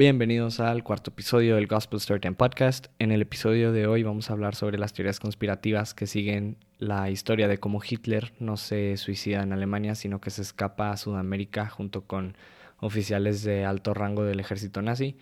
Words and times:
Bienvenidos 0.00 0.60
al 0.60 0.82
cuarto 0.82 1.10
episodio 1.10 1.56
del 1.56 1.66
Gospel 1.66 2.00
Storytime 2.00 2.34
Podcast. 2.34 2.86
En 2.98 3.12
el 3.12 3.20
episodio 3.20 3.70
de 3.70 3.86
hoy 3.86 4.02
vamos 4.02 4.30
a 4.30 4.32
hablar 4.32 4.54
sobre 4.54 4.78
las 4.78 4.94
teorías 4.94 5.20
conspirativas 5.20 5.92
que 5.92 6.06
siguen 6.06 6.56
la 6.78 7.10
historia 7.10 7.48
de 7.48 7.58
cómo 7.58 7.82
Hitler 7.86 8.32
no 8.38 8.56
se 8.56 8.96
suicida 8.96 9.42
en 9.42 9.52
Alemania, 9.52 9.94
sino 9.94 10.18
que 10.18 10.30
se 10.30 10.40
escapa 10.40 10.90
a 10.90 10.96
Sudamérica 10.96 11.68
junto 11.68 12.06
con 12.06 12.34
oficiales 12.78 13.42
de 13.42 13.66
alto 13.66 13.92
rango 13.92 14.24
del 14.24 14.40
ejército 14.40 14.80
nazi. 14.80 15.18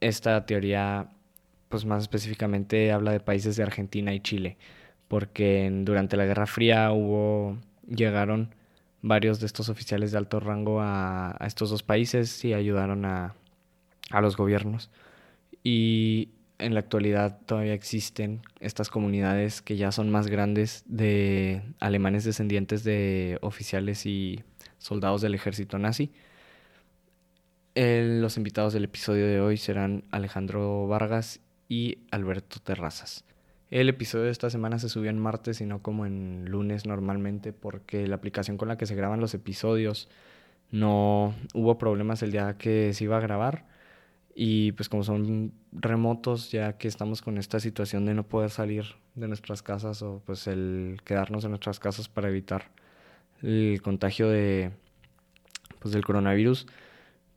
Esta 0.00 0.44
teoría, 0.44 1.08
pues 1.70 1.86
más 1.86 2.02
específicamente, 2.02 2.92
habla 2.92 3.12
de 3.12 3.20
países 3.20 3.56
de 3.56 3.62
Argentina 3.62 4.12
y 4.12 4.20
Chile, 4.20 4.58
porque 5.08 5.70
durante 5.72 6.18
la 6.18 6.26
Guerra 6.26 6.46
Fría 6.46 6.92
hubo 6.92 7.56
llegaron 7.88 8.54
varios 9.02 9.40
de 9.40 9.46
estos 9.46 9.68
oficiales 9.68 10.12
de 10.12 10.18
alto 10.18 10.40
rango 10.40 10.80
a, 10.80 11.36
estos 11.46 11.70
dos 11.70 11.82
países 11.82 12.44
y 12.44 12.54
ayudaron 12.54 13.04
a, 13.04 13.34
a 14.10 14.20
los 14.20 14.36
gobiernos. 14.36 14.90
Y 15.62 16.30
en 16.58 16.74
la 16.74 16.80
actualidad 16.80 17.38
todavía 17.46 17.74
existen 17.74 18.42
estas 18.60 18.90
comunidades 18.90 19.62
que 19.62 19.76
ya 19.76 19.92
son 19.92 20.10
más 20.10 20.26
grandes 20.26 20.82
de 20.86 21.62
alemanes 21.80 22.24
descendientes 22.24 22.84
de 22.84 23.38
oficiales 23.42 24.06
y 24.06 24.42
soldados 24.78 25.22
del 25.22 25.34
ejército 25.34 25.78
nazi. 25.78 26.12
los 27.74 28.36
invitados 28.36 28.72
del 28.72 28.84
episodio 28.84 29.26
de 29.26 29.40
hoy 29.40 29.56
serán 29.56 30.04
Alejandro 30.10 30.86
Vargas 30.88 31.40
y 31.68 31.98
Alberto 32.10 32.58
Terrazas. 32.60 33.27
El 33.70 33.88
episodio 33.90 34.24
de 34.24 34.30
esta 34.30 34.48
semana 34.48 34.78
se 34.78 34.88
subió 34.88 35.10
en 35.10 35.18
martes 35.18 35.60
y 35.60 35.66
no 35.66 35.82
como 35.82 36.06
en 36.06 36.46
lunes 36.46 36.86
normalmente 36.86 37.52
porque 37.52 38.06
la 38.06 38.16
aplicación 38.16 38.56
con 38.56 38.68
la 38.68 38.78
que 38.78 38.86
se 38.86 38.94
graban 38.94 39.20
los 39.20 39.34
episodios 39.34 40.08
no 40.70 41.34
hubo 41.54 41.76
problemas 41.78 42.22
el 42.22 42.32
día 42.32 42.56
que 42.56 42.92
se 42.94 43.04
iba 43.04 43.18
a 43.18 43.20
grabar. 43.20 43.66
Y 44.34 44.72
pues 44.72 44.88
como 44.88 45.02
son 45.02 45.52
remotos 45.72 46.50
ya 46.50 46.78
que 46.78 46.88
estamos 46.88 47.22
con 47.22 47.38
esta 47.38 47.60
situación 47.60 48.06
de 48.06 48.14
no 48.14 48.26
poder 48.26 48.50
salir 48.50 48.84
de 49.16 49.28
nuestras 49.28 49.62
casas 49.62 50.00
o 50.02 50.22
pues 50.24 50.46
el 50.46 50.98
quedarnos 51.04 51.44
en 51.44 51.50
nuestras 51.50 51.80
casas 51.80 52.08
para 52.08 52.28
evitar 52.28 52.70
el 53.42 53.80
contagio 53.82 54.28
de 54.28 54.70
pues 55.80 55.92
del 55.92 56.04
coronavirus 56.04 56.66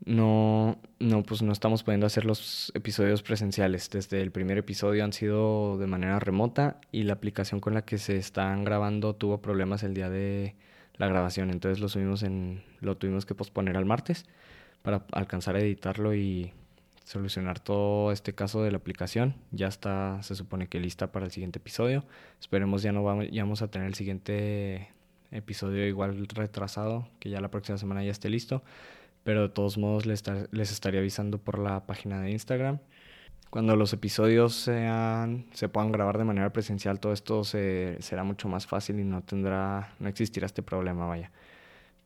no, 0.05 0.79
no, 0.99 1.23
pues 1.23 1.41
no 1.43 1.51
estamos 1.51 1.83
pudiendo 1.83 2.07
hacer 2.07 2.25
los 2.25 2.71
episodios 2.75 3.21
presenciales. 3.21 3.89
Desde 3.89 4.21
el 4.21 4.31
primer 4.31 4.57
episodio 4.57 5.03
han 5.03 5.13
sido 5.13 5.77
de 5.77 5.87
manera 5.87 6.19
remota 6.19 6.81
y 6.91 7.03
la 7.03 7.13
aplicación 7.13 7.59
con 7.59 7.73
la 7.73 7.83
que 7.83 7.97
se 7.97 8.17
están 8.17 8.63
grabando 8.63 9.15
tuvo 9.15 9.41
problemas 9.41 9.83
el 9.83 9.93
día 9.93 10.09
de 10.09 10.55
la 10.95 11.07
grabación. 11.07 11.51
Entonces 11.51 11.79
lo 11.79 11.87
subimos 11.87 12.23
en, 12.23 12.63
lo 12.79 12.97
tuvimos 12.97 13.25
que 13.25 13.35
posponer 13.35 13.77
al 13.77 13.85
martes 13.85 14.25
para 14.81 15.05
alcanzar 15.11 15.55
a 15.55 15.59
editarlo 15.59 16.15
y 16.15 16.51
solucionar 17.03 17.59
todo 17.59 18.11
este 18.11 18.33
caso 18.33 18.63
de 18.63 18.71
la 18.71 18.77
aplicación. 18.77 19.35
Ya 19.51 19.67
está, 19.67 20.23
se 20.23 20.35
supone 20.35 20.67
que 20.67 20.79
lista 20.79 21.11
para 21.11 21.25
el 21.25 21.31
siguiente 21.31 21.59
episodio. 21.59 22.05
Esperemos 22.39 22.81
ya 22.81 22.91
no 22.91 23.03
vamos, 23.03 23.27
ya 23.31 23.43
vamos 23.43 23.61
a 23.61 23.69
tener 23.69 23.87
el 23.87 23.93
siguiente 23.93 24.89
episodio 25.29 25.85
igual 25.87 26.27
retrasado, 26.27 27.07
que 27.19 27.29
ya 27.29 27.39
la 27.39 27.51
próxima 27.51 27.77
semana 27.77 28.03
ya 28.03 28.11
esté 28.11 28.29
listo 28.29 28.63
pero 29.23 29.43
de 29.43 29.49
todos 29.49 29.77
modos 29.77 30.05
les, 30.05 30.23
les 30.51 30.71
estaría 30.71 30.99
avisando 30.99 31.37
por 31.37 31.59
la 31.59 31.85
página 31.85 32.21
de 32.21 32.31
Instagram. 32.31 32.79
Cuando 33.49 33.75
los 33.75 33.91
episodios 33.91 34.55
sean, 34.55 35.45
se 35.53 35.67
puedan 35.67 35.91
grabar 35.91 36.17
de 36.17 36.23
manera 36.23 36.53
presencial, 36.53 37.01
todo 37.01 37.11
esto 37.11 37.43
se, 37.43 37.97
será 37.99 38.23
mucho 38.23 38.47
más 38.47 38.65
fácil 38.65 38.99
y 38.99 39.03
no 39.03 39.23
tendrá, 39.23 39.93
no 39.99 40.07
existirá 40.07 40.45
este 40.45 40.63
problema, 40.63 41.05
vaya. 41.05 41.31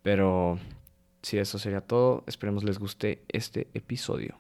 Pero 0.02 0.58
si 1.22 1.38
eso 1.38 1.60
sería 1.60 1.82
todo, 1.82 2.24
esperemos 2.26 2.64
les 2.64 2.80
guste 2.80 3.24
este 3.28 3.68
episodio. 3.76 4.38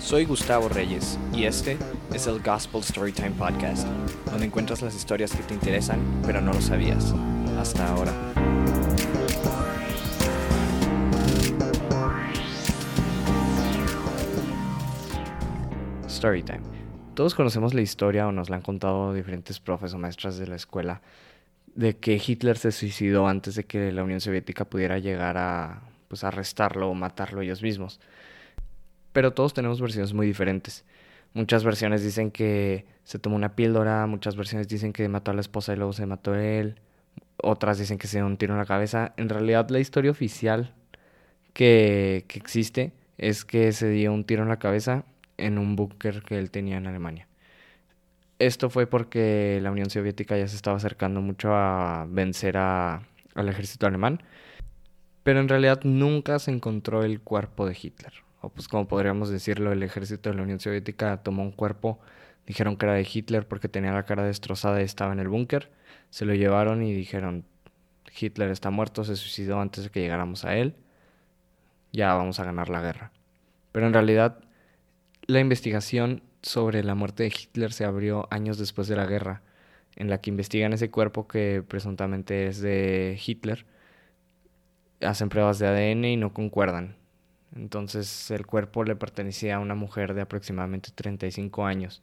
Soy 0.00 0.24
Gustavo 0.24 0.68
Reyes 0.68 1.18
y 1.32 1.44
este 1.44 1.76
es 2.12 2.26
el 2.26 2.40
Gospel 2.42 2.82
Storytime 2.82 3.32
Podcast, 3.32 3.86
donde 4.26 4.46
encuentras 4.46 4.82
las 4.82 4.96
historias 4.96 5.32
que 5.32 5.42
te 5.42 5.54
interesan 5.54 6.00
pero 6.24 6.40
no 6.40 6.52
lo 6.52 6.60
sabías 6.60 7.14
hasta 7.58 7.88
ahora. 7.88 8.12
Storytime. 16.08 16.60
Todos 17.14 17.34
conocemos 17.34 17.74
la 17.74 17.80
historia 17.80 18.28
o 18.28 18.32
nos 18.32 18.48
la 18.48 18.56
han 18.56 18.62
contado 18.62 19.12
diferentes 19.12 19.60
profes 19.60 19.92
o 19.94 19.98
maestras 19.98 20.38
de 20.38 20.46
la 20.46 20.56
escuela 20.56 21.02
de 21.74 21.96
que 21.96 22.20
Hitler 22.24 22.58
se 22.58 22.72
suicidó 22.72 23.28
antes 23.28 23.54
de 23.54 23.64
que 23.64 23.92
la 23.92 24.02
Unión 24.02 24.20
Soviética 24.20 24.64
pudiera 24.64 24.98
llegar 24.98 25.36
a 25.36 25.82
pues 26.08 26.24
arrestarlo 26.24 26.88
o 26.88 26.94
matarlo 26.94 27.40
ellos 27.40 27.62
mismos. 27.62 28.00
Pero 29.12 29.32
todos 29.32 29.54
tenemos 29.54 29.80
versiones 29.80 30.12
muy 30.12 30.26
diferentes. 30.26 30.84
Muchas 31.34 31.62
versiones 31.62 32.02
dicen 32.02 32.30
que 32.30 32.86
se 33.04 33.18
tomó 33.18 33.36
una 33.36 33.54
píldora, 33.54 34.06
muchas 34.06 34.36
versiones 34.36 34.68
dicen 34.68 34.92
que 34.92 35.08
mató 35.08 35.30
a 35.30 35.34
la 35.34 35.40
esposa 35.40 35.72
y 35.72 35.76
luego 35.76 35.92
se 35.92 36.06
mató 36.06 36.34
él, 36.34 36.80
otras 37.42 37.78
dicen 37.78 37.98
que 37.98 38.06
se 38.06 38.18
dio 38.18 38.26
un 38.26 38.36
tiro 38.36 38.54
en 38.54 38.58
la 38.58 38.66
cabeza. 38.66 39.12
En 39.16 39.28
realidad 39.28 39.68
la 39.70 39.80
historia 39.80 40.10
oficial 40.10 40.74
que, 41.52 42.24
que 42.28 42.38
existe 42.38 42.92
es 43.18 43.44
que 43.44 43.72
se 43.72 43.88
dio 43.90 44.12
un 44.12 44.24
tiro 44.24 44.42
en 44.42 44.48
la 44.48 44.58
cabeza 44.58 45.04
en 45.36 45.58
un 45.58 45.76
búnker 45.76 46.22
que 46.22 46.38
él 46.38 46.50
tenía 46.50 46.76
en 46.76 46.86
Alemania. 46.86 47.28
Esto 48.38 48.70
fue 48.70 48.86
porque 48.86 49.58
la 49.62 49.72
Unión 49.72 49.90
Soviética 49.90 50.36
ya 50.38 50.46
se 50.46 50.56
estaba 50.56 50.76
acercando 50.76 51.20
mucho 51.20 51.54
a 51.54 52.06
vencer 52.08 52.56
a, 52.56 53.02
al 53.34 53.48
ejército 53.48 53.86
alemán, 53.86 54.22
pero 55.24 55.40
en 55.40 55.48
realidad 55.48 55.80
nunca 55.82 56.38
se 56.38 56.52
encontró 56.52 57.02
el 57.02 57.20
cuerpo 57.20 57.66
de 57.66 57.76
Hitler. 57.80 58.12
O 58.40 58.50
pues 58.50 58.68
como 58.68 58.86
podríamos 58.86 59.30
decirlo, 59.30 59.72
el 59.72 59.82
ejército 59.82 60.30
de 60.30 60.36
la 60.36 60.42
Unión 60.42 60.60
Soviética 60.60 61.16
tomó 61.18 61.42
un 61.42 61.50
cuerpo, 61.50 61.98
dijeron 62.48 62.76
que 62.76 62.86
era 62.86 62.94
de 62.94 63.06
Hitler 63.10 63.46
porque 63.46 63.68
tenía 63.68 63.92
la 63.92 64.04
cara 64.04 64.24
destrozada 64.24 64.80
y 64.80 64.84
estaba 64.84 65.12
en 65.12 65.20
el 65.20 65.28
búnker, 65.28 65.70
se 66.08 66.24
lo 66.24 66.34
llevaron 66.34 66.82
y 66.82 66.94
dijeron, 66.94 67.44
Hitler 68.18 68.50
está 68.50 68.70
muerto, 68.70 69.04
se 69.04 69.16
suicidó 69.16 69.60
antes 69.60 69.84
de 69.84 69.90
que 69.90 70.00
llegáramos 70.00 70.46
a 70.46 70.56
él, 70.56 70.74
ya 71.92 72.14
vamos 72.14 72.40
a 72.40 72.44
ganar 72.44 72.70
la 72.70 72.80
guerra. 72.80 73.12
Pero 73.70 73.86
en 73.86 73.92
realidad 73.92 74.40
la 75.26 75.40
investigación 75.40 76.22
sobre 76.40 76.82
la 76.82 76.94
muerte 76.94 77.24
de 77.24 77.28
Hitler 77.28 77.70
se 77.70 77.84
abrió 77.84 78.26
años 78.30 78.56
después 78.56 78.88
de 78.88 78.96
la 78.96 79.04
guerra, 79.04 79.42
en 79.96 80.08
la 80.08 80.18
que 80.18 80.30
investigan 80.30 80.72
ese 80.72 80.90
cuerpo 80.90 81.28
que 81.28 81.62
presuntamente 81.68 82.46
es 82.46 82.62
de 82.62 83.20
Hitler, 83.24 83.66
hacen 85.02 85.28
pruebas 85.28 85.58
de 85.58 85.66
ADN 85.66 86.04
y 86.06 86.16
no 86.16 86.32
concuerdan. 86.32 86.96
Entonces 87.54 88.30
el 88.30 88.46
cuerpo 88.46 88.84
le 88.84 88.96
pertenecía 88.96 89.56
a 89.56 89.60
una 89.60 89.74
mujer 89.74 90.14
de 90.14 90.22
aproximadamente 90.22 90.90
35 90.94 91.66
años. 91.66 92.02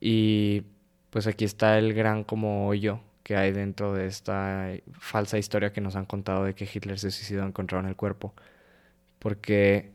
Y 0.00 0.64
pues 1.10 1.26
aquí 1.26 1.44
está 1.44 1.78
el 1.78 1.94
gran 1.94 2.24
como 2.24 2.66
hoyo 2.68 3.00
que 3.22 3.36
hay 3.36 3.52
dentro 3.52 3.92
de 3.92 4.06
esta 4.06 4.72
falsa 4.92 5.38
historia 5.38 5.72
que 5.72 5.80
nos 5.80 5.96
han 5.96 6.06
contado 6.06 6.44
de 6.44 6.54
que 6.54 6.68
Hitler 6.72 6.98
se 6.98 7.10
suicidó 7.10 7.44
encontraron 7.46 7.86
el 7.86 7.96
cuerpo. 7.96 8.34
Porque 9.18 9.92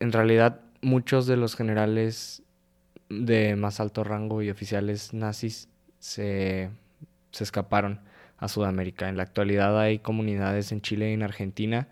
en 0.00 0.12
realidad 0.12 0.60
muchos 0.80 1.26
de 1.26 1.36
los 1.36 1.56
generales 1.56 2.42
de 3.08 3.56
más 3.56 3.80
alto 3.80 4.04
rango 4.04 4.42
y 4.42 4.50
oficiales 4.50 5.12
nazis 5.12 5.68
se, 5.98 6.70
se 7.32 7.44
escaparon 7.44 8.00
a 8.38 8.48
Sudamérica. 8.48 9.08
En 9.08 9.16
la 9.16 9.24
actualidad 9.24 9.78
hay 9.80 9.98
comunidades 9.98 10.72
en 10.72 10.80
Chile 10.80 11.10
y 11.10 11.14
en 11.14 11.22
Argentina 11.22 11.88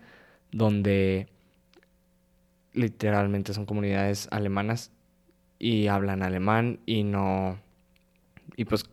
donde 0.51 1.27
literalmente 2.73 3.53
son 3.53 3.65
comunidades 3.65 4.27
alemanas 4.31 4.91
y 5.63 5.87
hablan 5.87 6.23
alemán 6.23 6.81
y 6.85 7.03
no 7.03 7.57
y 8.57 8.65
pues 8.65 8.83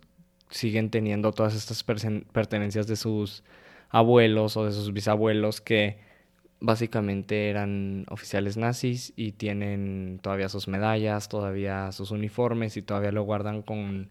siguen 0.50 0.88
teniendo 0.90 1.32
todas 1.32 1.56
estas 1.56 1.82
pertenencias 1.82 2.86
de 2.86 2.94
sus 2.94 3.42
abuelos 3.88 4.56
o 4.56 4.66
de 4.66 4.70
sus 4.70 4.92
bisabuelos 4.92 5.60
que 5.60 5.98
básicamente 6.60 7.50
eran 7.50 8.06
oficiales 8.08 8.56
nazis 8.56 9.12
y 9.16 9.32
tienen 9.32 10.20
todavía 10.22 10.48
sus 10.48 10.68
medallas, 10.68 11.28
todavía 11.28 11.90
sus 11.90 12.12
uniformes 12.12 12.76
y 12.76 12.82
todavía 12.82 13.10
lo 13.10 13.24
guardan 13.24 13.62
con, 13.62 14.10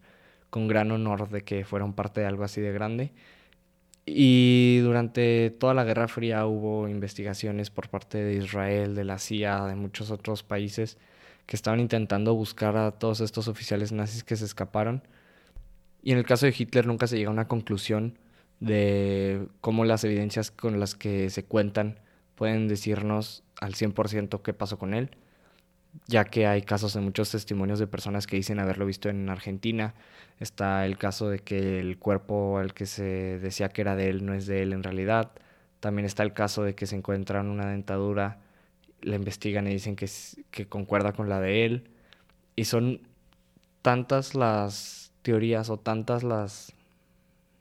con 0.50 0.68
gran 0.68 0.92
honor 0.92 1.30
de 1.30 1.46
que 1.46 1.64
fueron 1.64 1.94
parte 1.94 2.20
de 2.20 2.28
algo 2.28 2.44
así 2.44 2.60
de 2.60 2.74
grande. 2.74 3.14
Y 4.06 4.80
durante 4.80 5.50
toda 5.52 5.74
la 5.74 5.86
Guerra 5.86 6.10
Fría 6.10 6.46
hubo 6.46 6.90
investigaciones 6.90 7.70
por 7.70 7.88
parte 7.88 8.18
de 8.18 8.34
Israel, 8.34 8.96
de 8.96 9.06
la 9.06 9.18
CIA, 9.18 9.66
de 9.66 9.76
muchos 9.76 10.12
otros 10.12 10.44
países 10.44 10.98
que 11.50 11.56
estaban 11.56 11.80
intentando 11.80 12.36
buscar 12.36 12.78
a 12.78 12.92
todos 12.92 13.22
estos 13.22 13.48
oficiales 13.48 13.92
nazis 13.92 14.24
que 14.24 14.36
se 14.36 14.46
escaparon 14.46 15.02
y 16.04 16.12
en 16.12 16.20
el 16.20 16.24
caso 16.24 16.46
de 16.46 16.54
Hitler 16.56 16.86
nunca 16.86 17.08
se 17.08 17.18
llega 17.18 17.30
a 17.30 17.34
una 17.34 17.48
conclusión 17.48 18.20
de 18.60 19.48
cómo 19.60 19.84
las 19.84 20.04
evidencias 20.04 20.52
con 20.52 20.80
las 20.80 20.94
que 20.94 21.32
se 21.32 21.46
cuentan 21.46 21.98
pueden 22.36 22.68
decirnos 22.68 23.44
al 23.60 23.74
100% 23.74 24.44
qué 24.44 24.54
pasó 24.54 24.78
con 24.78 24.94
él, 24.94 25.10
ya 26.06 26.26
que 26.26 26.46
hay 26.46 26.62
casos 26.62 26.94
de 26.94 27.02
muchos 27.02 27.32
testimonios 27.32 27.80
de 27.80 27.88
personas 27.88 28.28
que 28.28 28.36
dicen 28.36 28.60
haberlo 28.60 28.86
visto 28.86 29.10
en 29.10 29.28
Argentina. 29.28 29.96
Está 30.40 30.86
el 30.86 31.00
caso 31.00 31.32
de 31.32 31.40
que 31.40 31.80
el 31.80 31.98
cuerpo 31.98 32.60
al 32.60 32.76
que 32.76 32.86
se 32.86 33.40
decía 33.40 33.70
que 33.70 33.82
era 33.82 33.96
de 33.96 34.10
él 34.12 34.24
no 34.24 34.36
es 34.36 34.46
de 34.46 34.62
él 34.62 34.72
en 34.72 34.84
realidad. 34.84 35.32
También 35.80 36.06
está 36.06 36.22
el 36.22 36.34
caso 36.34 36.62
de 36.62 36.76
que 36.76 36.86
se 36.86 36.96
encuentran 36.96 37.48
una 37.48 37.72
dentadura, 37.72 38.38
la 39.02 39.16
investigan 39.16 39.68
y 39.68 39.72
dicen 39.72 39.96
que, 39.96 40.68
concuerda 40.68 41.14
con 41.14 41.30
la 41.30 41.40
de 41.40 41.66
él. 41.66 41.90
Y 42.56 42.66
son 42.66 43.02
tantas 43.82 44.36
las 44.36 45.12
teorías 45.22 45.70
o 45.70 45.78
tantas 45.78 46.24
las 46.24 46.74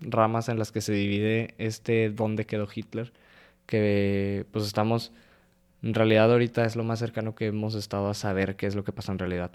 ramas 0.01 0.49
en 0.49 0.59
las 0.59 0.73
que 0.73 0.81
se 0.81 0.93
divide 0.93 1.55
este 1.59 2.11
dónde 2.11 2.47
quedó 2.47 2.69
Hitler, 2.73 3.13
que 3.67 4.47
pues 4.53 4.67
estamos, 4.67 5.13
en 5.83 5.95
realidad 5.95 6.31
ahorita 6.33 6.65
es 6.65 6.77
lo 6.77 6.85
más 6.85 6.99
cercano 6.99 7.35
que 7.35 7.47
hemos 7.47 7.75
estado 7.75 8.09
a 8.09 8.15
saber 8.15 8.57
qué 8.57 8.67
es 8.67 8.75
lo 8.75 8.85
que 8.85 8.93
pasa 8.93 9.13
en 9.13 9.19
realidad. 9.19 9.53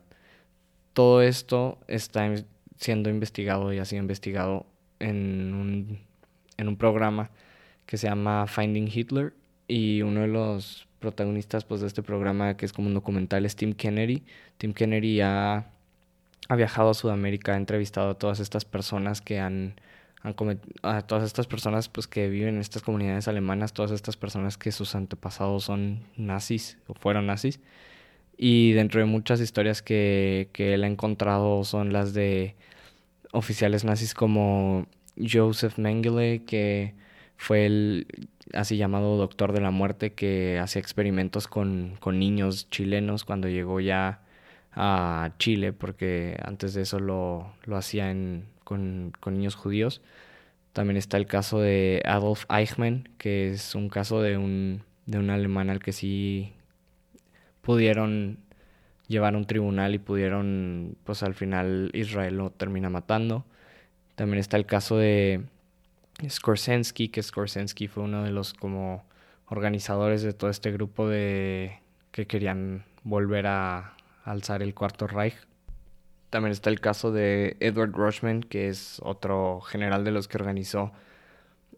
Todo 0.94 1.22
esto 1.22 1.80
está 1.88 2.34
siendo 2.78 3.10
investigado 3.10 3.74
y 3.74 3.80
ha 3.80 3.86
sido 3.86 4.02
investigado 4.02 4.66
en 5.00 5.54
un, 5.54 6.00
en 6.58 6.68
un 6.68 6.78
programa 6.78 7.32
que 7.86 7.98
se 7.98 8.08
llama 8.08 8.48
Finding 8.48 8.90
Hitler 8.94 9.34
y 9.68 10.02
uno 10.02 10.22
de 10.22 10.28
los 10.28 10.88
protagonistas 11.04 11.66
pues, 11.66 11.82
de 11.82 11.88
este 11.88 12.02
programa 12.02 12.56
que 12.56 12.66
es 12.66 12.72
como 12.72 12.88
un 12.88 12.94
documental 12.94 13.46
es 13.46 13.58
Tim 13.58 13.74
Kennedy. 13.74 14.24
Tim 14.58 14.74
Kennedy 14.74 15.20
ha, 15.20 15.68
ha 16.48 16.56
viajado 16.56 16.92
a 16.92 16.94
Sudamérica, 16.94 17.54
ha 17.54 17.58
entrevistado 17.58 18.12
a 18.12 18.14
todas 18.18 18.40
estas 18.40 18.64
personas 18.64 19.20
que 19.20 19.38
han, 19.38 19.76
han 20.22 20.34
a 20.82 21.02
todas 21.02 21.26
estas 21.26 21.46
personas 21.46 21.90
pues 21.90 22.08
que 22.08 22.30
viven 22.30 22.56
en 22.56 22.62
estas 22.62 22.84
comunidades 22.84 23.28
alemanas, 23.28 23.74
todas 23.74 23.92
estas 23.92 24.16
personas 24.16 24.58
que 24.58 24.72
sus 24.72 24.96
antepasados 24.96 25.66
son 25.66 26.00
nazis 26.16 26.78
o 26.88 26.94
fueron 26.94 27.28
nazis. 27.28 27.60
Y 28.38 28.72
dentro 28.72 29.02
de 29.02 29.06
muchas 29.06 29.42
historias 29.42 29.82
que, 29.82 30.50
que 30.54 30.74
él 30.74 30.86
ha 30.86 30.88
encontrado 30.88 31.66
son 31.66 31.92
las 31.92 32.14
de 32.14 32.56
oficiales 33.34 33.84
nazis 33.84 34.14
como 34.14 34.88
Joseph 35.18 35.78
Mengele, 35.78 36.44
que 36.46 36.94
fue 37.36 37.66
el 37.66 38.08
así 38.54 38.78
llamado 38.78 39.18
doctor 39.18 39.54
de 39.54 39.62
la 39.62 39.72
muerte 39.72 40.14
que 40.14 40.60
hacía 40.60 40.82
experimentos 40.82 41.48
con, 41.48 41.98
niños 42.06 42.70
chilenos 42.70 43.24
cuando 43.26 43.48
llegó 43.48 43.80
ya 43.80 44.22
a 44.74 45.32
Chile, 45.40 45.74
porque 45.74 46.38
antes 46.44 46.74
de 46.74 46.82
eso 46.82 47.00
lo, 47.00 47.54
hacía 47.72 48.14
con, 48.64 49.14
niños 49.26 49.56
judíos. 49.56 50.02
También 50.74 50.98
está 50.98 51.18
el 51.18 51.28
caso 51.28 51.60
de 51.60 52.02
Adolf 52.06 52.46
Eichmann, 52.50 53.10
que 53.18 53.52
es 53.52 53.76
un 53.76 53.90
caso 53.90 54.22
de 54.22 54.38
un, 54.38 54.84
de 55.06 55.20
un 55.20 55.30
alemán 55.30 55.70
al 55.70 55.80
que 55.80 55.92
sí 55.92 56.54
pudieron 57.62 58.40
llevar 59.08 59.36
a 59.36 59.38
un 59.38 59.46
tribunal 59.46 59.96
y 59.96 60.00
pudieron, 60.00 60.98
pues 61.04 61.24
al 61.24 61.36
final 61.36 61.92
Israel 61.94 62.38
lo 62.38 62.50
termina 62.52 62.90
matando. 62.90 63.46
También 64.16 64.40
está 64.40 64.58
el 64.58 64.66
caso 64.66 64.98
de 64.98 65.44
Skorsensky, 66.28 67.10
que 67.10 67.24
Skorsensky 67.24 67.88
fue 67.88 68.04
uno 68.04 68.24
de 68.24 68.32
los 68.32 68.54
como 68.54 69.04
organizadores 69.48 70.22
de 70.22 70.34
todo 70.34 70.50
este 70.50 70.72
grupo 70.72 71.08
de 71.08 71.80
que 72.12 72.28
querían 72.28 72.86
volver 73.04 73.48
a 73.48 73.96
alzar 74.24 74.62
el 74.62 74.74
cuarto 74.74 75.08
Reich. 75.08 75.36
También 76.30 76.52
está 76.52 76.70
el 76.70 76.80
caso 76.80 77.12
de 77.12 77.58
Edward 77.60 77.92
Rushman, 77.92 78.42
que 78.42 78.70
es 78.70 79.00
otro 79.04 79.62
general 79.62 80.04
de 80.04 80.12
los 80.12 80.28
que 80.28 80.38
organizó 80.38 80.92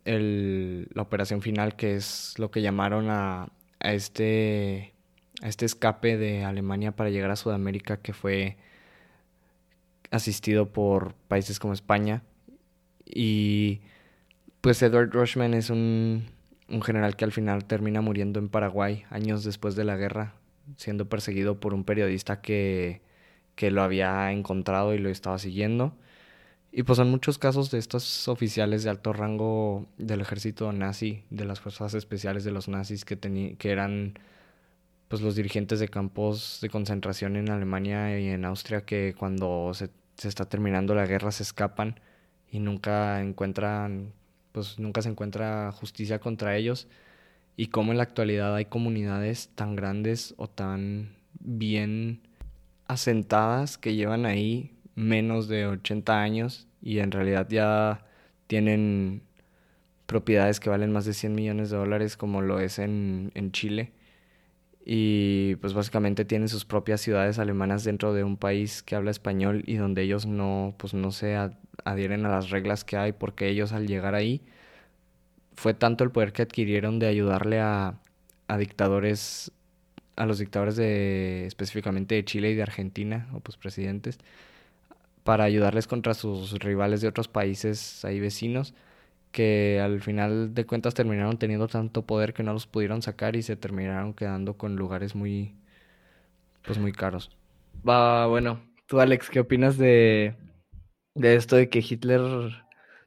el, 0.05 0.87
la 0.93 1.01
operación 1.01 1.41
final, 1.41 1.75
que 1.75 1.95
es 1.95 2.37
lo 2.37 2.51
que 2.51 2.61
llamaron 2.61 3.09
a, 3.09 3.49
a, 3.79 3.93
este, 3.93 4.93
a 5.41 5.47
este 5.49 5.65
escape 5.65 6.17
de 6.17 6.45
Alemania 6.45 6.93
para 6.93 7.09
llegar 7.09 7.31
a 7.31 7.35
Sudamérica, 7.35 7.97
que 7.97 8.13
fue 8.13 8.57
asistido 10.11 10.71
por 10.71 11.15
países 11.27 11.59
como 11.59 11.73
España. 11.73 12.23
Y 13.05 13.81
pues 14.65 14.81
Edward 14.81 15.11
Rushman 15.11 15.53
es 15.53 15.69
un, 15.69 16.25
general 16.83 17.15
que 17.15 17.23
al 17.23 17.31
final 17.31 17.65
termina 17.65 18.01
muriendo 18.01 18.39
en 18.39 18.49
Paraguay 18.49 19.03
años 19.11 19.43
después 19.43 19.75
de 19.75 19.83
la 19.83 19.95
guerra, 19.95 20.33
siendo 20.75 21.07
perseguido 21.07 21.59
por 21.59 21.75
un 21.75 21.83
periodista 21.83 22.41
que, 22.41 23.03
que 23.53 23.69
lo 23.69 23.83
había 23.83 24.31
encontrado 24.31 24.95
y 24.95 24.97
lo 24.97 25.09
estaba 25.09 25.37
siguiendo. 25.37 25.95
Y 26.71 26.81
pues 26.81 26.97
en 26.97 27.11
muchos 27.11 27.37
casos 27.37 27.69
de 27.69 27.77
estos 27.77 28.27
oficiales 28.27 28.83
de 28.83 28.89
alto 28.89 29.13
rango 29.13 29.85
del 29.99 30.21
ejército 30.21 30.73
nazi, 30.73 31.25
de 31.29 31.45
las 31.45 31.59
fuerzas 31.59 31.93
especiales 31.93 32.43
de 32.43 32.49
los 32.49 32.67
nazis 32.67 33.05
que, 33.05 33.19
que 33.59 33.71
eran 33.71 34.17
pues 35.09 35.21
los 35.21 35.35
dirigentes 35.35 35.79
de 35.79 35.89
campos 35.89 36.57
de 36.63 36.71
concentración 36.71 37.35
en 37.35 37.51
Alemania 37.51 38.19
y 38.19 38.29
en 38.29 38.43
Austria 38.45 38.81
que 38.81 39.13
cuando 39.15 39.75
se, 39.75 39.91
se 40.17 40.27
está 40.27 40.45
terminando 40.49 40.95
la 40.95 41.05
guerra 41.05 41.31
se 41.31 41.43
escapan 41.43 41.99
y 42.49 42.59
nunca 42.59 43.21
encuentran 43.21 44.11
pues 44.55 44.79
nunca 44.79 45.01
se 45.01 45.09
encuentra 45.09 45.73
justicia 45.73 46.19
contra 46.19 46.55
ellos. 46.55 46.87
Y 47.57 47.67
cómo 47.67 47.91
en 47.91 47.97
la 47.97 48.03
actualidad 48.03 48.55
hay 48.55 48.65
comunidades 48.65 49.49
tan 49.53 49.75
grandes 49.75 50.33
o 50.37 50.47
tan 50.47 51.13
bien 51.41 52.21
asentadas 52.87 53.77
que 53.77 53.95
llevan 53.95 54.25
ahí 54.25 54.71
menos 54.95 55.49
de 55.49 55.67
80 55.67 56.21
años 56.21 56.67
y 56.81 56.99
en 56.99 57.11
realidad 57.11 57.49
ya 57.49 58.05
tienen 58.47 59.23
propiedades 60.05 60.61
que 60.61 60.69
valen 60.69 60.93
más 60.93 61.03
de 61.03 61.13
100 61.13 61.35
millones 61.35 61.69
de 61.69 61.75
dólares 61.75 62.15
como 62.15 62.41
lo 62.41 62.61
es 62.61 62.79
en, 62.79 63.31
en 63.35 63.51
Chile. 63.51 63.91
Y 64.85 65.55
pues 65.57 65.73
básicamente 65.73 66.23
tienen 66.23 66.47
sus 66.47 66.63
propias 66.63 67.01
ciudades 67.01 67.39
alemanas 67.39 67.83
dentro 67.83 68.13
de 68.13 68.23
un 68.23 68.37
país 68.37 68.83
que 68.83 68.95
habla 68.95 69.11
español 69.11 69.63
y 69.67 69.75
donde 69.75 70.03
ellos 70.03 70.25
no 70.25 70.75
pues 70.77 70.93
no 70.93 71.11
se 71.11 71.35
adhieren 71.85 72.25
a 72.25 72.29
las 72.29 72.49
reglas 72.49 72.83
que 72.83 72.97
hay 72.97 73.13
porque 73.13 73.47
ellos 73.47 73.71
al 73.71 73.87
llegar 73.87 74.15
ahí 74.15 74.41
fue 75.55 75.73
tanto 75.73 76.03
el 76.03 76.11
poder 76.11 76.33
que 76.33 76.41
adquirieron 76.41 76.99
de 76.99 77.07
ayudarle 77.07 77.59
a, 77.61 77.95
a 78.47 78.57
dictadores, 78.57 79.51
a 80.15 80.25
los 80.25 80.39
dictadores 80.39 80.75
de 80.75 81.45
específicamente 81.45 82.15
de 82.15 82.25
Chile 82.25 82.51
y 82.51 82.55
de 82.55 82.63
Argentina, 82.63 83.27
o 83.33 83.39
pues 83.39 83.57
presidentes, 83.57 84.19
para 85.23 85.45
ayudarles 85.45 85.87
contra 85.87 86.13
sus 86.13 86.53
rivales 86.59 87.01
de 87.01 87.07
otros 87.07 87.27
países 87.27 88.05
ahí 88.05 88.19
vecinos, 88.19 88.73
que 89.31 89.81
al 89.83 90.01
final 90.01 90.53
de 90.53 90.65
cuentas 90.65 90.93
terminaron 90.93 91.37
teniendo 91.37 91.67
tanto 91.67 92.05
poder 92.05 92.33
que 92.33 92.43
no 92.43 92.53
los 92.53 92.67
pudieron 92.67 93.01
sacar 93.01 93.35
y 93.35 93.41
se 93.41 93.55
terminaron 93.55 94.13
quedando 94.13 94.55
con 94.55 94.75
lugares 94.75 95.15
muy, 95.15 95.55
pues 96.65 96.79
muy 96.79 96.91
caros. 96.91 97.31
Va, 97.87 98.27
bueno, 98.27 98.61
tú 98.87 98.99
Alex, 98.99 99.29
¿qué 99.29 99.39
opinas 99.39 99.77
de, 99.77 100.35
de 101.15 101.35
esto 101.35 101.55
de 101.55 101.69
que 101.69 101.79
Hitler... 101.79 102.21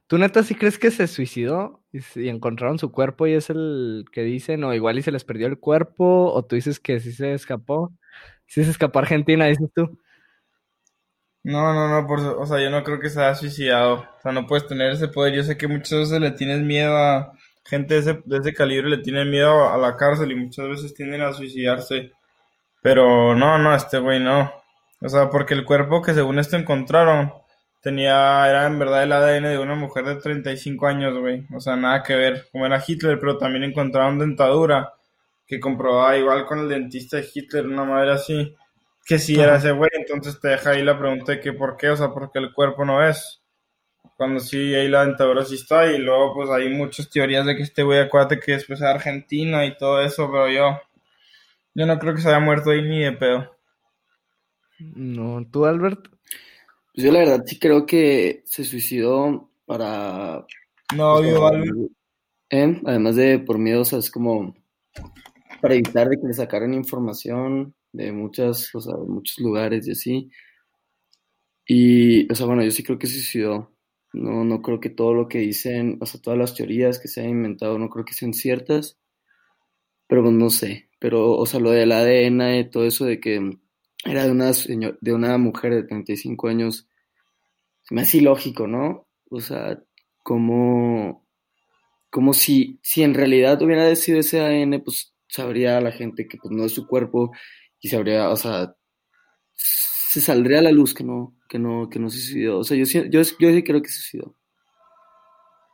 ¿Tú 0.07 0.17
neta 0.17 0.41
sí 0.43 0.55
crees 0.55 0.79
que 0.79 0.89
se 0.89 1.07
suicidó 1.07 1.83
y, 1.91 2.29
encontraron 2.29 2.79
su 2.79 2.91
cuerpo 2.91 3.27
y 3.27 3.33
es 3.33 3.51
el 3.51 4.05
que 4.11 4.23
dicen, 4.23 4.63
o 4.63 4.73
igual 4.73 4.97
y 4.97 5.03
se 5.03 5.11
les 5.11 5.23
perdió 5.23 5.45
el 5.47 5.59
cuerpo, 5.59 6.33
o 6.33 6.43
tú 6.43 6.55
dices 6.55 6.79
que 6.79 6.99
sí 6.99 7.11
se 7.13 7.33
escapó? 7.33 7.93
Sí 8.47 8.63
se 8.63 8.71
escapó 8.71 8.99
a 8.99 9.03
Argentina, 9.03 9.45
dices 9.45 9.69
tú. 9.73 9.99
No, 11.43 11.73
no, 11.73 11.87
no, 11.87 12.07
por, 12.07 12.19
o 12.19 12.45
sea, 12.45 12.59
yo 12.61 12.69
no 12.69 12.83
creo 12.83 12.99
que 12.99 13.09
se 13.09 13.21
haya 13.21 13.35
suicidado. 13.35 13.95
O 14.17 14.21
sea, 14.21 14.31
no 14.31 14.47
puedes 14.47 14.67
tener 14.67 14.91
ese 14.91 15.07
poder. 15.07 15.33
Yo 15.35 15.43
sé 15.43 15.57
que 15.57 15.67
muchas 15.67 15.99
veces 15.99 16.19
le 16.19 16.31
tienes 16.31 16.61
miedo 16.61 16.97
a 16.97 17.33
gente 17.65 17.93
de 17.95 17.99
ese, 17.99 18.21
de 18.25 18.37
ese 18.37 18.53
calibre, 18.53 18.89
le 18.89 18.97
tienen 18.97 19.29
miedo 19.29 19.69
a 19.69 19.77
la 19.77 19.95
cárcel 19.95 20.31
y 20.31 20.35
muchas 20.35 20.67
veces 20.67 20.93
tienden 20.95 21.21
a 21.21 21.33
suicidarse. 21.33 22.11
Pero 22.81 23.35
no, 23.35 23.57
no, 23.59 23.75
este 23.75 23.99
güey 23.99 24.19
no. 24.19 24.51
O 25.01 25.09
sea, 25.09 25.29
porque 25.29 25.53
el 25.53 25.65
cuerpo 25.65 26.01
que 26.01 26.13
según 26.13 26.39
esto 26.39 26.57
encontraron 26.57 27.33
tenía, 27.81 28.47
era 28.49 28.67
en 28.67 28.79
verdad 28.79 29.03
el 29.03 29.11
ADN 29.11 29.43
de 29.49 29.59
una 29.59 29.75
mujer 29.75 30.05
de 30.05 30.15
35 30.15 30.87
años, 30.87 31.17
güey. 31.17 31.45
O 31.53 31.59
sea, 31.59 31.75
nada 31.75 32.03
que 32.03 32.15
ver. 32.15 32.47
Como 32.51 32.65
era 32.65 32.83
Hitler, 32.85 33.19
pero 33.19 33.37
también 33.37 33.63
encontraron 33.63 34.19
dentadura 34.19 34.93
que 35.47 35.59
comprobaba 35.59 36.15
igual 36.17 36.45
con 36.45 36.59
el 36.59 36.69
dentista 36.69 37.17
de 37.17 37.27
Hitler, 37.33 37.65
una 37.65 37.83
madre 37.83 38.11
así, 38.11 38.55
que 39.03 39.17
si 39.17 39.39
era 39.39 39.55
ese 39.55 39.71
güey. 39.71 39.89
Entonces 39.93 40.39
te 40.39 40.49
deja 40.49 40.71
ahí 40.71 40.83
la 40.83 40.99
pregunta 40.99 41.31
de 41.33 41.39
que 41.39 41.53
por 41.53 41.75
qué, 41.75 41.89
o 41.89 41.97
sea, 41.97 42.09
porque 42.09 42.39
el 42.39 42.53
cuerpo 42.53 42.85
no 42.85 43.03
es. 43.03 43.41
Cuando 44.15 44.39
sí, 44.39 44.75
ahí 44.75 44.87
la 44.89 45.05
dentadura 45.05 45.43
sí 45.45 45.55
está. 45.55 45.91
Y 45.91 45.97
luego, 45.97 46.35
pues 46.35 46.49
hay 46.51 46.69
muchas 46.69 47.09
teorías 47.09 47.45
de 47.45 47.55
que 47.55 47.63
este 47.63 47.83
güey, 47.83 47.99
acuérdate 47.99 48.39
que 48.39 48.53
después 48.53 48.79
era 48.81 48.91
Argentina 48.91 49.65
y 49.65 49.75
todo 49.77 50.01
eso, 50.01 50.29
pero 50.31 50.49
yo. 50.49 50.79
Yo 51.73 51.85
no 51.85 51.97
creo 51.97 52.13
que 52.13 52.21
se 52.21 52.29
haya 52.29 52.39
muerto 52.39 52.71
ahí 52.71 52.81
ni 52.81 53.03
de 53.03 53.13
pedo. 53.13 53.55
No, 54.79 55.45
¿tú, 55.49 55.65
Albert? 55.65 56.07
Pues 56.99 57.05
yo 57.05 57.13
la 57.13 57.19
verdad 57.19 57.45
sí 57.45 57.57
creo 57.57 57.85
que 57.85 58.43
se 58.43 58.65
suicidó 58.65 59.49
para... 59.65 60.45
No, 60.97 61.15
pues, 61.15 61.31
yo 61.31 61.49
¿eh? 62.49 62.81
Además 62.83 63.15
de 63.15 63.39
por 63.39 63.57
miedo, 63.57 63.83
o 63.83 63.85
sea, 63.85 63.99
es 63.99 64.11
como 64.11 64.53
para 65.61 65.75
evitar 65.75 66.09
de 66.09 66.17
que 66.19 66.27
le 66.27 66.33
sacaran 66.33 66.73
información 66.73 67.73
de 67.93 68.11
muchas, 68.11 68.75
o 68.75 68.81
sea, 68.81 68.97
de 68.97 69.07
muchos 69.07 69.39
lugares 69.39 69.87
y 69.87 69.91
así. 69.91 70.29
Y, 71.65 72.29
o 72.29 72.35
sea, 72.35 72.47
bueno, 72.47 72.63
yo 72.63 72.71
sí 72.71 72.83
creo 72.83 72.99
que 72.99 73.07
se 73.07 73.13
suicidó. 73.13 73.73
No, 74.11 74.43
no 74.43 74.61
creo 74.61 74.81
que 74.81 74.89
todo 74.89 75.13
lo 75.13 75.29
que 75.29 75.39
dicen, 75.39 75.99
o 76.01 76.05
sea, 76.05 76.19
todas 76.19 76.37
las 76.37 76.53
teorías 76.53 76.99
que 76.99 77.07
se 77.07 77.21
han 77.21 77.29
inventado, 77.29 77.79
no 77.79 77.89
creo 77.89 78.03
que 78.03 78.13
sean 78.13 78.33
ciertas. 78.33 78.99
Pero 80.07 80.21
pues 80.21 80.33
no 80.33 80.49
sé. 80.49 80.89
Pero, 80.99 81.31
o 81.37 81.45
sea, 81.45 81.61
lo 81.61 81.71
del 81.71 81.93
ADN, 81.93 82.59
y 82.59 82.69
todo 82.69 82.85
eso 82.85 83.05
de 83.05 83.21
que 83.21 83.57
era 84.03 84.25
de 84.25 84.31
una, 84.31 84.51
de 84.99 85.13
una 85.13 85.37
mujer 85.37 85.73
de 85.73 85.83
35 85.83 86.49
años 86.49 86.88
me 87.89 88.01
hace 88.01 88.17
ilógico, 88.17 88.67
¿no? 88.67 89.07
O 89.29 89.41
sea, 89.41 89.81
cómo, 90.23 91.25
como 92.09 92.33
si, 92.33 92.79
si 92.83 93.03
en 93.03 93.13
realidad 93.13 93.61
hubiera 93.61 93.95
sido 93.95 94.19
ese 94.19 94.41
ADN, 94.41 94.81
pues 94.83 95.13
sabría 95.27 95.81
la 95.81 95.91
gente 95.91 96.27
que 96.27 96.37
pues, 96.37 96.51
no 96.51 96.65
es 96.65 96.73
su 96.73 96.87
cuerpo 96.87 97.31
y 97.79 97.89
sabría, 97.89 98.29
o 98.29 98.35
sea, 98.35 98.75
se 99.53 100.21
saldría 100.21 100.59
a 100.59 100.63
la 100.63 100.71
luz 100.71 100.93
que 100.93 101.03
no, 101.03 101.35
que 101.47 101.59
no, 101.59 101.89
que 101.89 101.99
no 101.99 102.09
se 102.09 102.19
suicidó. 102.19 102.59
O 102.59 102.63
sea, 102.63 102.77
yo, 102.77 102.85
yo, 102.85 103.21
yo 103.21 103.23
sí 103.23 103.63
creo 103.63 103.81
que 103.81 103.89
se 103.89 104.01
suicidó. 104.01 104.35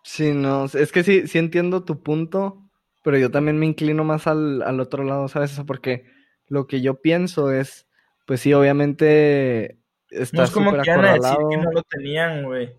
Sí, 0.03 0.34
no, 0.34 0.65
es 0.65 0.91
que 0.91 1.03
sí, 1.03 1.27
sí 1.27 1.39
entiendo 1.39 1.84
tu 1.84 2.03
punto, 2.03 2.69
pero 3.03 3.17
yo 3.17 3.31
también 3.31 3.57
me 3.57 3.65
inclino 3.65 4.03
más 4.03 4.27
al, 4.27 4.62
al 4.62 4.79
otro 4.79 5.03
lado, 5.03 5.27
¿sabes? 5.27 5.60
Porque 5.65 6.05
lo 6.48 6.67
que 6.67 6.81
yo 6.81 7.01
pienso 7.01 7.51
es, 7.51 7.88
pues 8.27 8.41
sí, 8.41 8.53
obviamente 8.53 9.79
está 10.22 10.38
no 10.38 10.43
es 10.43 10.51
como 10.51 10.72
que 10.81 10.91
no 10.91 11.72
lo 11.72 11.81
tenían, 11.84 12.43
güey. 12.43 12.74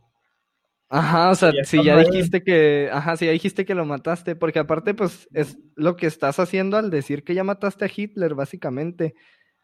Ajá, 0.89 1.31
o 1.31 1.35
sea, 1.35 1.53
si 1.65 1.83
ya 1.83 1.97
dijiste 1.99 2.45
que, 2.45 2.89
ajá, 2.93 3.17
si 3.17 3.27
ya 3.27 3.33
dijiste 3.33 3.65
que 3.65 3.75
lo 3.75 3.85
mataste, 3.85 4.37
porque 4.37 4.61
aparte, 4.61 4.95
pues, 4.95 5.29
es 5.33 5.59
lo 5.75 5.97
que 5.97 6.07
estás 6.07 6.39
haciendo 6.39 6.77
al 6.77 6.91
decir 6.91 7.25
que 7.25 7.35
ya 7.35 7.43
mataste 7.43 7.85
a 7.85 7.91
Hitler, 7.95 8.35
básicamente, 8.35 9.15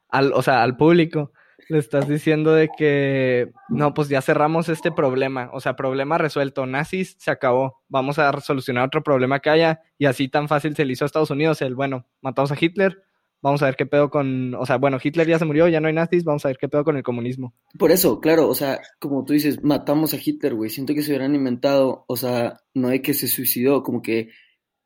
al, 0.08 0.32
o 0.32 0.42
sea, 0.42 0.64
al 0.64 0.76
público, 0.76 1.32
le 1.68 1.78
estás 1.78 2.08
diciendo 2.08 2.52
de 2.52 2.68
que, 2.76 3.52
no, 3.68 3.94
pues 3.94 4.08
ya 4.08 4.20
cerramos 4.20 4.68
este 4.68 4.90
problema, 4.90 5.48
o 5.52 5.60
sea, 5.60 5.76
problema 5.76 6.18
resuelto, 6.18 6.66
nazis, 6.66 7.16
se 7.20 7.30
acabó, 7.30 7.82
vamos 7.88 8.18
a 8.18 8.32
solucionar 8.40 8.84
otro 8.84 9.04
problema 9.04 9.38
que 9.38 9.50
haya, 9.50 9.80
y 9.98 10.06
así 10.06 10.28
tan 10.28 10.48
fácil 10.48 10.74
se 10.74 10.84
le 10.84 10.94
hizo 10.94 11.04
a 11.04 11.06
Estados 11.06 11.30
Unidos, 11.30 11.62
el, 11.62 11.76
bueno, 11.76 12.04
matamos 12.20 12.50
a 12.50 12.56
Hitler, 12.60 13.04
vamos 13.42 13.60
a 13.62 13.66
ver 13.66 13.76
qué 13.76 13.86
pedo 13.86 14.08
con, 14.08 14.54
o 14.54 14.64
sea, 14.64 14.78
bueno, 14.78 14.98
Hitler 15.02 15.26
ya 15.26 15.38
se 15.38 15.44
murió, 15.44 15.68
ya 15.68 15.80
no 15.80 15.88
hay 15.88 15.94
nazis, 15.94 16.24
vamos 16.24 16.44
a 16.44 16.48
ver 16.48 16.58
qué 16.58 16.68
pedo 16.68 16.84
con 16.84 16.96
el 16.96 17.02
comunismo. 17.02 17.54
Por 17.78 17.90
eso, 17.90 18.20
claro, 18.20 18.48
o 18.48 18.54
sea, 18.54 18.80
como 19.00 19.24
tú 19.24 19.32
dices, 19.32 19.62
matamos 19.62 20.14
a 20.14 20.18
Hitler, 20.22 20.54
güey, 20.54 20.70
siento 20.70 20.94
que 20.94 21.02
se 21.02 21.10
hubieran 21.10 21.34
inventado, 21.34 22.04
o 22.06 22.16
sea, 22.16 22.60
no 22.72 22.88
de 22.88 23.02
que 23.02 23.14
se 23.14 23.26
suicidó, 23.26 23.82
como 23.82 24.00
que 24.00 24.30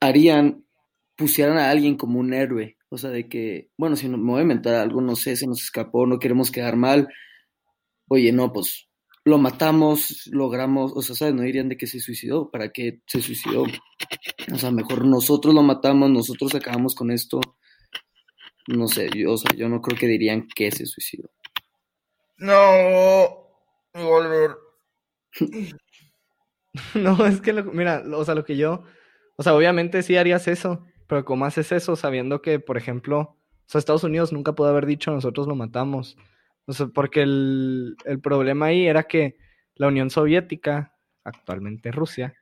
harían, 0.01 0.65
pusieran 1.17 1.59
a 1.59 1.71
alguien 1.71 1.97
como 1.97 2.19
un 2.19 2.33
héroe, 2.33 2.79
o 2.89 2.97
sea, 2.99 3.11
de 3.11 3.29
que, 3.29 3.71
bueno, 3.77 3.95
si 3.95 4.09
me 4.09 4.17
voy 4.17 4.41
a 4.41 4.43
inventar 4.43 4.75
algo, 4.75 5.01
no 5.01 5.17
sé, 5.17 5.37
se 5.37 5.47
nos 5.47 5.63
escapó, 5.63 6.07
no 6.07 6.19
queremos 6.19 6.51
quedar 6.51 6.77
mal, 6.77 7.09
oye, 8.09 8.33
no, 8.33 8.53
pues 8.53 8.89
lo 9.25 9.39
matamos, 9.39 10.29
logramos, 10.33 10.93
o 10.95 11.03
sea, 11.03 11.17
¿sabes? 11.17 11.35
No 11.35 11.43
dirían 11.43 11.69
de 11.69 11.77
que 11.77 11.89
se 11.89 11.99
suicidó, 11.99 12.49
¿para 12.51 12.71
qué 12.71 13.03
se 13.07 13.21
suicidó? 13.21 13.65
O 14.53 14.57
sea, 14.57 14.71
mejor 14.71 15.05
nosotros 15.05 15.53
lo 15.53 15.65
matamos, 15.65 16.09
nosotros 16.11 16.55
acabamos 16.55 16.95
con 16.95 17.11
esto 17.11 17.41
no 18.67 18.89
sé, 18.89 19.09
yo, 19.15 19.33
o 19.33 19.37
sea, 19.37 19.53
yo 19.57 19.69
no 19.69 19.81
creo 19.81 19.99
que 19.99 20.07
dirían 20.07 20.47
que 20.55 20.71
se 20.71 20.87
suicidó. 20.87 21.31
No, 22.39 23.49
volver. 23.95 24.51
no, 26.95 27.27
es 27.27 27.41
que, 27.41 27.53
mira, 27.53 28.03
o 28.13 28.25
sea, 28.25 28.35
lo 28.35 28.45
que 28.45 28.57
yo, 28.57 28.85
o 29.37 29.43
sea, 29.43 29.55
obviamente 29.55 30.03
sí 30.03 30.17
harías 30.17 30.49
eso, 30.49 30.85
pero 31.07 31.25
¿cómo 31.25 31.45
haces 31.45 31.73
eso 31.73 31.97
sabiendo 31.97 32.43
que, 32.43 32.59
por 32.59 32.77
ejemplo, 32.77 33.19
o 33.21 33.37
sea, 33.67 33.79
Estados 33.79 34.05
Unidos 34.05 34.33
nunca 34.33 34.55
pudo 34.55 34.69
haber 34.69 34.87
dicho 34.87 35.11
nosotros 35.11 35.47
lo 35.47 35.55
matamos? 35.55 36.17
O 36.67 36.73
sea, 36.73 36.89
porque 36.89 37.23
el, 37.23 37.97
el 38.05 38.21
problema 38.21 38.67
ahí 38.67 38.87
era 38.87 39.05
que 39.05 39.39
la 39.77 39.89
Unión 39.89 40.11
Soviética, 40.11 40.95
actualmente 41.23 41.93
Rusia, 41.93 42.35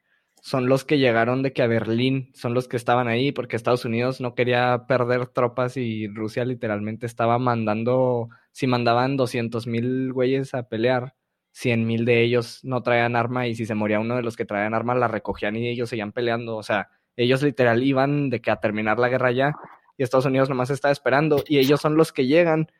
son 0.44 0.68
los 0.68 0.84
que 0.84 0.98
llegaron 0.98 1.42
de 1.42 1.54
que 1.54 1.62
a 1.62 1.66
Berlín, 1.66 2.30
son 2.34 2.52
los 2.52 2.68
que 2.68 2.76
estaban 2.76 3.08
ahí, 3.08 3.32
porque 3.32 3.56
Estados 3.56 3.86
Unidos 3.86 4.20
no 4.20 4.34
quería 4.34 4.84
perder 4.86 5.26
tropas 5.28 5.78
y 5.78 6.06
Rusia 6.06 6.44
literalmente 6.44 7.06
estaba 7.06 7.38
mandando, 7.38 8.28
si 8.52 8.66
mandaban 8.66 9.16
200 9.16 9.66
mil 9.66 10.12
güeyes 10.12 10.52
a 10.52 10.68
pelear, 10.68 11.14
100 11.52 11.86
mil 11.86 12.04
de 12.04 12.20
ellos 12.22 12.60
no 12.62 12.82
traían 12.82 13.16
arma 13.16 13.46
y 13.46 13.54
si 13.54 13.64
se 13.64 13.74
moría 13.74 14.00
uno 14.00 14.16
de 14.16 14.22
los 14.22 14.36
que 14.36 14.44
traían 14.44 14.74
arma 14.74 14.94
la 14.94 15.08
recogían 15.08 15.56
y 15.56 15.66
ellos 15.66 15.88
seguían 15.88 16.12
peleando, 16.12 16.56
o 16.56 16.62
sea, 16.62 16.90
ellos 17.16 17.42
literal 17.42 17.82
iban 17.82 18.28
de 18.28 18.42
que 18.42 18.50
a 18.50 18.56
terminar 18.60 18.98
la 18.98 19.08
guerra 19.08 19.32
ya 19.32 19.54
y 19.96 20.02
Estados 20.02 20.26
Unidos 20.26 20.50
nomás 20.50 20.68
estaba 20.68 20.92
esperando 20.92 21.42
y 21.48 21.56
ellos 21.56 21.80
son 21.80 21.96
los 21.96 22.12
que 22.12 22.26
llegan. 22.26 22.70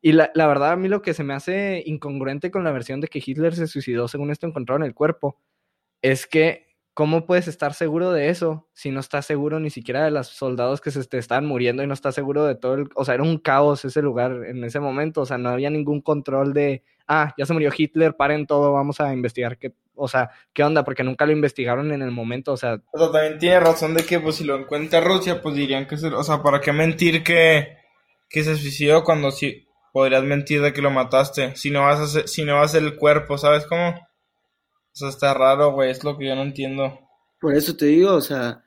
Y 0.00 0.12
la, 0.12 0.30
la 0.34 0.46
verdad 0.46 0.72
a 0.72 0.76
mí 0.76 0.88
lo 0.88 1.02
que 1.02 1.12
se 1.12 1.24
me 1.24 1.34
hace 1.34 1.82
incongruente 1.84 2.50
con 2.50 2.64
la 2.64 2.72
versión 2.72 3.02
de 3.02 3.08
que 3.08 3.22
Hitler 3.24 3.54
se 3.54 3.66
suicidó 3.66 4.08
según 4.08 4.30
esto 4.30 4.46
encontraron 4.46 4.84
el 4.84 4.94
cuerpo 4.94 5.38
es 6.00 6.26
que 6.26 6.69
¿cómo 7.00 7.24
puedes 7.24 7.48
estar 7.48 7.72
seguro 7.72 8.12
de 8.12 8.28
eso 8.28 8.68
si 8.74 8.90
no 8.90 9.00
estás 9.00 9.24
seguro 9.24 9.58
ni 9.58 9.70
siquiera 9.70 10.04
de 10.04 10.10
los 10.10 10.26
soldados 10.26 10.82
que 10.82 10.90
se 10.90 11.02
te 11.04 11.16
están 11.16 11.46
muriendo 11.46 11.82
y 11.82 11.86
no 11.86 11.94
estás 11.94 12.14
seguro 12.14 12.44
de 12.44 12.56
todo 12.56 12.74
el... 12.74 12.90
O 12.94 13.06
sea, 13.06 13.14
era 13.14 13.22
un 13.22 13.38
caos 13.38 13.86
ese 13.86 14.02
lugar 14.02 14.44
en 14.44 14.62
ese 14.64 14.80
momento, 14.80 15.22
o 15.22 15.24
sea, 15.24 15.38
no 15.38 15.48
había 15.48 15.70
ningún 15.70 16.02
control 16.02 16.52
de, 16.52 16.84
ah, 17.08 17.32
ya 17.38 17.46
se 17.46 17.54
murió 17.54 17.70
Hitler, 17.74 18.16
paren 18.16 18.46
todo, 18.46 18.74
vamos 18.74 19.00
a 19.00 19.14
investigar 19.14 19.56
qué, 19.56 19.72
o 19.94 20.08
sea, 20.08 20.28
qué 20.52 20.62
onda, 20.62 20.84
porque 20.84 21.02
nunca 21.02 21.24
lo 21.24 21.32
investigaron 21.32 21.90
en 21.90 22.02
el 22.02 22.10
momento, 22.10 22.52
o 22.52 22.58
sea... 22.58 22.82
O 22.92 23.10
también 23.10 23.38
tiene 23.38 23.60
razón 23.60 23.94
de 23.94 24.04
que, 24.04 24.20
pues, 24.20 24.36
si 24.36 24.44
lo 24.44 24.58
encuentra 24.58 25.00
Rusia, 25.00 25.40
pues 25.40 25.54
dirían 25.54 25.86
que, 25.86 25.96
se, 25.96 26.08
o 26.08 26.22
sea, 26.22 26.42
¿para 26.42 26.60
qué 26.60 26.74
mentir 26.74 27.24
que, 27.24 27.78
que 28.28 28.44
se 28.44 28.56
suicidó 28.56 29.04
cuando 29.04 29.30
sí 29.30 29.66
podrías 29.94 30.22
mentir 30.22 30.60
de 30.60 30.74
que 30.74 30.82
lo 30.82 30.90
mataste? 30.90 31.56
Si 31.56 31.70
no 31.70 31.80
vas 31.80 32.14
a 32.14 32.26
si 32.26 32.44
no 32.44 32.56
vas 32.56 32.74
a 32.74 32.78
el 32.78 32.96
cuerpo, 32.96 33.38
¿sabes 33.38 33.64
cómo? 33.64 33.94
O 34.92 34.96
sea, 34.96 35.08
está 35.08 35.34
raro, 35.34 35.72
güey, 35.72 35.90
es 35.90 36.04
lo 36.04 36.16
que 36.18 36.26
yo 36.26 36.34
no 36.34 36.42
entiendo. 36.42 36.98
Por 37.40 37.54
eso 37.54 37.76
te 37.76 37.86
digo, 37.86 38.14
o 38.14 38.20
sea, 38.20 38.64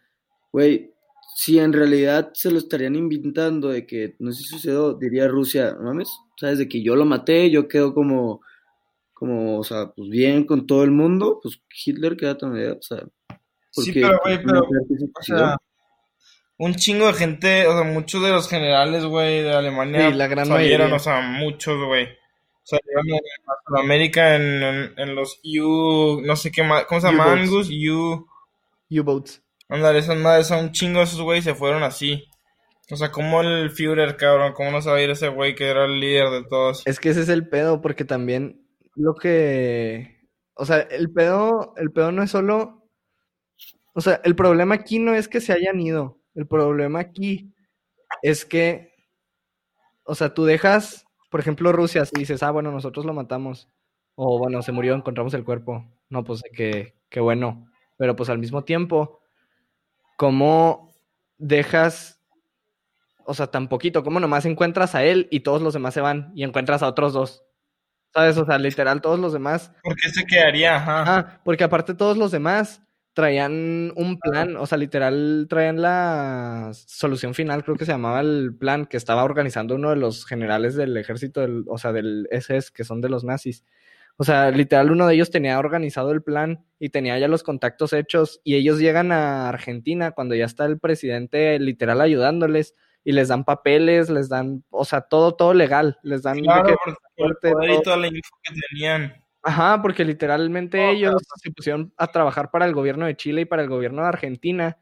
güey, 0.51 0.93
si 1.35 1.59
en 1.59 1.73
realidad 1.73 2.31
se 2.33 2.51
lo 2.51 2.57
estarían 2.57 2.95
inventando 2.95 3.69
de 3.69 3.85
que 3.85 4.15
no 4.19 4.31
sé 4.31 4.43
si 4.43 4.49
sucedió, 4.49 4.93
diría 4.93 5.27
Rusia, 5.27 5.75
¿no 5.77 5.85
mames? 5.85 6.09
¿Sabes? 6.39 6.59
De 6.59 6.67
que 6.67 6.83
yo 6.83 6.95
lo 6.95 7.05
maté, 7.05 7.49
yo 7.49 7.67
quedo 7.67 7.93
como, 7.93 8.41
como, 9.13 9.59
o 9.59 9.63
sea, 9.63 9.91
pues 9.95 10.09
bien 10.09 10.45
con 10.45 10.67
todo 10.67 10.83
el 10.83 10.91
mundo, 10.91 11.39
pues 11.41 11.61
Hitler 11.85 12.15
queda 12.15 12.37
también, 12.37 12.71
o 12.71 12.81
sea. 12.81 13.03
Sí, 13.71 13.91
pero, 13.93 14.19
güey, 14.23 14.43
pero, 14.43 14.61
o 14.61 15.23
sea, 15.23 15.57
un 16.57 16.75
chingo 16.75 17.07
de 17.07 17.13
gente, 17.13 17.67
o 17.67 17.73
sea, 17.73 17.83
muchos 17.83 18.21
de 18.21 18.29
los 18.29 18.47
generales, 18.47 19.05
güey, 19.05 19.41
de 19.41 19.53
Alemania 19.53 20.11
sí, 20.11 20.15
la 20.15 20.27
gran 20.27 20.45
salieron, 20.45 20.93
o 20.93 20.99
sea, 20.99 21.21
muchos, 21.21 21.83
güey. 21.85 22.07
O 22.63 22.65
sea, 22.65 22.79
llegaron 22.85 23.21
a 23.47 23.53
Sudamérica 23.67 24.35
en, 24.35 24.93
en, 24.97 25.15
los 25.15 25.41
U, 25.43 26.21
no 26.23 26.35
sé 26.37 26.49
qué 26.49 26.63
más, 26.63 26.85
¿cómo 26.85 27.01
se 27.01 27.07
llama? 27.07 27.33
Angus, 27.33 27.69
U... 27.69 28.25
U-boats. 28.89 29.43
Ándale, 29.67 29.99
esas 29.99 30.17
madres 30.17 30.47
son 30.47 30.65
un 30.65 30.71
chingo 30.71 31.01
esos 31.01 31.21
güeyes 31.21 31.43
se 31.43 31.55
fueron 31.55 31.83
así. 31.83 32.29
O 32.91 32.95
sea, 32.95 33.11
como 33.11 33.41
el 33.41 33.71
Führer, 33.71 34.17
cabrón, 34.17 34.53
cómo 34.53 34.71
no 34.71 34.81
se 34.81 34.89
va 34.89 34.97
a 34.97 35.01
ir 35.01 35.09
ese 35.09 35.29
güey 35.29 35.55
que 35.55 35.67
era 35.67 35.85
el 35.85 35.99
líder 35.99 36.29
de 36.29 36.43
todos. 36.43 36.83
Es 36.85 36.99
que 36.99 37.09
ese 37.09 37.21
es 37.21 37.29
el 37.29 37.49
pedo, 37.49 37.81
porque 37.81 38.05
también 38.05 38.65
lo 38.95 39.15
que... 39.15 40.21
O 40.53 40.65
sea, 40.65 40.79
el 40.79 41.11
pedo, 41.11 41.73
el 41.77 41.91
pedo 41.91 42.11
no 42.11 42.23
es 42.23 42.31
solo... 42.31 42.87
O 43.93 44.01
sea, 44.01 44.21
el 44.23 44.35
problema 44.35 44.75
aquí 44.75 44.99
no 44.99 45.13
es 45.13 45.27
que 45.27 45.41
se 45.41 45.53
hayan 45.53 45.79
ido. 45.79 46.19
El 46.35 46.47
problema 46.47 46.99
aquí 46.99 47.53
es 48.21 48.45
que... 48.45 48.93
O 50.05 50.15
sea, 50.15 50.33
tú 50.33 50.45
dejas 50.45 51.02
por 51.33 51.39
ejemplo, 51.39 51.71
Rusia, 51.71 52.05
si 52.05 52.13
dices, 52.15 52.43
ah, 52.43 52.51
bueno, 52.51 52.69
nosotros 52.69 53.07
lo 53.07 53.13
matamos, 53.15 53.67
o 54.13 54.37
bueno, 54.37 54.61
se 54.61 54.71
murió, 54.71 54.93
encontramos 54.93 55.33
el 55.33 55.43
cuerpo, 55.43 55.83
no, 56.07 56.23
pues 56.23 56.43
que, 56.55 56.93
qué 57.09 57.19
bueno, 57.21 57.65
pero 57.97 58.15
pues 58.15 58.29
al 58.29 58.37
mismo 58.37 58.65
tiempo, 58.65 59.19
¿cómo 60.15 60.93
dejas, 61.39 62.21
o 63.25 63.33
sea, 63.33 63.47
tan 63.47 63.67
poquito, 63.67 64.03
cómo 64.03 64.19
nomás 64.19 64.45
encuentras 64.45 64.93
a 64.93 65.03
él 65.03 65.27
y 65.31 65.39
todos 65.39 65.63
los 65.63 65.73
demás 65.73 65.95
se 65.95 66.01
van 66.01 66.31
y 66.35 66.43
encuentras 66.43 66.83
a 66.83 66.87
otros 66.87 67.13
dos? 67.13 67.43
¿Sabes? 68.13 68.37
O 68.37 68.45
sea, 68.45 68.59
literal, 68.59 69.01
todos 69.01 69.17
los 69.17 69.33
demás. 69.33 69.71
¿Por 69.81 69.95
qué 69.95 70.09
se 70.09 70.27
quedaría? 70.27 70.75
Ajá. 70.75 71.03
Ah, 71.07 71.41
porque 71.43 71.63
aparte 71.63 71.95
todos 71.95 72.15
los 72.15 72.29
demás 72.29 72.83
traían 73.13 73.93
un 73.95 74.17
plan, 74.19 74.55
o 74.57 74.65
sea, 74.65 74.77
literal 74.77 75.45
traían 75.49 75.81
la 75.81 76.71
solución 76.73 77.33
final, 77.33 77.63
creo 77.63 77.77
que 77.77 77.85
se 77.85 77.91
llamaba 77.91 78.21
el 78.21 78.55
plan 78.57 78.85
que 78.85 78.97
estaba 78.97 79.23
organizando 79.23 79.75
uno 79.75 79.91
de 79.91 79.95
los 79.95 80.25
generales 80.25 80.75
del 80.75 80.97
ejército, 80.97 81.41
del, 81.41 81.63
o 81.67 81.77
sea, 81.77 81.91
del 81.91 82.27
SS, 82.31 82.71
que 82.73 82.83
son 82.83 83.01
de 83.01 83.09
los 83.09 83.23
nazis. 83.23 83.63
O 84.17 84.23
sea, 84.23 84.51
literal 84.51 84.91
uno 84.91 85.07
de 85.07 85.15
ellos 85.15 85.31
tenía 85.31 85.57
organizado 85.57 86.11
el 86.11 86.21
plan 86.21 86.65
y 86.79 86.89
tenía 86.89 87.17
ya 87.17 87.27
los 87.27 87.43
contactos 87.43 87.93
hechos 87.93 88.41
y 88.43 88.55
ellos 88.55 88.79
llegan 88.79 89.11
a 89.11 89.49
Argentina 89.49 90.11
cuando 90.11 90.35
ya 90.35 90.45
está 90.45 90.65
el 90.65 90.79
presidente 90.79 91.57
literal 91.59 91.99
ayudándoles 92.01 92.75
y 93.03 93.11
les 93.11 93.27
dan 93.27 93.43
papeles, 93.43 94.09
les 94.09 94.29
dan, 94.29 94.63
o 94.69 94.85
sea, 94.85 95.01
todo, 95.01 95.35
todo 95.35 95.53
legal, 95.53 95.97
les 96.03 96.21
dan... 96.23 96.39
Claro, 96.39 96.75
por, 97.15 97.37
toda 97.83 97.97
la 97.97 98.07
info 98.07 98.37
que 98.43 98.53
tenían. 98.69 99.22
Ajá, 99.43 99.81
porque 99.81 100.05
literalmente 100.05 100.89
ellos 100.89 101.21
se 101.35 101.51
pusieron 101.51 101.93
a 101.97 102.07
trabajar 102.07 102.49
para 102.49 102.65
el 102.65 102.73
gobierno 102.73 103.05
de 103.05 103.17
Chile 103.17 103.41
y 103.41 103.45
para 103.45 103.61
el 103.61 103.67
gobierno 103.67 104.01
de 104.01 104.07
Argentina, 104.07 104.77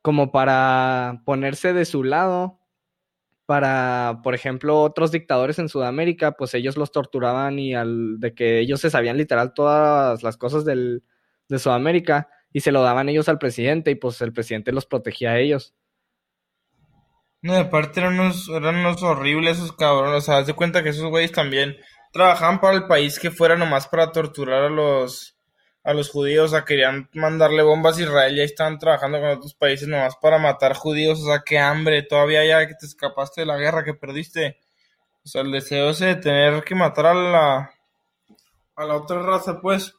como 0.00 0.32
para 0.32 1.20
ponerse 1.26 1.74
de 1.74 1.84
su 1.84 2.02
lado, 2.04 2.58
para, 3.44 4.20
por 4.24 4.34
ejemplo, 4.34 4.80
otros 4.80 5.12
dictadores 5.12 5.58
en 5.58 5.68
Sudamérica, 5.68 6.32
pues 6.32 6.54
ellos 6.54 6.78
los 6.78 6.90
torturaban 6.90 7.58
y 7.58 7.74
al 7.74 8.18
de 8.18 8.34
que 8.34 8.60
ellos 8.60 8.80
se 8.80 8.90
sabían 8.90 9.18
literal 9.18 9.52
todas 9.52 10.22
las 10.22 10.38
cosas 10.38 10.64
del, 10.64 11.02
de 11.48 11.58
Sudamérica 11.58 12.30
y 12.50 12.60
se 12.60 12.72
lo 12.72 12.82
daban 12.82 13.10
ellos 13.10 13.28
al 13.28 13.38
presidente 13.38 13.90
y 13.90 13.94
pues 13.94 14.20
el 14.22 14.32
presidente 14.32 14.72
los 14.72 14.86
protegía 14.86 15.32
a 15.32 15.38
ellos. 15.38 15.74
No, 17.42 17.54
de 17.54 17.66
parte 17.66 18.00
eran 18.00 18.18
unos, 18.18 18.48
eran 18.48 18.76
unos 18.76 19.02
horribles 19.02 19.58
esos 19.58 19.72
cabrones, 19.72 20.16
o 20.16 20.20
sea, 20.22 20.38
haz 20.38 20.46
de 20.46 20.54
cuenta 20.54 20.82
que 20.82 20.88
esos 20.88 21.08
güeyes 21.10 21.32
también 21.32 21.76
trabajaban 22.12 22.60
para 22.60 22.76
el 22.76 22.86
país 22.86 23.18
que 23.18 23.30
fuera 23.30 23.56
nomás 23.56 23.88
para 23.88 24.12
torturar 24.12 24.64
a 24.64 24.70
los 24.70 25.38
a 25.88 25.94
los 25.94 26.10
judíos, 26.10 26.52
o 26.52 26.54
sea, 26.54 26.66
querían 26.66 27.08
mandarle 27.14 27.62
bombas 27.62 27.96
a 27.96 28.02
Israel 28.02 28.36
y 28.36 28.40
ahí 28.40 28.46
estaban 28.46 28.78
trabajando 28.78 29.20
con 29.20 29.30
otros 29.30 29.54
países 29.54 29.88
nomás 29.88 30.16
para 30.20 30.36
matar 30.36 30.74
judíos, 30.74 31.18
o 31.22 31.26
sea, 31.26 31.42
qué 31.46 31.58
hambre, 31.58 32.02
todavía 32.02 32.44
ya 32.44 32.66
que 32.66 32.74
te 32.74 32.84
escapaste 32.84 33.40
de 33.40 33.46
la 33.46 33.56
guerra, 33.56 33.84
que 33.84 33.94
perdiste. 33.94 34.58
O 35.24 35.28
sea, 35.28 35.40
el 35.42 35.50
deseo 35.50 35.90
ese 35.90 36.06
de 36.06 36.16
tener 36.16 36.62
que 36.64 36.74
matar 36.74 37.06
a 37.06 37.14
la, 37.14 37.70
a 38.76 38.84
la 38.84 38.96
otra 38.96 39.22
raza, 39.22 39.60
pues. 39.62 39.94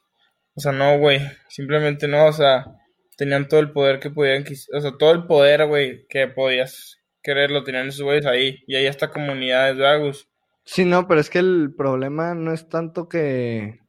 O 0.54 0.60
sea, 0.60 0.72
no, 0.72 0.96
güey, 0.98 1.20
simplemente 1.48 2.06
no, 2.06 2.26
o 2.26 2.32
sea, 2.32 2.66
tenían 3.16 3.48
todo 3.48 3.58
el 3.60 3.72
poder 3.72 3.98
que 3.98 4.10
podían, 4.10 4.44
o 4.72 4.80
sea, 4.80 4.92
todo 4.96 5.10
el 5.10 5.26
poder, 5.26 5.66
güey, 5.66 6.06
que 6.08 6.28
podías 6.28 6.98
querer, 7.22 7.50
lo 7.50 7.64
tenían 7.64 7.88
esos 7.88 8.02
güeyes 8.02 8.26
ahí, 8.26 8.62
y 8.68 8.76
ahí 8.76 8.86
hasta 8.86 9.10
comunidades 9.10 9.76
de 9.76 9.88
Agus. 9.88 10.29
Sí, 10.64 10.84
no, 10.84 11.06
pero 11.08 11.20
es 11.20 11.30
que 11.30 11.38
el 11.38 11.74
problema 11.76 12.34
no 12.34 12.52
es 12.52 12.68
tanto 12.68 13.08
que 13.08 13.80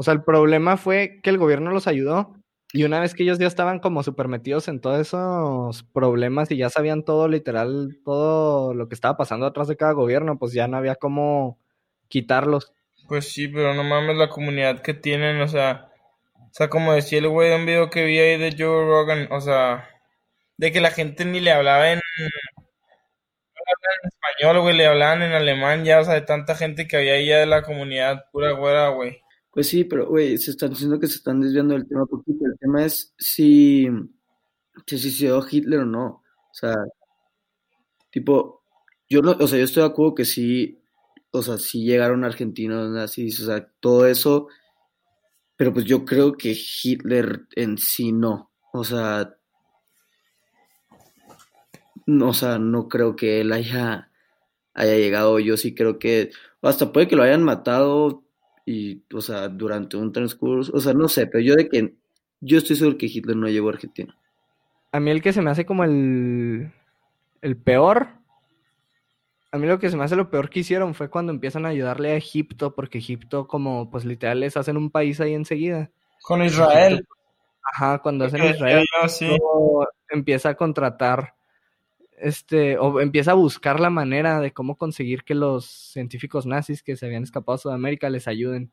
o 0.00 0.02
sea, 0.02 0.14
el 0.14 0.22
problema 0.22 0.76
fue 0.76 1.18
que 1.24 1.30
el 1.30 1.38
gobierno 1.38 1.72
los 1.72 1.88
ayudó 1.88 2.36
y 2.72 2.84
una 2.84 3.00
vez 3.00 3.14
que 3.14 3.24
ellos 3.24 3.40
ya 3.40 3.48
estaban 3.48 3.80
como 3.80 4.04
súper 4.04 4.28
metidos 4.28 4.68
en 4.68 4.80
todos 4.80 5.00
esos 5.00 5.82
problemas 5.92 6.52
y 6.52 6.56
ya 6.56 6.70
sabían 6.70 7.02
todo, 7.02 7.26
literal, 7.26 7.98
todo 8.04 8.74
lo 8.74 8.88
que 8.88 8.94
estaba 8.94 9.16
pasando 9.16 9.46
atrás 9.46 9.66
de 9.66 9.76
cada 9.76 9.90
gobierno, 9.90 10.38
pues 10.38 10.52
ya 10.52 10.68
no 10.68 10.76
había 10.76 10.94
cómo 10.94 11.58
quitarlos. 12.06 12.72
Pues 13.08 13.32
sí, 13.32 13.48
pero 13.48 13.74
no 13.74 13.82
mames 13.82 14.16
la 14.16 14.28
comunidad 14.28 14.82
que 14.82 14.94
tienen, 14.94 15.40
o 15.40 15.48
sea, 15.48 15.90
o 16.36 16.50
sea, 16.52 16.68
como 16.68 16.92
decía 16.92 17.18
el 17.18 17.28
güey 17.28 17.48
de 17.48 17.56
un 17.56 17.66
video 17.66 17.90
que 17.90 18.04
vi 18.04 18.20
ahí 18.20 18.38
de 18.38 18.54
Joe 18.56 18.86
Rogan, 18.86 19.26
o 19.32 19.40
sea, 19.40 19.88
de 20.58 20.70
que 20.70 20.80
la 20.80 20.92
gente 20.92 21.24
ni 21.24 21.40
le 21.40 21.50
hablaba 21.50 21.90
en, 21.90 21.98
español, 24.38 24.62
güey, 24.62 24.76
le 24.76 24.86
hablaban 24.86 25.22
en 25.22 25.32
alemán 25.32 25.84
ya, 25.84 26.00
o 26.00 26.04
sea, 26.04 26.14
de 26.14 26.22
tanta 26.22 26.54
gente 26.54 26.86
que 26.86 26.96
había 26.96 27.14
ahí 27.14 27.26
ya 27.26 27.38
de 27.38 27.46
la 27.46 27.62
comunidad 27.62 28.24
pura 28.32 28.52
güera, 28.52 28.90
güey. 28.90 29.20
Pues 29.50 29.68
sí, 29.68 29.84
pero, 29.84 30.06
güey, 30.06 30.38
se 30.38 30.52
están 30.52 30.70
diciendo 30.70 31.00
que 31.00 31.08
se 31.08 31.16
están 31.16 31.40
desviando 31.40 31.74
del 31.74 31.88
tema 31.88 32.06
poquito. 32.06 32.46
El 32.46 32.58
tema 32.58 32.84
es 32.84 33.14
si 33.18 33.88
se 34.86 34.98
suicidó 34.98 35.44
Hitler 35.48 35.80
o 35.80 35.84
no. 35.84 36.06
O 36.06 36.54
sea, 36.54 36.74
tipo, 38.10 38.62
yo 39.08 39.22
no, 39.22 39.32
o 39.32 39.46
sea, 39.46 39.58
yo 39.58 39.64
estoy 39.64 39.82
de 39.82 39.88
acuerdo 39.88 40.14
que 40.14 40.24
sí, 40.24 40.80
o 41.30 41.42
sea, 41.42 41.58
sí 41.58 41.84
llegaron 41.84 42.24
argentinos 42.24 42.90
nazis, 42.90 43.40
o 43.40 43.46
sea, 43.46 43.68
todo 43.80 44.06
eso, 44.06 44.48
pero 45.56 45.72
pues 45.72 45.84
yo 45.84 46.04
creo 46.04 46.36
que 46.36 46.56
Hitler 46.82 47.46
en 47.56 47.78
sí 47.78 48.12
no. 48.12 48.52
O 48.72 48.84
sea, 48.84 49.34
no, 52.06 52.28
o 52.28 52.34
sea, 52.34 52.58
no 52.58 52.88
creo 52.88 53.16
que 53.16 53.40
él 53.40 53.52
haya, 53.52 54.10
haya 54.78 54.94
llegado. 54.96 55.38
Yo 55.40 55.56
sí 55.56 55.74
creo 55.74 55.98
que, 55.98 56.30
hasta 56.62 56.92
puede 56.92 57.08
que 57.08 57.16
lo 57.16 57.24
hayan 57.24 57.42
matado 57.42 58.22
y, 58.64 59.02
o 59.12 59.20
sea, 59.20 59.48
durante 59.48 59.96
un 59.96 60.12
transcurso, 60.12 60.72
o 60.74 60.80
sea, 60.80 60.94
no 60.94 61.08
sé, 61.08 61.26
pero 61.26 61.42
yo 61.42 61.54
de 61.54 61.68
que, 61.68 61.94
yo 62.40 62.58
estoy 62.58 62.76
seguro 62.76 62.96
que 62.96 63.06
Hitler 63.06 63.36
no 63.36 63.48
llegó 63.48 63.68
a 63.68 63.72
Argentina. 63.72 64.16
A 64.92 65.00
mí 65.00 65.10
el 65.10 65.20
que 65.20 65.32
se 65.32 65.42
me 65.42 65.50
hace 65.50 65.66
como 65.66 65.84
el, 65.84 66.70
el 67.42 67.56
peor, 67.56 68.08
a 69.50 69.58
mí 69.58 69.66
lo 69.66 69.78
que 69.78 69.90
se 69.90 69.96
me 69.96 70.04
hace 70.04 70.16
lo 70.16 70.30
peor 70.30 70.48
que 70.48 70.60
hicieron 70.60 70.94
fue 70.94 71.10
cuando 71.10 71.32
empiezan 71.32 71.66
a 71.66 71.70
ayudarle 71.70 72.12
a 72.12 72.16
Egipto, 72.16 72.74
porque 72.74 72.98
Egipto 72.98 73.48
como, 73.48 73.90
pues 73.90 74.04
literal 74.04 74.40
les 74.40 74.56
hacen 74.56 74.76
un 74.76 74.90
país 74.90 75.20
ahí 75.20 75.34
enseguida. 75.34 75.90
Con 76.22 76.42
Israel. 76.42 77.06
ajá, 77.72 77.98
cuando 77.98 78.26
hacen 78.26 78.44
Israel, 78.44 78.86
empieza 80.10 80.50
a 80.50 80.54
contratar 80.54 81.34
este, 82.20 82.78
o 82.78 83.00
empieza 83.00 83.32
a 83.32 83.34
buscar 83.34 83.80
la 83.80 83.90
manera 83.90 84.40
de 84.40 84.52
cómo 84.52 84.76
conseguir 84.76 85.24
que 85.24 85.34
los 85.34 85.66
científicos 85.66 86.46
nazis 86.46 86.82
que 86.82 86.96
se 86.96 87.06
habían 87.06 87.22
escapado 87.22 87.54
a 87.54 87.58
Sudamérica 87.58 88.10
les 88.10 88.28
ayuden 88.28 88.72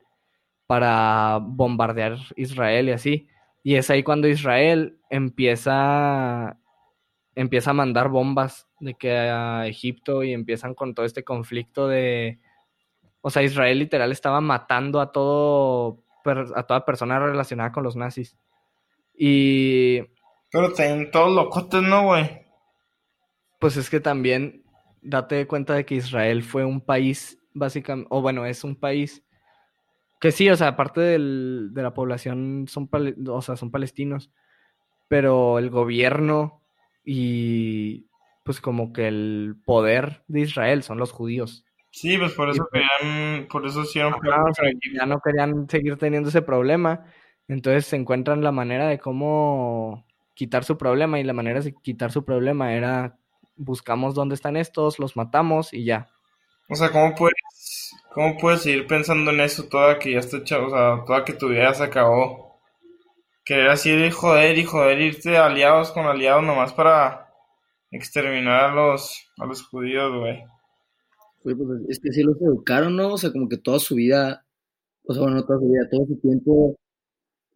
para 0.66 1.38
bombardear 1.42 2.18
Israel 2.36 2.88
y 2.88 2.92
así. 2.92 3.28
Y 3.62 3.74
es 3.76 3.90
ahí 3.90 4.02
cuando 4.02 4.28
Israel 4.28 4.98
empieza, 5.10 6.58
empieza 7.34 7.70
a 7.70 7.74
mandar 7.74 8.08
bombas 8.08 8.68
de 8.80 8.94
que 8.94 9.12
a 9.16 9.66
Egipto 9.66 10.22
y 10.22 10.32
empiezan 10.32 10.74
con 10.74 10.94
todo 10.94 11.06
este 11.06 11.24
conflicto 11.24 11.88
de... 11.88 12.38
O 13.20 13.30
sea, 13.30 13.42
Israel 13.42 13.78
literal 13.78 14.12
estaba 14.12 14.40
matando 14.40 15.00
a 15.00 15.10
todo 15.10 16.04
a 16.54 16.64
toda 16.64 16.84
persona 16.84 17.18
relacionada 17.18 17.72
con 17.72 17.84
los 17.84 17.96
nazis. 17.96 18.36
Y... 19.16 20.00
Pero 20.50 20.72
tienen 20.72 21.10
todos 21.10 21.34
locotes, 21.34 21.82
¿no, 21.82 22.04
güey? 22.04 22.45
Pues 23.58 23.76
es 23.76 23.90
que 23.90 24.00
también 24.00 24.64
date 25.02 25.46
cuenta 25.46 25.74
de 25.74 25.84
que 25.84 25.96
Israel 25.96 26.42
fue 26.42 26.64
un 26.64 26.80
país, 26.80 27.38
básicamente, 27.52 28.08
o 28.10 28.20
bueno, 28.20 28.44
es 28.46 28.64
un 28.64 28.76
país 28.76 29.24
que 30.20 30.32
sí, 30.32 30.48
o 30.48 30.56
sea, 30.56 30.68
aparte 30.68 31.00
del, 31.00 31.70
de 31.72 31.82
la 31.82 31.94
población 31.94 32.66
son, 32.68 32.88
o 33.28 33.42
sea, 33.42 33.56
son 33.56 33.70
palestinos, 33.70 34.30
pero 35.08 35.58
el 35.58 35.70
gobierno 35.70 36.62
y 37.04 38.08
pues 38.42 38.60
como 38.60 38.92
que 38.92 39.08
el 39.08 39.56
poder 39.64 40.22
de 40.28 40.40
Israel 40.40 40.82
son 40.82 40.98
los 40.98 41.12
judíos. 41.12 41.64
Sí, 41.90 42.18
pues 42.18 42.32
por 42.32 42.50
eso 42.50 42.66
pues 42.70 42.84
querían, 43.00 43.46
por 43.48 43.66
eso 43.66 43.82
hicieron 43.82 44.14
ya 44.94 45.06
no 45.06 45.20
querían 45.20 45.68
seguir 45.68 45.96
teniendo 45.96 46.28
ese 46.28 46.42
problema, 46.42 47.04
entonces 47.48 47.86
se 47.86 47.96
encuentran 47.96 48.42
la 48.42 48.52
manera 48.52 48.88
de 48.88 48.98
cómo 48.98 50.06
quitar 50.34 50.64
su 50.64 50.76
problema 50.76 51.18
y 51.18 51.24
la 51.24 51.32
manera 51.32 51.60
de 51.60 51.74
quitar 51.74 52.12
su 52.12 52.24
problema 52.24 52.74
era 52.74 53.18
buscamos 53.56 54.14
dónde 54.14 54.34
están 54.34 54.56
estos, 54.56 54.98
los 54.98 55.16
matamos 55.16 55.72
y 55.72 55.84
ya. 55.84 56.10
O 56.68 56.74
sea, 56.74 56.90
¿cómo 56.90 57.14
puedes, 57.14 57.94
cómo 58.12 58.36
puedes 58.38 58.62
seguir 58.62 58.86
pensando 58.86 59.30
en 59.30 59.40
eso 59.40 59.64
toda 59.68 59.98
que 59.98 60.12
ya 60.12 60.18
está 60.18 60.38
hecha, 60.38 60.58
o 60.58 60.70
sea, 60.70 61.04
toda 61.06 61.24
que 61.24 61.32
tu 61.32 61.48
vida 61.48 61.72
se 61.74 61.84
acabó? 61.84 62.60
Querer 63.44 63.68
así 63.68 63.90
de 63.90 64.10
joder 64.10 64.58
y 64.58 64.64
joder, 64.64 65.00
irte 65.00 65.36
aliados 65.36 65.92
con 65.92 66.06
aliados 66.06 66.42
nomás 66.42 66.72
para 66.72 67.32
exterminar 67.92 68.70
a 68.70 68.74
los, 68.74 69.30
a 69.38 69.46
los 69.46 69.62
judíos, 69.62 70.12
güey. 70.18 70.42
Pues 71.44 71.56
es 71.88 72.00
que 72.00 72.12
sí 72.12 72.22
los 72.24 72.40
educaron, 72.42 72.96
¿no? 72.96 73.12
O 73.12 73.18
sea, 73.18 73.30
como 73.30 73.48
que 73.48 73.56
toda 73.56 73.78
su 73.78 73.94
vida, 73.94 74.44
o 75.04 75.14
sea, 75.14 75.22
bueno, 75.22 75.44
toda 75.44 75.60
su 75.60 75.66
vida, 75.66 75.88
todo 75.88 76.06
su 76.06 76.16
tiempo 76.16 76.76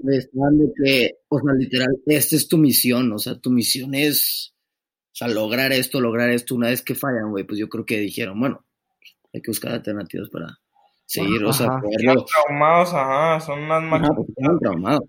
estaban 0.08 0.58
de 0.58 0.72
que, 0.76 1.10
o 1.28 1.40
sea, 1.40 1.54
literal, 1.54 1.96
esta 2.06 2.36
es 2.36 2.46
tu 2.46 2.56
misión, 2.56 3.12
o 3.12 3.18
sea, 3.18 3.38
tu 3.38 3.50
misión 3.50 3.94
es 3.94 4.54
o 5.12 5.14
sea, 5.14 5.28
lograr 5.28 5.72
esto, 5.72 6.00
lograr 6.00 6.30
esto, 6.30 6.54
una 6.54 6.68
vez 6.68 6.82
que 6.82 6.94
fallan, 6.94 7.30
güey, 7.30 7.44
pues 7.44 7.58
yo 7.58 7.68
creo 7.68 7.84
que 7.84 7.98
dijeron, 7.98 8.38
bueno, 8.38 8.64
hay 9.32 9.42
que 9.42 9.50
buscar 9.50 9.72
alternativas 9.72 10.28
para 10.30 10.58
seguir, 11.04 11.44
o 11.44 11.52
sea, 11.52 11.68
poderlo... 11.80 12.24
traumados, 12.24 12.94
ajá, 12.94 13.40
son 13.40 13.66
máquinas. 13.66 14.10
traumados. 14.60 15.04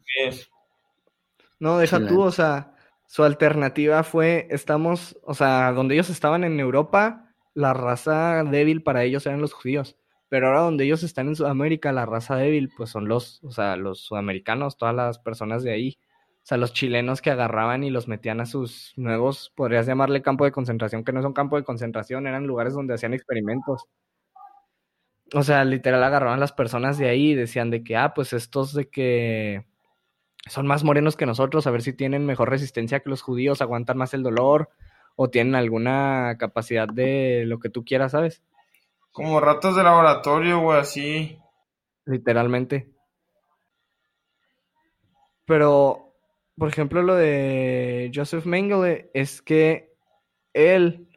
No, 1.60 1.78
deja 1.78 2.06
tú, 2.08 2.22
o 2.22 2.32
sea, 2.32 2.76
su 3.06 3.24
alternativa 3.24 4.04
fue, 4.04 4.48
estamos, 4.50 5.20
o 5.24 5.34
sea, 5.34 5.72
donde 5.74 5.94
ellos 5.96 6.10
estaban 6.10 6.44
en 6.44 6.60
Europa, 6.60 7.32
la 7.54 7.74
raza 7.74 8.44
débil 8.44 8.82
para 8.84 9.04
ellos 9.04 9.26
eran 9.26 9.42
los 9.42 9.54
judíos. 9.54 9.98
Pero 10.30 10.48
ahora 10.48 10.62
donde 10.62 10.86
ellos 10.86 11.04
están 11.04 11.28
en 11.28 11.36
Sudamérica, 11.36 11.92
la 11.92 12.06
raza 12.06 12.38
débil, 12.38 12.70
pues 12.76 12.90
son 12.90 13.10
los, 13.10 13.44
o 13.44 13.52
sea, 13.52 13.76
los 13.76 14.00
sudamericanos, 14.00 14.78
todas 14.78 14.96
las 14.96 15.20
personas 15.20 15.62
de 15.62 15.74
ahí. 15.74 15.98
O 16.44 16.46
sea, 16.46 16.58
los 16.58 16.74
chilenos 16.74 17.22
que 17.22 17.30
agarraban 17.30 17.84
y 17.84 17.92
los 17.92 18.08
metían 18.08 18.42
a 18.42 18.48
sus 18.48 18.94
nuevos, 18.98 19.52
podrías 19.56 19.86
llamarle 19.86 20.24
campo 20.24 20.44
de 20.44 20.52
concentración, 20.52 21.04
que 21.04 21.14
no 21.14 21.22
son 21.22 21.34
campo 21.34 21.56
de 21.56 21.64
concentración, 21.64 22.26
eran 22.26 22.48
lugares 22.48 22.74
donde 22.74 22.96
hacían 22.96 23.14
experimentos. 23.14 23.86
O 25.34 25.44
sea, 25.44 25.64
literal 25.64 26.04
agarraban 26.04 26.40
las 26.40 26.52
personas 26.52 26.98
de 26.98 27.10
ahí 27.10 27.32
y 27.32 27.36
decían 27.36 27.70
de 27.70 27.84
que, 27.84 27.96
ah, 27.96 28.14
pues 28.14 28.34
estos 28.34 28.74
de 28.74 28.90
que 28.90 29.66
son 30.48 30.66
más 30.66 30.84
morenos 30.84 31.16
que 31.16 31.28
nosotros, 31.28 31.68
a 31.68 31.72
ver 31.72 31.84
si 31.84 31.94
tienen 31.94 32.26
mejor 32.26 32.50
resistencia 32.50 33.00
que 33.02 33.10
los 33.10 33.22
judíos, 33.22 33.62
aguantan 33.62 33.98
más 33.98 34.14
el 34.16 34.24
dolor 34.24 34.70
o 35.16 35.30
tienen 35.30 35.54
alguna 35.54 36.38
capacidad 36.40 36.88
de 36.88 37.44
lo 37.46 37.60
que 37.60 37.70
tú 37.70 37.86
quieras, 37.86 38.14
¿sabes? 38.14 38.42
Como 39.12 39.40
ratos 39.40 39.76
de 39.76 39.84
laboratorio, 39.84 40.60
güey, 40.60 40.80
así. 40.80 41.38
Literalmente. 42.06 42.90
Pero 45.46 46.11
por 46.58 46.70
ejemplo, 46.70 47.02
lo 47.02 47.16
de 47.16 48.12
Joseph 48.14 48.46
Mengele 48.46 49.10
es 49.14 49.42
que 49.42 49.94
él, 50.54 51.08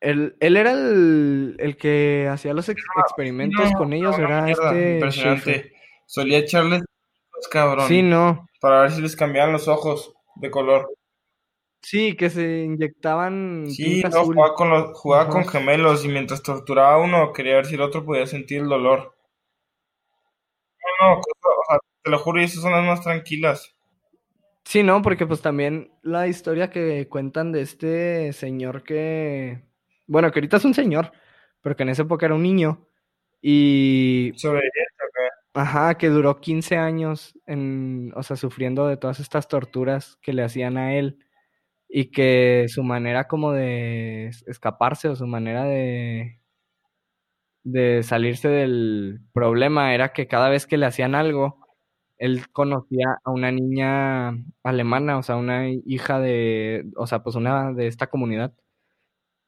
él, 0.00 0.36
él 0.40 0.56
era 0.56 0.72
el, 0.72 1.56
el, 1.58 1.76
que 1.76 2.28
hacía 2.30 2.54
los 2.54 2.68
experimentos 2.68 3.72
con 3.72 3.92
ellos, 3.92 4.18
era 4.18 4.50
este... 4.50 4.94
Impresionante. 4.94 5.72
Solía 6.06 6.38
echarles 6.38 6.82
cabrón. 7.50 7.86
Sí, 7.86 8.02
no. 8.02 8.48
Para 8.60 8.82
ver 8.82 8.90
si 8.90 9.02
les 9.02 9.14
cambiaban 9.14 9.52
los 9.52 9.68
ojos 9.68 10.12
de 10.36 10.50
color. 10.50 10.88
Sí, 11.82 12.16
que 12.16 12.28
se 12.28 12.64
inyectaban. 12.64 13.66
Sí, 13.70 14.02
no, 14.02 14.24
jugaba, 14.24 14.54
con, 14.54 14.70
los, 14.70 14.98
jugaba 14.98 15.28
con 15.28 15.46
gemelos 15.46 16.04
y 16.04 16.08
mientras 16.08 16.42
torturaba 16.42 16.94
a 16.94 16.98
uno 16.98 17.32
quería 17.32 17.54
ver 17.54 17.66
si 17.66 17.76
el 17.76 17.82
otro 17.82 18.04
podía 18.04 18.26
sentir 18.26 18.62
el 18.62 18.68
dolor. 18.68 19.14
No, 21.00 21.16
no, 21.16 21.20
te 22.02 22.10
lo 22.10 22.18
juro, 22.18 22.40
y 22.40 22.44
esas 22.44 22.62
son 22.62 22.72
las 22.72 22.84
más 22.84 23.02
tranquilas. 23.02 23.77
Sí, 24.68 24.82
no, 24.82 25.00
porque 25.00 25.26
pues 25.26 25.40
también 25.40 25.90
la 26.02 26.28
historia 26.28 26.68
que 26.68 27.08
cuentan 27.08 27.52
de 27.52 27.62
este 27.62 28.34
señor 28.34 28.82
que, 28.84 29.62
bueno, 30.06 30.30
que 30.30 30.40
ahorita 30.40 30.58
es 30.58 30.64
un 30.66 30.74
señor, 30.74 31.10
pero 31.62 31.74
que 31.74 31.84
en 31.84 31.88
esa 31.88 32.02
época 32.02 32.26
era 32.26 32.34
un 32.34 32.42
niño 32.42 32.86
y... 33.40 34.32
Sobre 34.36 34.60
Ajá, 35.54 35.96
que 35.96 36.10
duró 36.10 36.38
15 36.38 36.76
años 36.76 37.32
en, 37.46 38.12
o 38.14 38.22
sea, 38.22 38.36
sufriendo 38.36 38.86
de 38.86 38.98
todas 38.98 39.20
estas 39.20 39.48
torturas 39.48 40.18
que 40.20 40.34
le 40.34 40.44
hacían 40.44 40.76
a 40.76 40.94
él 40.96 41.18
y 41.88 42.10
que 42.10 42.66
su 42.68 42.82
manera 42.82 43.26
como 43.26 43.52
de 43.52 44.26
escaparse 44.46 45.08
o 45.08 45.16
su 45.16 45.26
manera 45.26 45.64
de, 45.64 46.42
de 47.64 48.02
salirse 48.02 48.48
del 48.48 49.20
problema 49.32 49.94
era 49.94 50.12
que 50.12 50.28
cada 50.28 50.50
vez 50.50 50.66
que 50.66 50.76
le 50.76 50.84
hacían 50.84 51.14
algo, 51.14 51.58
él 52.18 52.50
conocía 52.52 53.18
a 53.24 53.30
una 53.30 53.52
niña 53.52 54.30
alemana, 54.62 55.18
o 55.18 55.22
sea, 55.22 55.36
una 55.36 55.68
hija 55.70 56.20
de, 56.20 56.86
o 56.96 57.06
sea, 57.06 57.22
pues 57.22 57.36
una 57.36 57.72
de 57.72 57.86
esta 57.86 58.08
comunidad, 58.08 58.52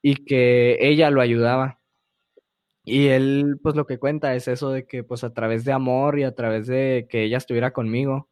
y 0.03 0.25
que 0.25 0.79
ella 0.81 1.11
lo 1.11 1.21
ayudaba. 1.21 1.81
Y 2.85 3.09
él, 3.09 3.59
pues 3.63 3.77
lo 3.77 3.87
que 3.87 3.99
cuenta 3.99 4.35
es 4.35 4.49
eso 4.49 4.71
de 4.71 4.87
que, 4.87 5.05
pues 5.05 5.25
a 5.25 5.35
través 5.35 5.65
de 5.65 5.73
amor 5.73 6.19
y 6.19 6.25
a 6.25 6.35
través 6.35 6.67
de 6.67 7.07
que 7.11 7.25
ella 7.25 7.39
estuviera 7.39 7.73
conmigo, 7.73 8.29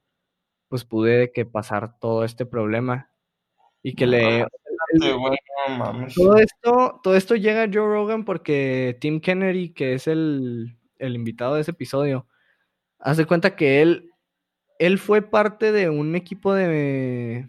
pues 0.69 0.85
pude 0.85 1.33
que 1.33 1.45
pasar 1.47 1.99
todo 1.99 2.25
este 2.25 2.47
problema 2.47 3.11
y 3.83 3.95
que 3.95 4.07
le... 4.07 4.47
todo 6.15 6.39
esto, 6.39 7.01
todo 7.03 7.17
esto 7.17 7.37
llega 7.37 7.65
a 7.65 7.71
Joe 7.73 7.87
Rogan 7.87 8.25
porque 8.25 8.97
Tim 9.01 9.21
Kennedy, 9.21 9.71
que 9.71 9.95
es 9.95 10.07
el, 10.07 10.79
el 10.99 11.15
invitado 11.15 11.55
de 11.55 11.63
ese 11.63 11.73
episodio, 11.73 12.27
hace 12.99 13.27
cuenta 13.27 13.57
que 13.57 13.83
él, 13.83 14.11
él 14.79 14.99
fue 14.99 15.23
parte 15.23 15.73
de 15.73 15.89
un 15.89 16.15
equipo 16.15 16.55
de, 16.55 17.49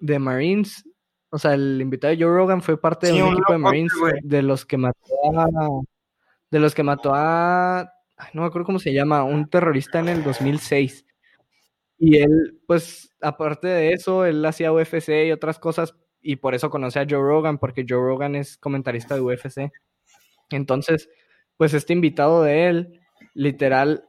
de 0.00 0.18
Marines. 0.18 0.84
O 1.30 1.38
sea, 1.38 1.54
el 1.54 1.80
invitado 1.80 2.14
de 2.14 2.22
Joe 2.22 2.34
Rogan 2.34 2.62
fue 2.62 2.80
parte 2.80 3.06
de 3.06 3.22
un, 3.22 3.32
equipo 3.32 3.52
de 3.52 3.58
Marines 3.58 3.92
de 4.22 4.42
los 4.42 4.66
que 4.66 4.76
mató 4.76 4.98
a 5.34 5.46
de 6.52 6.58
los 6.58 6.74
que 6.74 6.82
mató 6.82 7.12
a, 7.14 7.90
no 8.34 8.42
me 8.42 8.46
acuerdo 8.46 8.66
cómo 8.66 8.78
se 8.78 8.92
llama, 8.92 9.24
un 9.24 9.48
terrorista 9.48 10.00
en 10.00 10.10
el 10.10 10.22
2006. 10.22 11.06
Y 11.98 12.18
él, 12.18 12.60
pues, 12.66 13.10
aparte 13.22 13.68
de 13.68 13.92
eso, 13.92 14.26
él 14.26 14.44
hacía 14.44 14.70
UFC 14.70 15.26
y 15.26 15.32
otras 15.32 15.58
cosas, 15.58 15.94
y 16.20 16.36
por 16.36 16.54
eso 16.54 16.68
conoce 16.68 17.00
a 17.00 17.06
Joe 17.08 17.20
Rogan, 17.20 17.56
porque 17.56 17.86
Joe 17.88 17.98
Rogan 17.98 18.36
es 18.36 18.58
comentarista 18.58 19.14
de 19.14 19.22
UFC. 19.22 19.72
Entonces, 20.50 21.08
pues 21.56 21.72
este 21.72 21.94
invitado 21.94 22.42
de 22.42 22.68
él, 22.68 23.00
literal, 23.32 24.04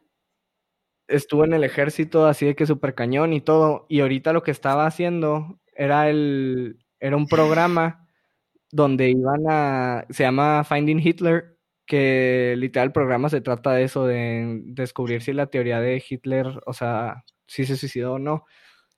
estuvo 1.07 1.43
en 1.45 1.53
el 1.53 1.63
ejército 1.63 2.25
así 2.25 2.45
de 2.45 2.55
que 2.55 2.65
super 2.65 2.95
cañón 2.95 3.33
y 3.33 3.41
todo, 3.41 3.85
y 3.89 4.01
ahorita 4.01 4.33
lo 4.33 4.43
que 4.43 4.51
estaba 4.51 4.85
haciendo 4.85 5.59
era 5.75 6.09
el, 6.09 6.79
era 6.99 7.17
un 7.17 7.27
programa 7.27 8.07
donde 8.71 9.09
iban 9.09 9.43
a, 9.49 10.05
se 10.09 10.23
llama 10.23 10.63
Finding 10.63 10.99
Hitler, 10.99 11.57
que 11.85 12.55
literal 12.57 12.87
el 12.87 12.93
programa 12.93 13.29
se 13.29 13.41
trata 13.41 13.73
de 13.73 13.83
eso, 13.83 14.05
de 14.05 14.61
descubrir 14.65 15.21
si 15.21 15.33
la 15.33 15.47
teoría 15.47 15.79
de 15.79 16.03
Hitler, 16.07 16.47
o 16.65 16.73
sea, 16.73 17.23
si 17.45 17.65
se 17.65 17.77
suicidó 17.77 18.13
o 18.13 18.19
no. 18.19 18.45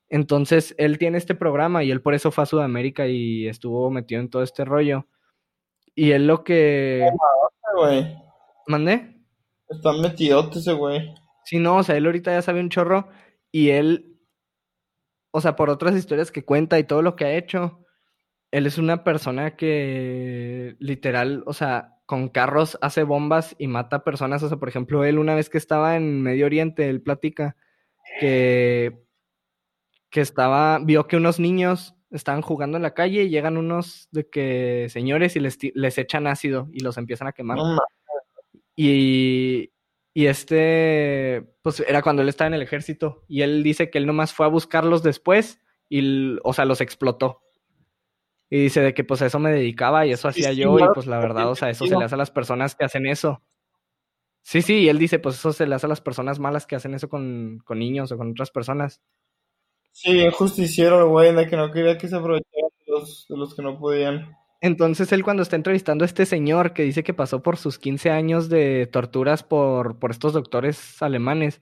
Entonces, 0.07 0.75
él 0.77 0.97
tiene 0.97 1.17
este 1.17 1.35
programa 1.35 1.83
y 1.83 1.91
él 1.91 2.01
por 2.01 2.13
eso 2.13 2.31
fue 2.31 2.43
a 2.43 2.47
Sudamérica 2.47 3.07
y 3.07 3.47
estuvo 3.47 3.89
metido 3.89 4.21
en 4.21 4.29
todo 4.29 4.43
este 4.43 4.63
rollo. 4.63 5.07
Y 5.95 6.11
él 6.11 6.27
lo 6.27 6.43
que... 6.43 7.09
¿Mandé? 8.67 9.17
Está 9.67 9.93
metidote 9.93 10.59
ese 10.59 10.73
güey. 10.73 11.13
Sí, 11.45 11.59
no, 11.59 11.77
o 11.77 11.83
sea, 11.83 11.95
él 11.95 12.05
ahorita 12.07 12.31
ya 12.31 12.41
sabe 12.41 12.59
un 12.59 12.69
chorro 12.69 13.07
y 13.51 13.69
él, 13.69 14.17
o 15.31 15.41
sea, 15.41 15.55
por 15.55 15.69
otras 15.69 15.95
historias 15.95 16.31
que 16.31 16.43
cuenta 16.43 16.79
y 16.79 16.83
todo 16.83 17.03
lo 17.03 17.15
que 17.15 17.25
ha 17.25 17.37
hecho, 17.37 17.85
él 18.51 18.65
es 18.65 18.77
una 18.79 19.03
persona 19.03 19.55
que 19.55 20.75
literal, 20.79 21.43
o 21.45 21.53
sea, 21.53 21.99
con 22.07 22.29
carros 22.29 22.77
hace 22.81 23.03
bombas 23.03 23.55
y 23.59 23.67
mata 23.67 24.03
personas. 24.03 24.41
O 24.43 24.49
sea, 24.49 24.57
por 24.57 24.69
ejemplo, 24.69 25.03
él 25.05 25.19
una 25.19 25.35
vez 25.35 25.49
que 25.49 25.57
estaba 25.57 25.95
en 25.95 26.21
Medio 26.21 26.47
Oriente, 26.47 26.89
él 26.89 27.01
platica 27.01 27.55
que, 28.19 29.03
que 30.09 30.21
estaba, 30.21 30.79
vio 30.79 31.07
que 31.07 31.17
unos 31.17 31.39
niños 31.39 31.95
estaban 32.09 32.41
jugando 32.41 32.77
en 32.77 32.83
la 32.83 32.93
calle 32.93 33.23
y 33.23 33.29
llegan 33.29 33.57
unos 33.57 34.07
de 34.11 34.29
que 34.29 34.87
señores 34.89 35.35
y 35.35 35.41
les, 35.41 35.57
les 35.75 35.97
echan 35.97 36.27
ácido 36.27 36.69
y 36.71 36.79
los 36.79 36.97
empiezan 36.97 37.27
a 37.27 37.33
quemar. 37.33 37.59
y, 38.75 39.71
y 40.17 40.27
este, 40.27 41.45
pues 41.61 41.81
era 41.81 42.01
cuando 42.01 42.21
él 42.21 42.29
estaba 42.29 42.47
en 42.47 42.53
el 42.53 42.61
ejército 42.61 43.25
y 43.27 43.41
él 43.41 43.63
dice 43.63 43.89
que 43.89 43.97
él 43.97 44.05
nomás 44.05 44.33
fue 44.33 44.45
a 44.45 44.49
buscarlos 44.49 45.03
después 45.03 45.61
y, 45.89 46.37
o 46.41 46.53
sea, 46.53 46.63
los 46.63 46.79
explotó. 46.79 47.41
Y 48.49 48.61
dice 48.61 48.79
de 48.79 48.93
que 48.93 49.03
pues 49.03 49.21
a 49.21 49.25
eso 49.25 49.39
me 49.39 49.51
dedicaba 49.51 50.05
y 50.05 50.13
eso 50.13 50.29
hacía 50.29 50.53
yo 50.53 50.79
y 50.79 50.83
pues 50.93 51.05
la 51.05 51.19
verdad, 51.19 51.49
o 51.49 51.55
sea, 51.55 51.69
eso 51.69 51.85
se 51.85 51.97
le 51.97 52.05
hace 52.05 52.15
a 52.15 52.17
las 52.17 52.31
personas 52.31 52.75
que 52.75 52.85
hacen 52.85 53.07
eso. 53.07 53.43
Sí, 54.41 54.61
sí, 54.61 54.83
y 54.83 54.89
él 54.89 54.99
dice 54.99 55.19
pues 55.19 55.35
eso 55.35 55.51
se 55.51 55.67
le 55.67 55.75
hace 55.75 55.87
a 55.87 55.89
las 55.89 55.99
personas 55.99 56.39
malas 56.39 56.65
que 56.65 56.77
hacen 56.77 56.93
eso 56.93 57.09
con, 57.09 57.61
niños 57.71 58.09
o 58.13 58.17
con 58.17 58.31
otras 58.31 58.51
personas. 58.51 59.01
Sí, 59.91 60.25
justiciero, 60.31 61.09
güey, 61.09 61.35
de 61.35 61.45
que 61.45 61.57
no 61.57 61.71
quería 61.71 61.97
que 61.97 62.07
se 62.07 62.15
aprovecharan 62.15 62.69
de 62.85 62.91
los, 62.93 63.25
de 63.27 63.35
los 63.35 63.53
que 63.53 63.61
no 63.61 63.77
podían. 63.77 64.33
Entonces 64.65 65.11
él 65.11 65.23
cuando 65.23 65.43
está 65.43 65.55
entrevistando 65.55 66.03
a 66.03 66.07
este 66.07 66.25
señor 66.25 66.73
que 66.73 66.81
dice 66.81 67.03
que 67.03 67.13
pasó 67.13 67.43
por 67.43 67.57
sus 67.57 67.77
15 67.77 68.09
años 68.09 68.49
de 68.49 68.87
torturas 68.87 69.43
por, 69.43 69.99
por 69.99 70.09
estos 70.09 70.33
doctores 70.33 71.03
alemanes, 71.03 71.61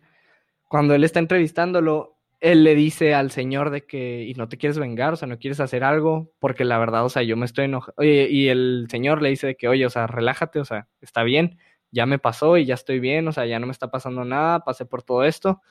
cuando 0.70 0.96
él 0.96 1.04
está 1.04 1.20
entrevistándolo, 1.20 2.18
él 2.40 2.64
le 2.64 2.76
dice 2.76 3.14
al 3.14 3.30
señor 3.30 3.72
de 3.72 3.86
que, 3.86 4.24
y 4.24 4.36
no 4.36 4.48
te 4.48 4.58
quieres 4.58 4.80
vengar, 4.80 5.12
o 5.12 5.16
sea, 5.18 5.28
no 5.28 5.38
quieres 5.38 5.60
hacer 5.60 5.84
algo, 5.84 6.32
porque 6.40 6.64
la 6.64 6.78
verdad, 6.78 7.04
o 7.04 7.10
sea, 7.10 7.24
yo 7.24 7.36
me 7.36 7.46
estoy 7.46 7.66
enojando. 7.66 8.02
Y 8.02 8.48
el 8.48 8.88
señor 8.90 9.22
le 9.22 9.32
dice 9.32 9.48
de 9.48 9.56
que, 9.58 9.68
oye, 9.68 9.86
o 9.86 9.90
sea, 9.90 10.08
relájate, 10.08 10.62
o 10.62 10.66
sea, 10.66 10.88
está 11.02 11.24
bien, 11.24 11.58
ya 11.92 12.06
me 12.06 12.20
pasó 12.20 12.58
y 12.58 12.64
ya 12.64 12.76
estoy 12.76 13.02
bien, 13.02 13.28
o 13.28 13.34
sea, 13.34 13.46
ya 13.46 13.60
no 13.60 13.66
me 13.68 13.74
está 13.74 13.92
pasando 13.92 14.24
nada, 14.24 14.64
pasé 14.64 14.86
por 14.86 15.04
todo 15.04 15.26
esto. 15.26 15.62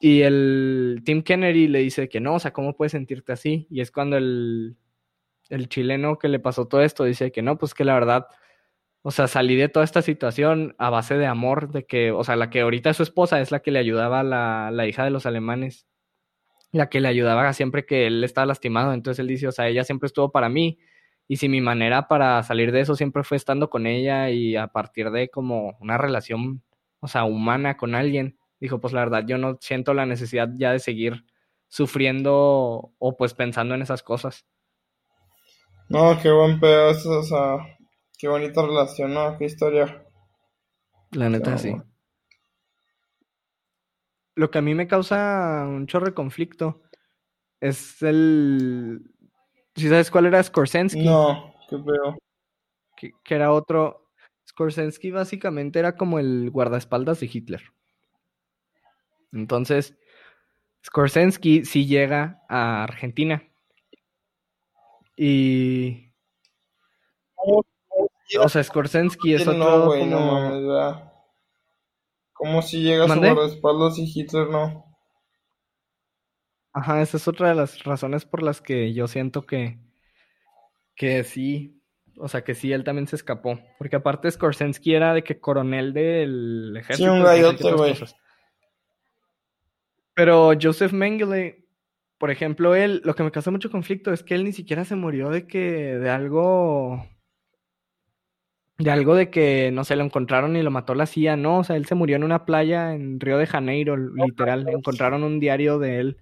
Y 0.00 0.22
el 0.22 1.02
Tim 1.04 1.22
Kennedy 1.22 1.68
le 1.68 1.78
dice 1.78 2.08
que 2.08 2.18
no, 2.18 2.34
o 2.34 2.38
sea, 2.40 2.52
¿cómo 2.52 2.76
puedes 2.76 2.90
sentirte 2.90 3.32
así? 3.32 3.68
Y 3.70 3.82
es 3.82 3.92
cuando 3.92 4.16
el, 4.16 4.76
el 5.48 5.68
chileno 5.68 6.18
que 6.18 6.28
le 6.28 6.38
pasó 6.40 6.66
todo 6.68 6.82
esto 6.82 7.04
dice 7.04 7.32
que 7.32 7.42
no, 7.42 7.58
pues 7.58 7.74
que 7.74 7.84
la 7.84 7.94
verdad, 7.94 8.26
o 9.02 9.10
sea, 9.10 9.28
salí 9.28 9.56
de 9.56 9.68
toda 9.68 9.84
esta 9.84 10.02
situación 10.02 10.74
a 10.78 10.90
base 10.90 11.16
de 11.16 11.26
amor, 11.26 11.70
de 11.70 11.86
que, 11.86 12.12
o 12.12 12.24
sea, 12.24 12.36
la 12.36 12.50
que 12.50 12.62
ahorita 12.62 12.90
es 12.90 12.96
su 12.98 13.02
esposa 13.04 13.40
es 13.40 13.50
la 13.52 13.60
que 13.60 13.70
le 13.70 13.78
ayudaba 13.78 14.20
a 14.20 14.24
la, 14.24 14.70
la 14.72 14.86
hija 14.86 15.04
de 15.04 15.10
los 15.10 15.26
alemanes 15.26 15.86
la 16.72 16.88
que 16.88 17.00
le 17.00 17.08
ayudaba 17.08 17.52
siempre 17.52 17.86
que 17.86 18.06
él 18.06 18.22
estaba 18.24 18.46
lastimado. 18.46 18.92
Entonces 18.92 19.20
él 19.20 19.28
dice, 19.28 19.48
o 19.48 19.52
sea, 19.52 19.68
ella 19.68 19.84
siempre 19.84 20.06
estuvo 20.06 20.30
para 20.30 20.48
mí. 20.48 20.78
Y 21.28 21.36
si 21.36 21.48
mi 21.48 21.60
manera 21.60 22.08
para 22.08 22.42
salir 22.42 22.70
de 22.72 22.80
eso 22.80 22.94
siempre 22.94 23.24
fue 23.24 23.36
estando 23.36 23.68
con 23.70 23.86
ella 23.86 24.30
y 24.30 24.56
a 24.56 24.68
partir 24.68 25.10
de 25.10 25.28
como 25.28 25.76
una 25.80 25.98
relación, 25.98 26.62
o 27.00 27.08
sea, 27.08 27.24
humana 27.24 27.76
con 27.76 27.94
alguien, 27.94 28.38
dijo, 28.60 28.80
pues 28.80 28.92
la 28.92 29.00
verdad, 29.00 29.24
yo 29.26 29.38
no 29.38 29.58
siento 29.60 29.92
la 29.94 30.06
necesidad 30.06 30.50
ya 30.54 30.72
de 30.72 30.78
seguir 30.78 31.24
sufriendo 31.68 32.92
o 32.98 33.16
pues 33.16 33.34
pensando 33.34 33.74
en 33.74 33.82
esas 33.82 34.02
cosas. 34.02 34.46
No, 35.88 36.18
qué 36.20 36.30
buen 36.30 36.58
pedazo, 36.58 37.20
o 37.20 37.22
sea, 37.22 37.58
qué 38.18 38.28
bonita 38.28 38.62
relación, 38.62 39.14
¿no? 39.14 39.36
Qué 39.38 39.44
historia. 39.44 40.04
La 41.12 41.28
neta, 41.28 41.56
sí 41.58 41.74
lo 44.36 44.50
que 44.50 44.58
a 44.58 44.62
mí 44.62 44.74
me 44.74 44.86
causa 44.86 45.64
un 45.66 45.86
chorro 45.86 46.06
de 46.06 46.14
conflicto 46.14 46.82
es 47.60 48.00
el... 48.02 49.10
¿Sí 49.74 49.88
sabes 49.88 50.10
cuál 50.10 50.26
era 50.26 50.42
Skorsensky? 50.42 51.04
No, 51.04 51.54
qué 51.68 51.76
feo. 51.76 52.18
Que, 52.96 53.34
era 53.34 53.50
otro... 53.50 54.04
Skorsensky 54.48 55.10
básicamente 55.10 55.78
era 55.78 55.96
como 55.96 56.18
el 56.18 56.50
guardaespaldas 56.50 57.18
de 57.18 57.28
Hitler. 57.32 57.62
Entonces, 59.32 59.98
Skorsensky 60.84 61.64
sí 61.64 61.86
llega 61.86 62.42
a 62.48 62.84
Argentina. 62.84 63.42
Y... 65.16 66.12
O 68.40 68.48
sea, 68.48 68.62
Skorsensky 68.62 69.34
es 69.34 69.46
otro 69.46 69.86
como... 69.86 71.16
Como 72.32 72.60
si 72.60 72.82
llega 72.82 73.04
a 73.04 73.16
guardaespaldas 73.16 73.98
y 73.98 74.12
Hitler 74.14 74.48
no. 74.50 74.84
Ajá, 76.74 77.00
esa 77.00 77.16
es 77.16 77.26
otra 77.26 77.48
de 77.48 77.54
las 77.54 77.82
razones 77.84 78.26
por 78.26 78.42
las 78.42 78.60
que 78.60 78.92
yo 78.92 79.08
siento 79.08 79.46
que, 79.46 79.78
que 80.94 81.24
sí, 81.24 81.82
o 82.18 82.28
sea, 82.28 82.44
que 82.44 82.54
sí, 82.54 82.72
él 82.72 82.84
también 82.84 83.06
se 83.06 83.16
escapó. 83.16 83.58
Porque 83.78 83.96
aparte 83.96 84.30
Skorsensky 84.30 84.94
era 84.94 85.14
de 85.14 85.24
que 85.24 85.40
coronel 85.40 85.94
del 85.94 86.76
ejército. 86.76 87.10
Sí, 87.10 87.18
un 87.18 87.24
gallote, 87.24 87.72
güey. 87.72 87.94
Pero 90.12 90.52
Joseph 90.60 90.92
Mengele, 90.92 91.65
por 92.18 92.30
ejemplo, 92.30 92.74
él, 92.74 93.02
lo 93.04 93.14
que 93.14 93.22
me 93.22 93.30
causa 93.30 93.50
mucho 93.50 93.70
conflicto 93.70 94.12
es 94.12 94.22
que 94.22 94.34
él 94.34 94.44
ni 94.44 94.52
siquiera 94.52 94.84
se 94.84 94.96
murió 94.96 95.30
de 95.30 95.46
que, 95.46 95.98
de 95.98 96.10
algo 96.10 97.04
de 98.78 98.90
algo 98.90 99.14
de 99.14 99.30
que, 99.30 99.70
no 99.72 99.84
sé, 99.84 99.96
lo 99.96 100.04
encontraron 100.04 100.54
y 100.56 100.62
lo 100.62 100.70
mató 100.70 100.94
la 100.94 101.06
CIA, 101.06 101.36
no, 101.36 101.60
o 101.60 101.64
sea, 101.64 101.76
él 101.76 101.86
se 101.86 101.94
murió 101.94 102.16
en 102.16 102.24
una 102.24 102.44
playa 102.44 102.94
en 102.94 103.18
Río 103.20 103.38
de 103.38 103.46
Janeiro, 103.46 103.96
literal, 103.96 104.68
encontraron 104.68 105.24
un 105.24 105.40
diario 105.40 105.78
de 105.78 105.98
él. 105.98 106.16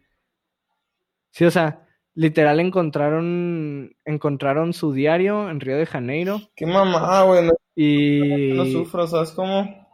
Sí, 1.30 1.44
o 1.44 1.50
sea, 1.50 1.84
literal 2.14 2.60
encontraron, 2.60 3.96
encontraron 4.04 4.72
su 4.72 4.92
diario 4.92 5.50
en 5.50 5.58
Río 5.58 5.76
de 5.76 5.86
Janeiro. 5.86 6.40
Qué 6.54 6.64
mamá, 6.66 7.22
güey, 7.22 7.50
y... 7.74 8.52
no 8.54 8.66
sufro, 8.66 9.06
¿sabes 9.08 9.32
cómo? 9.32 9.88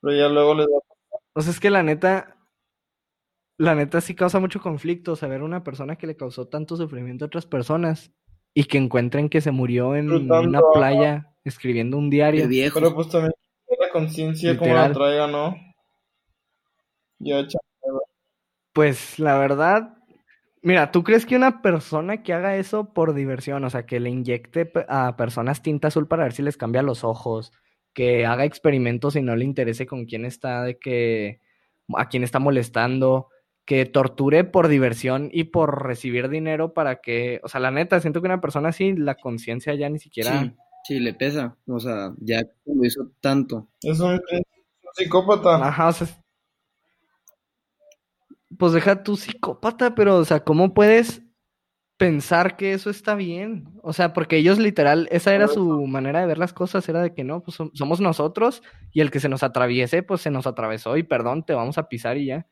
Pero 0.00 0.16
ya 0.16 0.28
luego 0.28 0.54
les 0.54 0.66
da... 0.66 0.78
O 1.34 1.40
sea, 1.40 1.50
es 1.50 1.58
que 1.58 1.70
la 1.70 1.82
neta, 1.82 2.31
la 3.62 3.76
neta 3.76 4.00
sí 4.00 4.16
causa 4.16 4.40
mucho 4.40 4.60
conflicto 4.60 5.14
saber 5.14 5.40
una 5.40 5.62
persona 5.62 5.94
que 5.94 6.08
le 6.08 6.16
causó 6.16 6.48
tanto 6.48 6.76
sufrimiento 6.76 7.24
a 7.24 7.26
otras 7.26 7.46
personas 7.46 8.10
y 8.54 8.64
que 8.64 8.76
encuentren 8.76 9.28
que 9.28 9.40
se 9.40 9.52
murió 9.52 9.94
en 9.94 10.10
una 10.10 10.60
playa 10.74 11.32
escribiendo 11.44 11.96
un 11.96 12.10
diario. 12.10 12.48
Pero 12.74 12.92
pues 12.92 13.08
también 13.08 13.32
la 13.78 13.90
conciencia 13.90 14.56
como 14.56 14.74
la 14.74 14.92
traiga, 14.92 15.28
¿no? 15.28 15.54
Ya, 17.20 17.46
Pues 18.72 19.20
la 19.20 19.38
verdad, 19.38 19.96
mira, 20.60 20.90
¿tú 20.90 21.04
crees 21.04 21.24
que 21.24 21.36
una 21.36 21.62
persona 21.62 22.24
que 22.24 22.32
haga 22.32 22.56
eso 22.56 22.92
por 22.92 23.14
diversión, 23.14 23.62
o 23.62 23.70
sea, 23.70 23.86
que 23.86 24.00
le 24.00 24.10
inyecte 24.10 24.72
a 24.88 25.16
personas 25.16 25.62
tinta 25.62 25.86
azul 25.86 26.08
para 26.08 26.24
ver 26.24 26.32
si 26.32 26.42
les 26.42 26.56
cambia 26.56 26.82
los 26.82 27.04
ojos, 27.04 27.52
que 27.94 28.26
haga 28.26 28.44
experimentos 28.44 29.14
y 29.14 29.22
no 29.22 29.36
le 29.36 29.44
interese 29.44 29.86
con 29.86 30.04
quién 30.04 30.24
está, 30.24 30.64
de 30.64 30.80
que 30.80 31.40
a 31.96 32.08
quién 32.08 32.24
está 32.24 32.40
molestando, 32.40 33.28
que 33.64 33.86
torture 33.86 34.44
por 34.44 34.68
diversión 34.68 35.30
y 35.32 35.44
por 35.44 35.84
recibir 35.84 36.28
dinero 36.28 36.74
para 36.74 37.00
que, 37.00 37.40
o 37.44 37.48
sea, 37.48 37.60
la 37.60 37.70
neta, 37.70 38.00
siento 38.00 38.20
que 38.20 38.26
una 38.26 38.40
persona 38.40 38.70
así, 38.70 38.94
la 38.94 39.14
conciencia 39.14 39.74
ya 39.74 39.88
ni 39.88 39.98
siquiera... 39.98 40.54
Sí, 40.84 40.98
le 40.98 41.14
pesa, 41.14 41.56
o 41.68 41.78
sea, 41.78 42.12
ya 42.18 42.42
lo 42.64 42.84
hizo 42.84 43.12
tanto. 43.20 43.68
Es 43.82 44.00
un, 44.00 44.20
psicópata. 44.94 45.64
Ajá, 45.64 45.88
o 45.88 45.92
sea, 45.92 46.08
pues 48.58 48.72
deja 48.72 49.02
tu 49.02 49.16
psicópata, 49.16 49.94
pero, 49.94 50.16
o 50.16 50.24
sea, 50.24 50.40
¿cómo 50.40 50.74
puedes 50.74 51.22
pensar 51.96 52.56
que 52.56 52.72
eso 52.72 52.90
está 52.90 53.14
bien? 53.14 53.68
O 53.82 53.92
sea, 53.92 54.12
porque 54.12 54.36
ellos 54.38 54.58
literal, 54.58 55.08
esa 55.12 55.34
era 55.34 55.46
su 55.46 55.86
manera 55.86 56.20
de 56.20 56.26
ver 56.26 56.38
las 56.38 56.52
cosas, 56.52 56.88
era 56.88 57.00
de 57.00 57.14
que 57.14 57.22
no, 57.22 57.42
pues 57.42 57.58
somos 57.74 58.00
nosotros 58.00 58.62
y 58.92 59.00
el 59.00 59.10
que 59.10 59.20
se 59.20 59.28
nos 59.28 59.44
atraviese, 59.44 60.02
pues 60.02 60.20
se 60.20 60.30
nos 60.30 60.46
atravesó 60.48 60.96
y 60.96 61.04
perdón, 61.04 61.44
te 61.44 61.54
vamos 61.54 61.78
a 61.78 61.88
pisar 61.88 62.18
y 62.18 62.26
ya. 62.26 62.48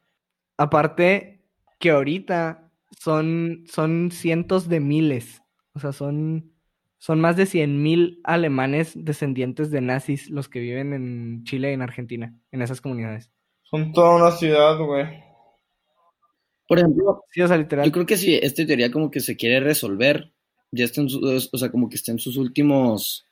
Aparte 0.60 1.40
que 1.78 1.88
ahorita 1.88 2.70
son, 2.90 3.64
son 3.66 4.10
cientos 4.10 4.68
de 4.68 4.78
miles, 4.78 5.40
o 5.72 5.80
sea, 5.80 5.92
son, 5.92 6.52
son 6.98 7.18
más 7.18 7.38
de 7.38 7.46
cien 7.46 7.82
mil 7.82 8.20
alemanes 8.24 8.92
descendientes 8.94 9.70
de 9.70 9.80
nazis 9.80 10.28
los 10.28 10.50
que 10.50 10.60
viven 10.60 10.92
en 10.92 11.44
Chile 11.44 11.70
y 11.70 11.72
en 11.72 11.80
Argentina, 11.80 12.38
en 12.52 12.60
esas 12.60 12.82
comunidades. 12.82 13.30
Son 13.62 13.90
toda 13.94 14.16
una 14.16 14.32
ciudad, 14.32 14.76
güey. 14.76 15.06
Por 16.68 16.78
ejemplo, 16.78 17.24
sí, 17.30 17.40
o 17.40 17.48
sea, 17.48 17.56
literal. 17.56 17.86
yo 17.86 17.92
creo 17.92 18.04
que 18.04 18.18
si 18.18 18.34
esta 18.34 18.66
teoría 18.66 18.90
como 18.90 19.10
que 19.10 19.20
se 19.20 19.38
quiere 19.38 19.60
resolver, 19.60 20.30
ya 20.72 20.84
está 20.84 21.00
en 21.00 21.08
o 21.10 21.56
sea, 21.56 21.70
como 21.70 21.88
que 21.88 21.96
está 21.96 22.12
en 22.12 22.18
sus 22.18 22.36
últimos 22.36 23.24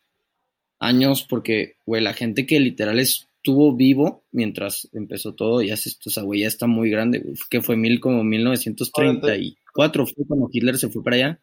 años, 0.78 1.26
porque, 1.28 1.76
güey, 1.84 2.02
la 2.02 2.14
gente 2.14 2.46
que 2.46 2.58
literal 2.58 2.98
es 2.98 3.27
estuvo 3.48 3.74
vivo 3.74 4.26
mientras 4.30 4.90
empezó 4.92 5.34
todo, 5.34 5.62
ya 5.62 5.76
se, 5.76 5.90
o 6.04 6.10
sea, 6.10 6.22
güey, 6.22 6.42
ya 6.42 6.48
está 6.48 6.66
muy 6.66 6.90
grande, 6.90 7.24
que 7.48 7.62
fue 7.62 7.76
mil 7.76 7.98
como 7.98 8.22
1934, 8.22 10.06
fue 10.06 10.26
cuando 10.26 10.48
Hitler 10.52 10.76
se 10.76 10.90
fue 10.90 11.02
para 11.02 11.16
allá. 11.16 11.40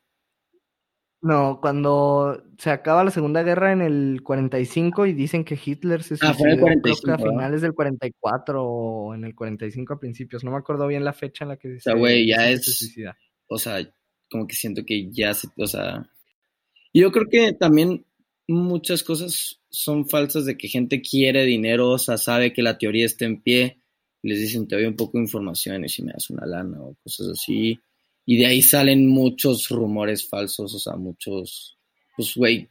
No, 1.22 1.58
cuando 1.60 2.44
se 2.60 2.70
acaba 2.70 3.04
la 3.04 3.10
Segunda 3.10 3.42
Guerra 3.42 3.72
en 3.72 3.82
el 3.82 4.22
45 4.22 5.08
y 5.08 5.14
dicen 5.14 5.44
que 5.44 5.58
Hitler 5.64 6.04
se 6.04 6.18
suicidó 6.18 6.68
ah, 6.68 7.14
a 7.14 7.18
finales 7.18 7.62
del 7.64 7.74
44 7.74 8.64
o 8.64 9.16
en 9.16 9.24
el 9.24 9.34
45 9.34 9.94
a 9.94 10.00
principios, 10.00 10.44
no 10.44 10.52
me 10.52 10.58
acuerdo 10.58 10.86
bien 10.86 11.04
la 11.04 11.14
fecha 11.14 11.46
en 11.46 11.50
la 11.50 11.58
que 11.58 11.78
o 11.78 11.80
sea, 11.80 11.96
güey, 11.96 12.28
ya 12.28 12.52
es, 12.52 12.96
o 13.48 13.58
sea, 13.58 13.80
como 14.30 14.46
que 14.46 14.54
siento 14.54 14.84
que 14.86 15.10
ya 15.12 15.34
se, 15.34 15.48
o 15.58 15.66
sea, 15.66 16.08
yo 16.94 17.12
creo 17.12 17.26
que 17.32 17.54
también 17.54 18.06
muchas 18.48 19.02
cosas 19.02 19.60
son 19.76 20.08
falsas 20.08 20.46
de 20.46 20.58
que 20.58 20.70
gente 20.70 21.02
quiere 21.02 21.44
dinero, 21.44 21.90
o 21.90 21.98
sea, 21.98 22.18
sabe 22.18 22.54
que 22.54 22.62
la 22.62 22.78
teoría 22.78 23.06
está 23.06 23.26
en 23.26 23.42
pie, 23.42 23.78
les 24.22 24.40
dicen 24.40 24.68
te 24.68 24.76
doy 24.76 24.86
un 24.86 24.96
poco 24.96 25.18
de 25.18 25.26
información 25.26 25.84
y 25.84 25.90
si 25.90 26.02
me 26.02 26.14
das 26.14 26.30
una 26.30 26.46
lana 26.46 26.82
o 26.82 26.96
cosas 27.04 27.28
así. 27.30 27.80
Y 28.26 28.38
de 28.38 28.48
ahí 28.48 28.62
salen 28.62 29.08
muchos 29.08 29.70
rumores 29.70 30.28
falsos, 30.28 30.74
o 30.74 30.80
sea, 30.80 30.96
muchos, 30.96 31.78
pues, 32.16 32.36
güey, 32.36 32.70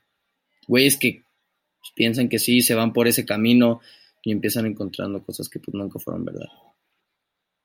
güeyes 0.67 0.97
que 0.97 1.23
piensan 1.95 2.29
que 2.29 2.39
sí, 2.39 2.63
se 2.63 2.75
van 2.75 2.93
por 2.93 3.07
ese 3.07 3.25
camino 3.25 3.81
y 4.23 4.33
empiezan 4.33 4.67
encontrando 4.67 5.23
cosas 5.23 5.49
que 5.49 5.61
pues 5.61 5.75
nunca 5.75 5.99
fueron 5.99 6.25
verdad. 6.25 6.49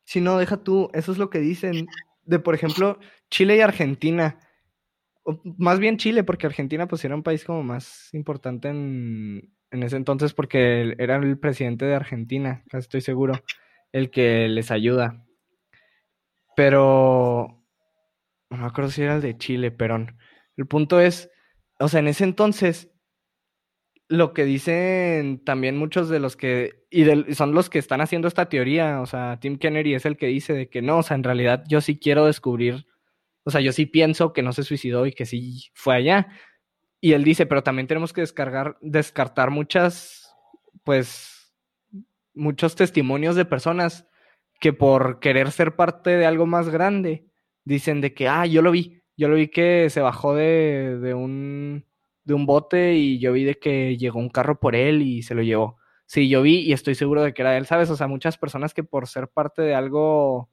Si 0.03 0.19
no, 0.19 0.37
deja 0.37 0.57
tú, 0.57 0.89
eso 0.93 1.11
es 1.13 1.17
lo 1.17 1.29
que 1.29 1.39
dicen 1.39 1.87
de, 2.25 2.39
por 2.39 2.55
ejemplo, 2.55 2.99
Chile 3.29 3.57
y 3.57 3.61
Argentina 3.61 4.37
más 5.57 5.79
bien 5.79 5.97
Chile, 5.97 6.23
porque 6.23 6.47
Argentina 6.47 6.87
pues 6.87 7.03
era 7.05 7.15
un 7.15 7.23
país 7.23 7.43
como 7.43 7.63
más 7.63 8.13
importante 8.13 8.69
en, 8.69 9.53
ese 9.71 9.97
entonces 9.97 10.33
porque 10.33 10.95
era 10.97 11.17
el 11.17 11.37
presidente 11.37 11.85
de 11.85 11.95
Argentina, 11.95 12.63
casi 12.69 12.85
estoy 12.85 13.01
seguro, 13.01 13.33
el 13.91 14.09
que 14.09 14.47
les 14.47 14.71
ayuda. 14.71 15.25
Pero 16.55 17.63
no 18.49 18.57
me 18.57 18.65
acuerdo 18.65 18.89
si 18.91 19.03
era 19.03 19.15
el 19.15 19.21
de 19.21 19.37
Chile, 19.37 19.71
Perón. 19.71 20.17
El 20.57 20.67
punto 20.67 20.99
es, 20.99 21.29
o 21.79 21.87
sea, 21.87 21.99
en 21.99 22.07
ese 22.07 22.23
entonces, 22.23 22.91
lo 24.09 24.33
que 24.33 24.43
dicen 24.43 25.43
también 25.45 25.77
muchos 25.77 26.09
de 26.09 26.19
los 26.19 26.35
que, 26.35 26.85
y 26.89 27.05
son 27.35 27.53
los 27.53 27.69
que 27.69 27.79
están 27.79 28.01
haciendo 28.01 28.27
esta 28.27 28.49
teoría, 28.49 29.01
o 29.01 29.05
sea, 29.05 29.39
Tim 29.39 29.57
Kennedy 29.59 29.93
es 29.93 30.05
el 30.05 30.17
que 30.17 30.27
dice 30.27 30.53
de 30.53 30.67
que 30.69 30.81
no, 30.81 30.97
o 30.97 31.03
sea, 31.03 31.15
en 31.15 31.23
realidad 31.23 31.63
yo 31.67 31.79
sí 31.79 31.99
quiero 31.99 32.25
descubrir 32.25 32.87
o 33.49 33.51
sea, 33.51 33.61
yo 33.61 33.71
sí 33.71 33.87
pienso 33.87 34.31
que 34.31 34.43
no 34.43 34.53
se 34.53 34.63
suicidó 34.63 35.07
y 35.07 35.11
que 35.11 35.25
sí 35.25 35.69
fue 35.73 35.95
allá. 35.95 36.27
Y 37.01 37.13
él 37.13 37.23
dice, 37.23 37.47
pero 37.47 37.63
también 37.63 37.87
tenemos 37.87 38.13
que 38.13 38.21
descartar 38.21 39.49
muchas, 39.49 40.35
pues, 40.83 41.51
muchos 42.35 42.75
testimonios 42.75 43.35
de 43.35 43.45
personas 43.45 44.07
que 44.59 44.71
por 44.71 45.19
querer 45.19 45.51
ser 45.51 45.75
parte 45.75 46.11
de 46.11 46.27
algo 46.27 46.45
más 46.45 46.69
grande, 46.69 47.25
dicen 47.65 48.01
de 48.01 48.13
que, 48.13 48.27
ah, 48.27 48.45
yo 48.45 48.61
lo 48.61 48.69
vi, 48.69 49.01
yo 49.17 49.29
lo 49.29 49.35
vi 49.35 49.47
que 49.47 49.89
se 49.89 50.01
bajó 50.01 50.35
de, 50.35 50.99
de 51.01 51.15
un, 51.15 51.85
de 52.25 52.33
un 52.35 52.45
bote 52.45 52.93
y 52.93 53.17
yo 53.17 53.33
vi 53.33 53.45
de 53.45 53.55
que 53.55 53.97
llegó 53.97 54.19
un 54.19 54.29
carro 54.29 54.59
por 54.59 54.75
él 54.75 55.01
y 55.01 55.23
se 55.23 55.33
lo 55.33 55.41
llevó. 55.41 55.77
Sí, 56.05 56.29
yo 56.29 56.43
vi 56.43 56.59
y 56.59 56.73
estoy 56.73 56.93
seguro 56.93 57.23
de 57.23 57.33
que 57.33 57.41
era 57.41 57.57
él, 57.57 57.65
¿sabes? 57.65 57.89
O 57.89 57.95
sea, 57.95 58.07
muchas 58.07 58.37
personas 58.37 58.75
que 58.75 58.83
por 58.83 59.07
ser 59.07 59.27
parte 59.27 59.63
de 59.63 59.73
algo 59.73 60.51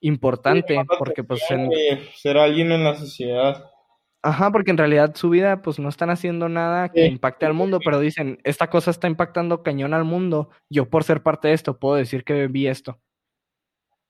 importante, 0.00 0.76
porque 0.98 1.24
pues... 1.24 1.42
Ser 2.16 2.38
alguien 2.38 2.72
en 2.72 2.84
la 2.84 2.94
sociedad. 2.94 3.64
Ajá, 4.22 4.50
porque 4.50 4.72
en 4.72 4.78
realidad 4.78 5.14
su 5.14 5.30
vida 5.30 5.62
pues 5.62 5.78
no 5.78 5.88
están 5.88 6.10
haciendo 6.10 6.48
nada 6.48 6.88
que 6.88 7.06
impacte 7.06 7.46
al 7.46 7.54
mundo, 7.54 7.78
pero 7.84 8.00
dicen, 8.00 8.38
esta 8.42 8.68
cosa 8.68 8.90
está 8.90 9.06
impactando 9.06 9.62
cañón 9.62 9.94
al 9.94 10.04
mundo, 10.04 10.50
yo 10.68 10.90
por 10.90 11.04
ser 11.04 11.22
parte 11.22 11.48
de 11.48 11.54
esto 11.54 11.78
puedo 11.78 11.94
decir 11.94 12.24
que 12.24 12.48
vi 12.48 12.66
esto. 12.66 12.98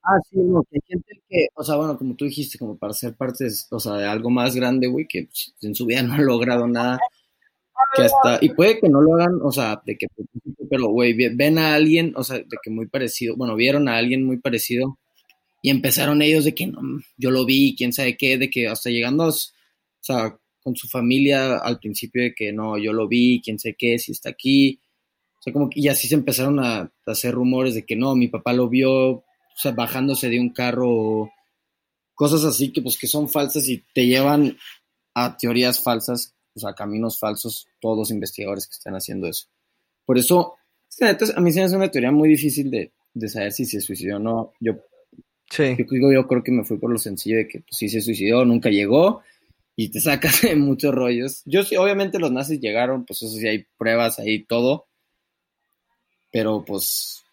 Ah, 0.02 0.18
sí, 0.30 0.38
no, 0.38 0.62
que 0.62 0.76
hay 0.76 0.80
gente 0.86 1.22
que, 1.28 1.48
o 1.54 1.62
sea, 1.62 1.76
bueno, 1.76 1.98
como 1.98 2.16
tú 2.16 2.24
dijiste, 2.24 2.58
como 2.58 2.78
para 2.78 2.94
ser 2.94 3.14
parte, 3.16 3.44
de, 3.44 3.50
o 3.70 3.78
sea, 3.78 3.94
de 3.94 4.06
algo 4.06 4.30
más 4.30 4.56
grande, 4.56 4.86
güey, 4.86 5.06
que 5.06 5.24
pues, 5.24 5.54
en 5.60 5.74
su 5.74 5.84
vida 5.84 6.02
no 6.02 6.14
ha 6.14 6.18
logrado 6.18 6.66
nada, 6.66 6.98
que 7.94 8.02
hasta, 8.02 8.38
y 8.40 8.48
puede 8.54 8.80
que 8.80 8.88
no 8.88 9.02
lo 9.02 9.16
hagan, 9.16 9.40
o 9.42 9.52
sea, 9.52 9.82
de 9.84 9.98
que, 9.98 10.06
pero, 10.70 10.88
güey, 10.88 11.12
ven 11.12 11.58
a 11.58 11.74
alguien, 11.74 12.14
o 12.16 12.24
sea, 12.24 12.38
de 12.38 12.56
que 12.62 12.70
muy 12.70 12.86
parecido, 12.86 13.36
bueno, 13.36 13.54
vieron 13.56 13.88
a 13.88 13.98
alguien 13.98 14.24
muy 14.24 14.38
parecido 14.38 14.98
y 15.60 15.70
empezaron 15.70 16.22
ellos 16.22 16.44
de 16.44 16.54
que 16.54 16.66
no, 16.66 16.80
yo 17.16 17.30
lo 17.30 17.44
vi, 17.44 17.74
quién 17.76 17.92
sabe 17.92 18.16
qué, 18.16 18.38
de 18.38 18.50
que 18.50 18.68
hasta 18.68 18.90
llegando, 18.90 19.32
con 20.62 20.76
su 20.76 20.88
familia 20.88 21.58
al 21.58 21.78
principio 21.78 22.22
de 22.22 22.34
que 22.34 22.52
no, 22.52 22.78
yo 22.78 22.92
lo 22.92 23.08
vi, 23.08 23.40
quién 23.42 23.58
sabe 23.58 23.76
qué, 23.76 23.98
si 23.98 24.12
está 24.12 24.30
aquí. 24.30 24.80
O 25.38 25.42
sea, 25.42 25.52
como 25.52 25.68
que, 25.68 25.80
y 25.80 25.88
así 25.88 26.08
se 26.08 26.14
empezaron 26.14 26.60
a, 26.60 26.92
hacer 27.06 27.34
rumores 27.34 27.74
de 27.74 27.84
que 27.84 27.96
no, 27.96 28.14
mi 28.14 28.28
papá 28.28 28.52
lo 28.52 28.68
vio, 28.68 29.24
bajándose 29.74 30.28
de 30.28 30.38
un 30.38 30.50
carro, 30.50 31.32
cosas 32.14 32.44
así 32.44 32.72
que 32.72 32.80
pues 32.80 32.96
que 32.96 33.08
son 33.08 33.28
falsas 33.28 33.68
y 33.68 33.82
te 33.92 34.06
llevan 34.06 34.56
a 35.14 35.36
teorías 35.36 35.82
falsas, 35.82 36.34
o 36.54 36.60
sea, 36.60 36.74
caminos 36.74 37.18
falsos, 37.18 37.66
todos 37.80 37.98
los 37.98 38.10
investigadores 38.10 38.66
que 38.66 38.74
están 38.74 38.94
haciendo 38.94 39.26
eso. 39.26 39.46
Por 40.04 40.16
eso, 40.18 40.54
es 40.88 40.96
que 40.96 41.32
a 41.34 41.40
mí 41.40 41.52
se 41.52 41.60
me 41.60 41.66
hace 41.66 41.76
una 41.76 41.90
teoría 41.90 42.12
muy 42.12 42.28
difícil 42.28 42.70
de, 42.70 42.92
de 43.14 43.28
saber 43.28 43.52
si 43.52 43.64
se 43.64 43.80
suicidó 43.80 44.16
o 44.16 44.20
no. 44.20 44.52
Yo 44.60 44.76
Sí. 45.50 45.76
Yo, 45.78 46.12
yo 46.12 46.26
creo 46.26 46.42
que 46.42 46.52
me 46.52 46.64
fui 46.64 46.78
por 46.78 46.90
lo 46.90 46.98
sencillo 46.98 47.38
de 47.38 47.48
que 47.48 47.60
pues, 47.60 47.76
sí 47.76 47.88
se 47.88 48.00
suicidó, 48.00 48.44
nunca 48.44 48.68
llegó 48.70 49.22
y 49.76 49.90
te 49.90 50.00
sacas 50.00 50.42
de 50.42 50.56
muchos 50.56 50.94
rollos. 50.94 51.42
Yo 51.44 51.62
sí, 51.62 51.76
obviamente 51.76 52.18
los 52.18 52.32
nazis 52.32 52.60
llegaron, 52.60 53.04
pues 53.04 53.22
eso 53.22 53.36
sí 53.36 53.46
hay 53.46 53.66
pruebas 53.76 54.18
ahí, 54.18 54.44
todo. 54.44 54.86
Pero 56.30 56.64
pues, 56.64 57.24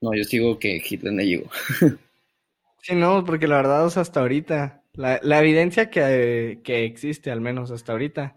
no, 0.00 0.14
yo 0.14 0.24
sigo 0.24 0.58
que 0.58 0.82
Hitler 0.84 1.12
no 1.12 1.22
llegó. 1.22 1.50
sí, 2.82 2.94
no, 2.94 3.24
porque 3.24 3.46
la 3.46 3.56
verdad, 3.56 3.84
o 3.86 3.90
sea, 3.90 4.02
hasta 4.02 4.20
ahorita, 4.20 4.82
la, 4.94 5.20
la 5.22 5.40
evidencia 5.40 5.90
que, 5.90 6.60
que 6.64 6.84
existe, 6.84 7.30
al 7.30 7.40
menos 7.40 7.70
hasta 7.70 7.92
ahorita, 7.92 8.36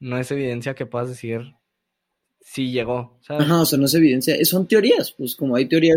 no 0.00 0.18
es 0.18 0.30
evidencia 0.30 0.74
que 0.74 0.86
puedas 0.86 1.08
decir 1.08 1.54
sí 2.42 2.70
llegó. 2.70 3.18
Ajá, 3.28 3.60
o 3.60 3.64
sea, 3.64 3.78
no 3.78 3.86
es 3.86 3.94
evidencia, 3.94 4.36
son 4.44 4.66
teorías, 4.66 5.12
pues 5.12 5.34
como 5.36 5.56
hay 5.56 5.66
teorías. 5.66 5.96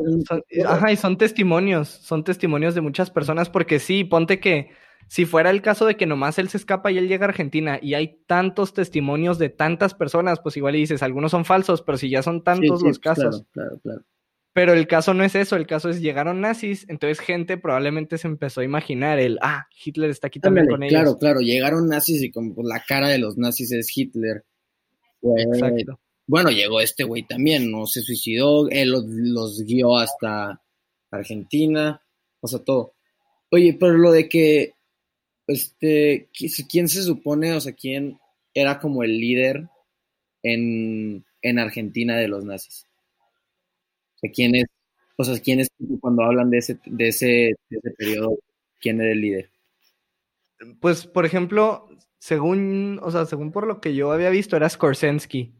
ajá, 0.65 0.91
y 0.91 0.95
son 0.95 1.17
testimonios, 1.17 1.89
son 1.89 2.23
testimonios 2.23 2.75
de 2.75 2.81
muchas 2.81 3.09
personas, 3.09 3.49
porque 3.49 3.79
sí, 3.79 4.03
ponte 4.03 4.39
que 4.39 4.69
si 5.07 5.25
fuera 5.25 5.49
el 5.49 5.61
caso 5.61 5.85
de 5.85 5.97
que 5.97 6.05
nomás 6.05 6.39
él 6.39 6.49
se 6.49 6.57
escapa 6.57 6.91
y 6.91 6.97
él 6.97 7.07
llega 7.07 7.25
a 7.25 7.29
Argentina 7.29 7.79
y 7.81 7.93
hay 7.93 8.19
tantos 8.25 8.73
testimonios 8.73 9.37
de 9.37 9.49
tantas 9.49 9.93
personas, 9.93 10.39
pues 10.39 10.57
igual 10.57 10.73
dices, 10.73 11.03
algunos 11.03 11.31
son 11.31 11.45
falsos, 11.45 11.81
pero 11.81 11.97
si 11.97 12.09
ya 12.09 12.23
son 12.23 12.43
tantos 12.43 12.81
los 12.81 12.99
casos. 12.99 13.43
Claro, 13.51 13.79
claro, 13.79 13.79
claro. 13.81 14.01
Pero 14.53 14.71
el 14.71 14.87
caso 14.87 15.13
no 15.13 15.25
es 15.25 15.35
eso, 15.35 15.57
el 15.57 15.67
caso 15.67 15.89
es 15.89 15.99
llegaron 15.99 16.39
nazis, 16.39 16.85
entonces 16.87 17.19
gente 17.19 17.57
probablemente 17.57 18.17
se 18.17 18.27
empezó 18.27 18.61
a 18.61 18.63
imaginar 18.63 19.19
el, 19.19 19.37
ah, 19.41 19.67
Hitler 19.83 20.09
está 20.09 20.27
aquí 20.27 20.39
también 20.39 20.67
con 20.67 20.81
ellos. 20.81 20.93
Claro, 20.93 21.17
claro, 21.17 21.41
llegaron 21.41 21.89
nazis 21.89 22.23
y 22.23 22.31
como 22.31 22.55
la 22.63 22.81
cara 22.87 23.09
de 23.09 23.17
los 23.17 23.37
nazis 23.37 23.73
es 23.73 23.95
Hitler. 23.95 24.45
Exacto. 25.21 25.99
Bueno, 26.27 26.49
llegó 26.49 26.81
este 26.81 27.03
güey 27.03 27.23
también, 27.23 27.71
no 27.71 27.85
se 27.85 28.01
suicidó, 28.01 28.67
él 28.69 28.89
los, 28.89 29.61
guió 29.63 29.97
hasta 29.97 30.61
Argentina, 31.11 32.01
o 32.41 32.47
sea, 32.47 32.59
todo. 32.59 32.93
Oye, 33.51 33.77
pero 33.79 33.93
lo 33.93 34.11
de 34.11 34.27
que, 34.29 34.73
este, 35.47 36.29
¿quién 36.69 36.89
se 36.89 37.03
supone, 37.03 37.53
o 37.53 37.61
sea, 37.61 37.73
quién 37.73 38.19
era 38.53 38.79
como 38.79 39.03
el 39.03 39.19
líder 39.19 39.69
en, 40.43 41.25
en 41.41 41.59
Argentina 41.59 42.17
de 42.17 42.27
los 42.27 42.45
nazis? 42.45 42.87
quién 44.33 44.55
es, 44.55 44.65
o 45.17 45.23
sea, 45.23 45.39
quién 45.39 45.59
es 45.59 45.69
cuando 45.99 46.23
hablan 46.23 46.49
de 46.49 46.57
ese, 46.59 46.79
de 46.85 47.07
ese, 47.07 47.25
de 47.69 47.77
ese 47.77 47.91
periodo, 47.91 48.37
quién 48.79 49.01
era 49.01 49.11
el 49.11 49.21
líder. 49.21 49.49
Pues, 50.79 51.05
por 51.05 51.25
ejemplo, 51.25 51.89
según, 52.17 52.99
o 53.01 53.11
sea, 53.11 53.25
según 53.25 53.51
por 53.51 53.67
lo 53.67 53.81
que 53.81 53.93
yo 53.93 54.11
había 54.11 54.29
visto, 54.29 54.55
era 54.55 54.69
Skorsensky. 54.69 55.53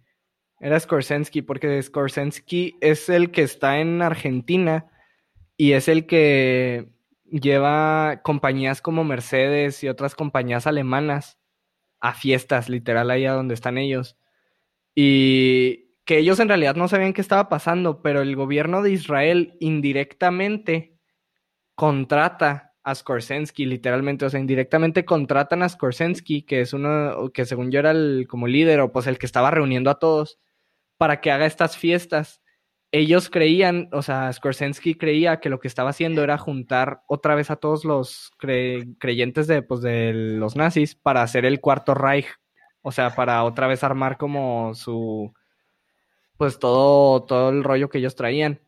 Era 0.60 0.80
Skorsensky, 0.80 1.42
porque 1.42 1.82
Skorsensky 1.82 2.78
es 2.82 3.10
el 3.10 3.32
que 3.32 3.44
está 3.44 3.80
en 3.80 4.02
Argentina 4.02 4.88
y 5.58 5.74
es 5.74 5.88
el 5.88 6.06
que 6.06 6.90
lleva 7.26 8.22
compañías 8.24 8.82
como 8.82 9.04
Mercedes 9.04 9.84
y 9.84 9.90
otras 9.90 10.16
compañías 10.16 10.68
alemanas 10.68 11.38
a 12.00 12.14
fiestas, 12.14 12.70
literal, 12.70 13.10
ahí 13.10 13.26
a 13.26 13.34
donde 13.34 13.54
están 13.54 13.78
ellos. 13.78 14.18
Y 14.94 15.86
que 16.06 16.20
ellos 16.20 16.40
en 16.40 16.48
realidad 16.48 16.76
no 16.76 16.88
sabían 16.88 17.14
qué 17.14 17.22
estaba 17.22 17.50
pasando, 17.50 18.02
pero 18.02 18.22
el 18.22 18.36
gobierno 18.36 18.82
de 18.82 18.92
Israel 18.92 19.58
indirectamente 19.60 20.98
contrata 21.76 22.76
a 22.84 22.94
Skorsensky, 22.94 23.66
literalmente, 23.66 24.26
o 24.26 24.30
sea, 24.30 24.40
indirectamente 24.40 25.06
contratan 25.06 25.64
a 25.64 25.70
Skorsensky, 25.70 26.44
que 26.44 26.62
es 26.62 26.74
uno, 26.74 27.32
que 27.34 27.46
según 27.46 27.72
yo 27.72 27.80
era 27.80 27.92
el 27.92 28.28
como 28.30 28.48
líder 28.48 28.80
o 28.80 28.92
pues 28.92 29.08
el 29.08 29.18
que 29.18 29.26
estaba 29.26 29.50
reuniendo 29.50 29.90
a 29.90 29.98
todos, 30.00 30.40
para 30.98 31.22
que 31.22 31.32
haga 31.32 31.46
estas 31.46 31.78
fiestas. 31.78 32.42
Ellos 32.92 33.30
creían, 33.30 33.90
o 33.92 34.02
sea, 34.02 34.32
Skorsensky 34.32 34.96
creía 34.96 35.40
que 35.40 35.50
lo 35.50 35.60
que 35.60 35.68
estaba 35.68 35.90
haciendo 35.90 36.24
era 36.24 36.38
juntar 36.38 37.02
otra 37.08 37.36
vez 37.36 37.52
a 37.52 37.58
todos 37.58 37.84
los 37.84 38.32
creyentes 38.38 39.48
de, 39.48 39.62
pues, 39.62 39.82
de 39.82 40.14
los 40.14 40.56
nazis 40.56 40.96
para 40.96 41.22
hacer 41.22 41.46
el 41.46 41.60
cuarto 41.60 41.94
Reich, 41.94 42.28
o 42.82 42.92
sea, 42.92 43.16
para 43.16 43.44
otra 43.44 43.68
vez 43.68 43.84
armar 43.84 44.18
como 44.18 44.74
su, 44.76 45.34
pues 46.38 46.60
todo, 46.60 47.24
todo 47.24 47.50
el 47.50 47.64
rollo 47.64 47.90
que 47.90 47.98
ellos 47.98 48.16
traían. 48.16 48.62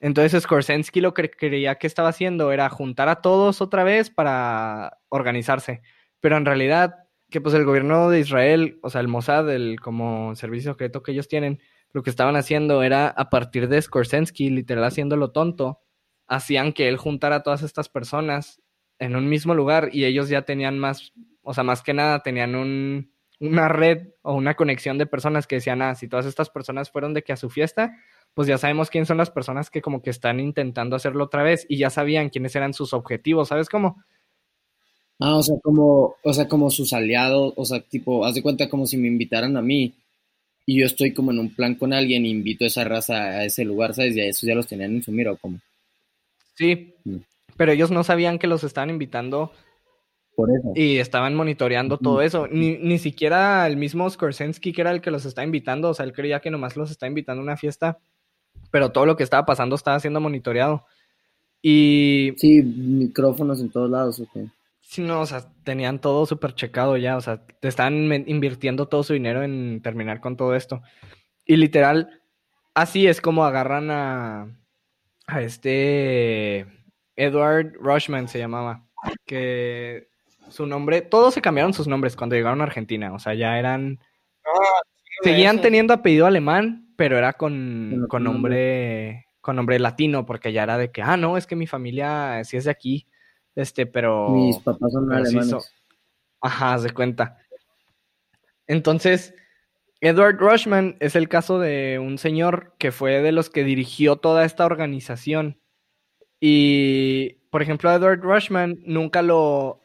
Entonces 0.00 0.42
Skorsensky 0.42 1.00
lo 1.00 1.14
que 1.14 1.30
creía 1.30 1.76
que 1.76 1.86
estaba 1.86 2.10
haciendo 2.10 2.52
era 2.52 2.68
juntar 2.68 3.08
a 3.08 3.22
todos 3.22 3.62
otra 3.62 3.84
vez 3.84 4.10
para 4.10 4.98
organizarse. 5.08 5.82
Pero 6.20 6.36
en 6.36 6.44
realidad, 6.44 7.03
que 7.34 7.40
pues 7.40 7.56
el 7.56 7.64
gobierno 7.64 8.10
de 8.10 8.20
Israel, 8.20 8.78
o 8.80 8.90
sea, 8.90 9.00
el 9.00 9.08
Mossad, 9.08 9.50
el 9.50 9.80
como 9.80 10.36
servicio 10.36 10.70
secreto 10.70 11.02
que 11.02 11.10
ellos 11.10 11.26
tienen, 11.26 11.58
lo 11.92 12.04
que 12.04 12.10
estaban 12.10 12.36
haciendo 12.36 12.84
era 12.84 13.08
a 13.08 13.28
partir 13.28 13.66
de 13.66 13.82
Skorsensky, 13.82 14.50
literal 14.50 14.84
haciéndolo 14.84 15.32
tonto, 15.32 15.80
hacían 16.28 16.72
que 16.72 16.86
él 16.86 16.96
juntara 16.96 17.34
a 17.34 17.42
todas 17.42 17.64
estas 17.64 17.88
personas 17.88 18.62
en 19.00 19.16
un 19.16 19.28
mismo 19.28 19.52
lugar 19.52 19.88
y 19.92 20.04
ellos 20.04 20.28
ya 20.28 20.42
tenían 20.42 20.78
más, 20.78 21.12
o 21.42 21.52
sea, 21.52 21.64
más 21.64 21.82
que 21.82 21.92
nada 21.92 22.22
tenían 22.22 22.54
un, 22.54 23.10
una 23.40 23.66
red 23.66 24.10
o 24.22 24.34
una 24.34 24.54
conexión 24.54 24.96
de 24.96 25.06
personas 25.06 25.48
que 25.48 25.56
decían, 25.56 25.82
ah, 25.82 25.96
si 25.96 26.06
todas 26.06 26.26
estas 26.26 26.50
personas 26.50 26.92
fueron 26.92 27.14
de 27.14 27.24
que 27.24 27.32
a 27.32 27.36
su 27.36 27.50
fiesta, 27.50 27.96
pues 28.34 28.46
ya 28.46 28.58
sabemos 28.58 28.90
quién 28.90 29.06
son 29.06 29.16
las 29.16 29.32
personas 29.32 29.70
que 29.70 29.82
como 29.82 30.02
que 30.02 30.10
están 30.10 30.38
intentando 30.38 30.94
hacerlo 30.94 31.24
otra 31.24 31.42
vez 31.42 31.66
y 31.68 31.78
ya 31.78 31.90
sabían 31.90 32.28
quiénes 32.28 32.54
eran 32.54 32.74
sus 32.74 32.92
objetivos, 32.92 33.48
¿sabes 33.48 33.68
cómo? 33.68 34.04
Ah, 35.20 35.36
o 35.36 35.42
sea, 35.42 35.56
como, 35.62 36.16
o 36.22 36.32
sea, 36.32 36.48
como 36.48 36.70
sus 36.70 36.92
aliados, 36.92 37.54
o 37.56 37.64
sea, 37.64 37.80
tipo, 37.80 38.24
haz 38.24 38.34
de 38.34 38.42
cuenta 38.42 38.68
como 38.68 38.86
si 38.86 38.96
me 38.96 39.08
invitaran 39.08 39.56
a 39.56 39.62
mí 39.62 39.94
y 40.66 40.80
yo 40.80 40.86
estoy 40.86 41.12
como 41.12 41.30
en 41.30 41.38
un 41.38 41.54
plan 41.54 41.74
con 41.76 41.92
alguien 41.92 42.24
e 42.24 42.28
invito 42.28 42.64
a 42.64 42.68
esa 42.68 42.84
raza 42.84 43.14
a 43.14 43.44
ese 43.44 43.64
lugar, 43.64 43.94
¿sabes? 43.94 44.16
Y 44.16 44.20
a 44.20 44.26
esos 44.26 44.42
ya 44.42 44.54
los 44.54 44.66
tenían 44.66 44.94
en 44.94 45.02
su 45.02 45.12
mira 45.12 45.32
o 45.32 45.36
como. 45.36 45.58
Sí, 46.56 46.94
mm. 47.04 47.16
pero 47.56 47.72
ellos 47.72 47.90
no 47.90 48.02
sabían 48.02 48.38
que 48.38 48.46
los 48.46 48.64
estaban 48.64 48.90
invitando 48.90 49.52
y 50.74 50.96
estaban 50.96 51.34
monitoreando 51.34 51.98
todo 51.98 52.22
eso. 52.22 52.48
Ni, 52.48 52.76
ni 52.78 52.98
siquiera 52.98 53.66
el 53.66 53.76
mismo 53.76 54.08
Skorsensky, 54.08 54.72
que 54.72 54.80
era 54.80 54.90
el 54.90 55.00
que 55.00 55.10
los 55.10 55.24
está 55.24 55.44
invitando, 55.44 55.90
o 55.90 55.94
sea, 55.94 56.04
él 56.06 56.12
creía 56.12 56.40
que 56.40 56.50
nomás 56.50 56.76
los 56.76 56.90
está 56.90 57.06
invitando 57.06 57.40
a 57.40 57.44
una 57.44 57.56
fiesta, 57.56 57.98
pero 58.70 58.90
todo 58.90 59.06
lo 59.06 59.16
que 59.16 59.22
estaba 59.22 59.46
pasando 59.46 59.76
estaba 59.76 60.00
siendo 60.00 60.20
monitoreado. 60.20 60.84
Y... 61.62 62.32
Sí, 62.36 62.62
micrófonos 62.62 63.60
en 63.60 63.70
todos 63.70 63.90
lados, 63.90 64.20
ok. 64.20 64.50
Sí, 64.94 65.02
no, 65.02 65.22
o 65.22 65.26
sea, 65.26 65.44
tenían 65.64 65.98
todo 65.98 66.24
súper 66.24 66.54
checado 66.54 66.96
ya, 66.96 67.16
o 67.16 67.20
sea, 67.20 67.44
te 67.44 67.66
estaban 67.66 68.12
invirtiendo 68.28 68.86
todo 68.86 69.02
su 69.02 69.12
dinero 69.12 69.42
en 69.42 69.82
terminar 69.82 70.20
con 70.20 70.36
todo 70.36 70.54
esto. 70.54 70.82
Y 71.44 71.56
literal, 71.56 72.22
así 72.74 73.08
es 73.08 73.20
como 73.20 73.44
agarran 73.44 73.90
a, 73.90 74.56
a 75.26 75.42
este 75.42 76.60
Edward 77.16 77.72
Rushman 77.80 78.28
se 78.28 78.38
llamaba, 78.38 78.86
que 79.26 80.10
su 80.48 80.64
nombre, 80.64 81.00
todos 81.00 81.34
se 81.34 81.42
cambiaron 81.42 81.74
sus 81.74 81.88
nombres 81.88 82.14
cuando 82.14 82.36
llegaron 82.36 82.60
a 82.60 82.64
Argentina, 82.64 83.12
o 83.12 83.18
sea, 83.18 83.34
ya 83.34 83.58
eran... 83.58 83.98
Ah, 84.46 84.80
seguían 85.24 85.60
teniendo 85.60 85.92
apellido 85.92 86.26
alemán, 86.26 86.94
pero 86.94 87.18
era 87.18 87.32
con, 87.32 88.06
con 88.08 88.22
nombre. 88.22 89.26
con 89.40 89.56
nombre 89.56 89.80
latino, 89.80 90.24
porque 90.24 90.52
ya 90.52 90.62
era 90.62 90.78
de 90.78 90.92
que, 90.92 91.02
ah, 91.02 91.16
no, 91.16 91.36
es 91.36 91.48
que 91.48 91.56
mi 91.56 91.66
familia 91.66 92.44
sí 92.44 92.56
es 92.56 92.62
de 92.62 92.70
aquí, 92.70 93.08
este, 93.54 93.86
pero... 93.86 94.30
Mis 94.30 94.58
papás 94.58 94.92
son 94.92 95.12
alemanes. 95.12 95.54
Ajá, 96.40 96.78
se 96.78 96.90
cuenta. 96.90 97.38
Entonces, 98.66 99.34
Edward 100.00 100.38
Rushman 100.38 100.96
es 101.00 101.16
el 101.16 101.28
caso 101.28 101.58
de 101.58 101.98
un 101.98 102.18
señor 102.18 102.74
que 102.78 102.92
fue 102.92 103.22
de 103.22 103.32
los 103.32 103.50
que 103.50 103.64
dirigió 103.64 104.16
toda 104.16 104.44
esta 104.44 104.66
organización. 104.66 105.58
Y, 106.40 107.40
por 107.50 107.62
ejemplo, 107.62 107.90
Edward 107.90 108.20
Rushman 108.20 108.80
nunca 108.84 109.22
lo 109.22 109.80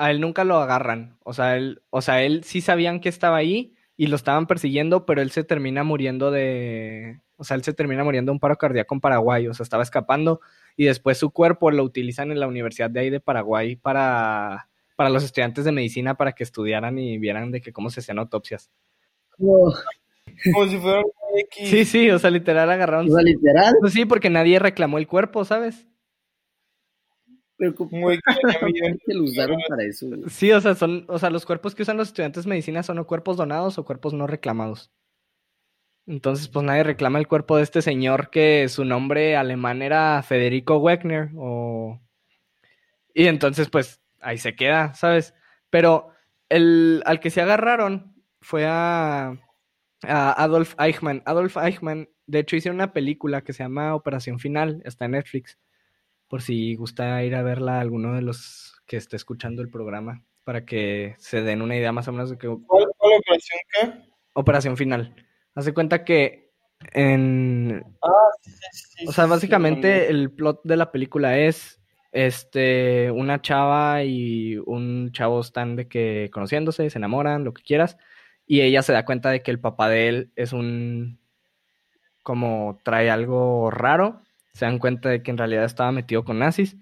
a 0.00 0.10
él 0.10 0.20
nunca 0.20 0.44
lo 0.44 0.56
agarran. 0.56 1.18
O 1.24 1.34
sea, 1.34 1.56
él, 1.56 1.82
o 1.90 2.00
sea, 2.00 2.22
él 2.22 2.42
sí 2.42 2.62
sabían 2.62 3.00
que 3.00 3.10
estaba 3.10 3.36
ahí 3.36 3.74
y 3.98 4.06
lo 4.06 4.16
estaban 4.16 4.46
persiguiendo, 4.46 5.04
pero 5.04 5.20
él 5.20 5.30
se 5.30 5.44
termina 5.44 5.84
muriendo 5.84 6.30
de. 6.30 7.20
O 7.36 7.44
sea, 7.44 7.54
él 7.54 7.62
se 7.62 7.74
termina 7.74 8.02
muriendo 8.02 8.30
de 8.30 8.34
un 8.34 8.40
paro 8.40 8.56
cardíaco 8.56 8.94
en 8.94 9.02
Paraguay. 9.02 9.46
O 9.46 9.52
sea, 9.52 9.62
estaba 9.62 9.82
escapando 9.82 10.40
y 10.76 10.86
después 10.86 11.18
su 11.18 11.30
cuerpo 11.30 11.70
lo 11.70 11.82
utilizan 11.84 12.30
en 12.30 12.40
la 12.40 12.46
Universidad 12.46 12.90
de 12.90 13.00
ahí 13.00 13.10
de 13.10 13.20
Paraguay 13.20 13.76
para, 13.76 14.68
para 14.96 15.10
los 15.10 15.24
estudiantes 15.24 15.64
de 15.64 15.72
medicina 15.72 16.16
para 16.16 16.32
que 16.32 16.44
estudiaran 16.44 16.98
y 16.98 17.18
vieran 17.18 17.50
de 17.50 17.60
que 17.60 17.72
cómo 17.72 17.90
se 17.90 18.00
hacían 18.00 18.18
autopsias. 18.18 18.70
Como 19.38 20.66
si 20.68 20.78
fuera 20.78 21.02
Sí, 21.52 21.84
sí, 21.84 22.10
o 22.10 22.18
sea, 22.18 22.30
literal 22.30 22.70
agarraron. 22.70 23.08
O 23.08 23.14
sea, 23.14 23.22
literal. 23.22 23.74
Pues 23.80 23.92
sí, 23.92 24.04
porque 24.04 24.30
nadie 24.30 24.58
reclamó 24.58 24.98
el 24.98 25.06
cuerpo, 25.06 25.44
¿sabes? 25.44 25.86
Pero 27.56 27.74
que 29.06 29.14
lo 29.14 29.24
usaron 29.24 29.58
para 29.68 29.84
eso. 29.84 30.06
Sí, 30.28 30.50
o 30.52 30.60
sea, 30.60 30.74
son, 30.74 31.04
o 31.08 31.18
sea, 31.18 31.30
los 31.30 31.44
cuerpos 31.44 31.74
que 31.74 31.82
usan 31.82 31.96
los 31.96 32.08
estudiantes 32.08 32.44
de 32.44 32.50
medicina 32.50 32.82
son 32.82 32.98
o 32.98 33.06
cuerpos 33.06 33.36
donados 33.36 33.78
o 33.78 33.84
cuerpos 33.84 34.14
no 34.14 34.26
reclamados. 34.26 34.90
Entonces, 36.10 36.48
pues 36.48 36.64
nadie 36.64 36.82
reclama 36.82 37.20
el 37.20 37.28
cuerpo 37.28 37.56
de 37.56 37.62
este 37.62 37.82
señor 37.82 38.30
que 38.30 38.68
su 38.68 38.84
nombre 38.84 39.36
alemán 39.36 39.80
era 39.80 40.20
Federico 40.24 40.78
Wegner 40.78 41.30
o... 41.36 42.00
Y 43.14 43.28
entonces, 43.28 43.70
pues, 43.70 44.00
ahí 44.20 44.36
se 44.36 44.56
queda, 44.56 44.92
¿sabes? 44.94 45.34
Pero 45.70 46.10
el, 46.48 47.04
al 47.06 47.20
que 47.20 47.30
se 47.30 47.40
agarraron 47.40 48.16
fue 48.40 48.66
a, 48.66 49.38
a 50.02 50.42
Adolf 50.42 50.74
Eichmann. 50.80 51.22
Adolf 51.26 51.56
Eichmann, 51.56 52.08
de 52.26 52.40
hecho, 52.40 52.56
hizo 52.56 52.70
una 52.70 52.92
película 52.92 53.42
que 53.42 53.52
se 53.52 53.62
llama 53.62 53.94
Operación 53.94 54.40
Final, 54.40 54.82
está 54.84 55.04
en 55.04 55.12
Netflix 55.12 55.58
por 56.26 56.42
si 56.42 56.74
gusta 56.74 57.22
ir 57.22 57.36
a 57.36 57.42
verla 57.42 57.80
alguno 57.80 58.14
de 58.14 58.22
los 58.22 58.82
que 58.84 58.96
esté 58.96 59.14
escuchando 59.14 59.62
el 59.62 59.70
programa, 59.70 60.24
para 60.42 60.64
que 60.64 61.14
se 61.18 61.42
den 61.42 61.62
una 61.62 61.76
idea 61.76 61.92
más 61.92 62.08
o 62.08 62.12
menos 62.12 62.30
de 62.30 62.38
que... 62.38 62.48
¿Cuál, 62.48 62.86
operación 62.98 63.60
qué? 63.72 64.12
Operación 64.32 64.76
final. 64.76 65.14
Hace 65.60 65.74
cuenta 65.74 66.04
que 66.04 66.50
en... 66.92 67.84
Ah, 68.02 68.30
sí, 68.40 68.50
sí, 68.72 69.06
o 69.06 69.12
sea, 69.12 69.26
básicamente 69.26 70.08
el 70.08 70.30
plot 70.30 70.60
de 70.64 70.76
la 70.76 70.90
película 70.90 71.38
es 71.38 71.80
este 72.12 73.10
una 73.12 73.40
chava 73.40 74.02
y 74.02 74.56
un 74.66 75.12
chavo 75.12 75.40
están 75.40 75.76
de 75.76 75.86
que 75.86 76.30
conociéndose, 76.32 76.90
se 76.90 76.98
enamoran, 76.98 77.44
lo 77.44 77.54
que 77.54 77.62
quieras, 77.62 77.96
y 78.46 78.62
ella 78.62 78.82
se 78.82 78.92
da 78.92 79.04
cuenta 79.04 79.30
de 79.30 79.42
que 79.42 79.50
el 79.50 79.60
papá 79.60 79.88
de 79.88 80.08
él 80.08 80.32
es 80.34 80.52
un 80.52 81.20
como 82.22 82.80
trae 82.84 83.10
algo 83.10 83.70
raro 83.70 84.22
se 84.52 84.64
dan 84.64 84.78
cuenta 84.78 85.08
de 85.08 85.22
que 85.22 85.30
en 85.30 85.38
realidad 85.38 85.64
estaba 85.64 85.92
metido 85.92 86.24
con 86.24 86.38
nazis. 86.38 86.76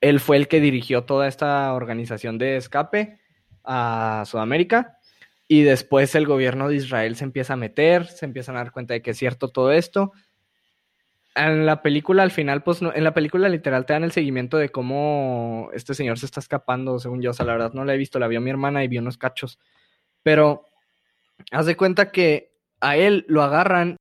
Él 0.00 0.20
fue 0.20 0.36
el 0.36 0.48
que 0.48 0.60
dirigió 0.60 1.04
toda 1.04 1.28
esta 1.28 1.72
organización 1.72 2.38
de 2.38 2.56
escape 2.56 3.20
a 3.64 4.24
Sudamérica 4.26 4.98
y 5.52 5.62
después 5.62 6.14
el 6.14 6.26
gobierno 6.26 6.68
de 6.68 6.76
Israel 6.76 7.16
se 7.16 7.24
empieza 7.24 7.52
a 7.54 7.56
meter, 7.56 8.06
se 8.06 8.24
empiezan 8.24 8.56
a 8.56 8.60
dar 8.60 8.72
cuenta 8.72 8.94
de 8.94 9.02
que 9.02 9.10
es 9.10 9.18
cierto 9.18 9.48
todo 9.48 9.72
esto 9.72 10.12
en 11.34 11.66
la 11.66 11.82
película 11.82 12.22
al 12.22 12.30
final, 12.30 12.62
pues 12.62 12.82
no, 12.82 12.92
en 12.94 13.04
la 13.04 13.14
película 13.14 13.48
literal 13.48 13.86
te 13.86 13.92
dan 13.92 14.04
el 14.04 14.12
seguimiento 14.12 14.58
de 14.58 14.70
cómo 14.70 15.70
este 15.72 15.94
señor 15.94 16.18
se 16.18 16.26
está 16.26 16.40
escapando, 16.40 16.98
según 16.98 17.22
yo. 17.22 17.30
O 17.30 17.34
sea, 17.34 17.46
la 17.46 17.52
verdad 17.52 17.72
no 17.72 17.84
la 17.84 17.94
he 17.94 17.98
visto, 17.98 18.18
la 18.18 18.28
vio 18.28 18.40
mi 18.40 18.50
hermana 18.50 18.84
y 18.84 18.88
vio 18.88 19.00
unos 19.00 19.18
cachos. 19.18 19.58
Pero 20.22 20.66
haz 21.50 21.66
de 21.66 21.76
cuenta 21.76 22.12
que 22.12 22.52
a 22.80 22.96
él 22.96 23.24
lo 23.28 23.42
agarran. 23.42 23.96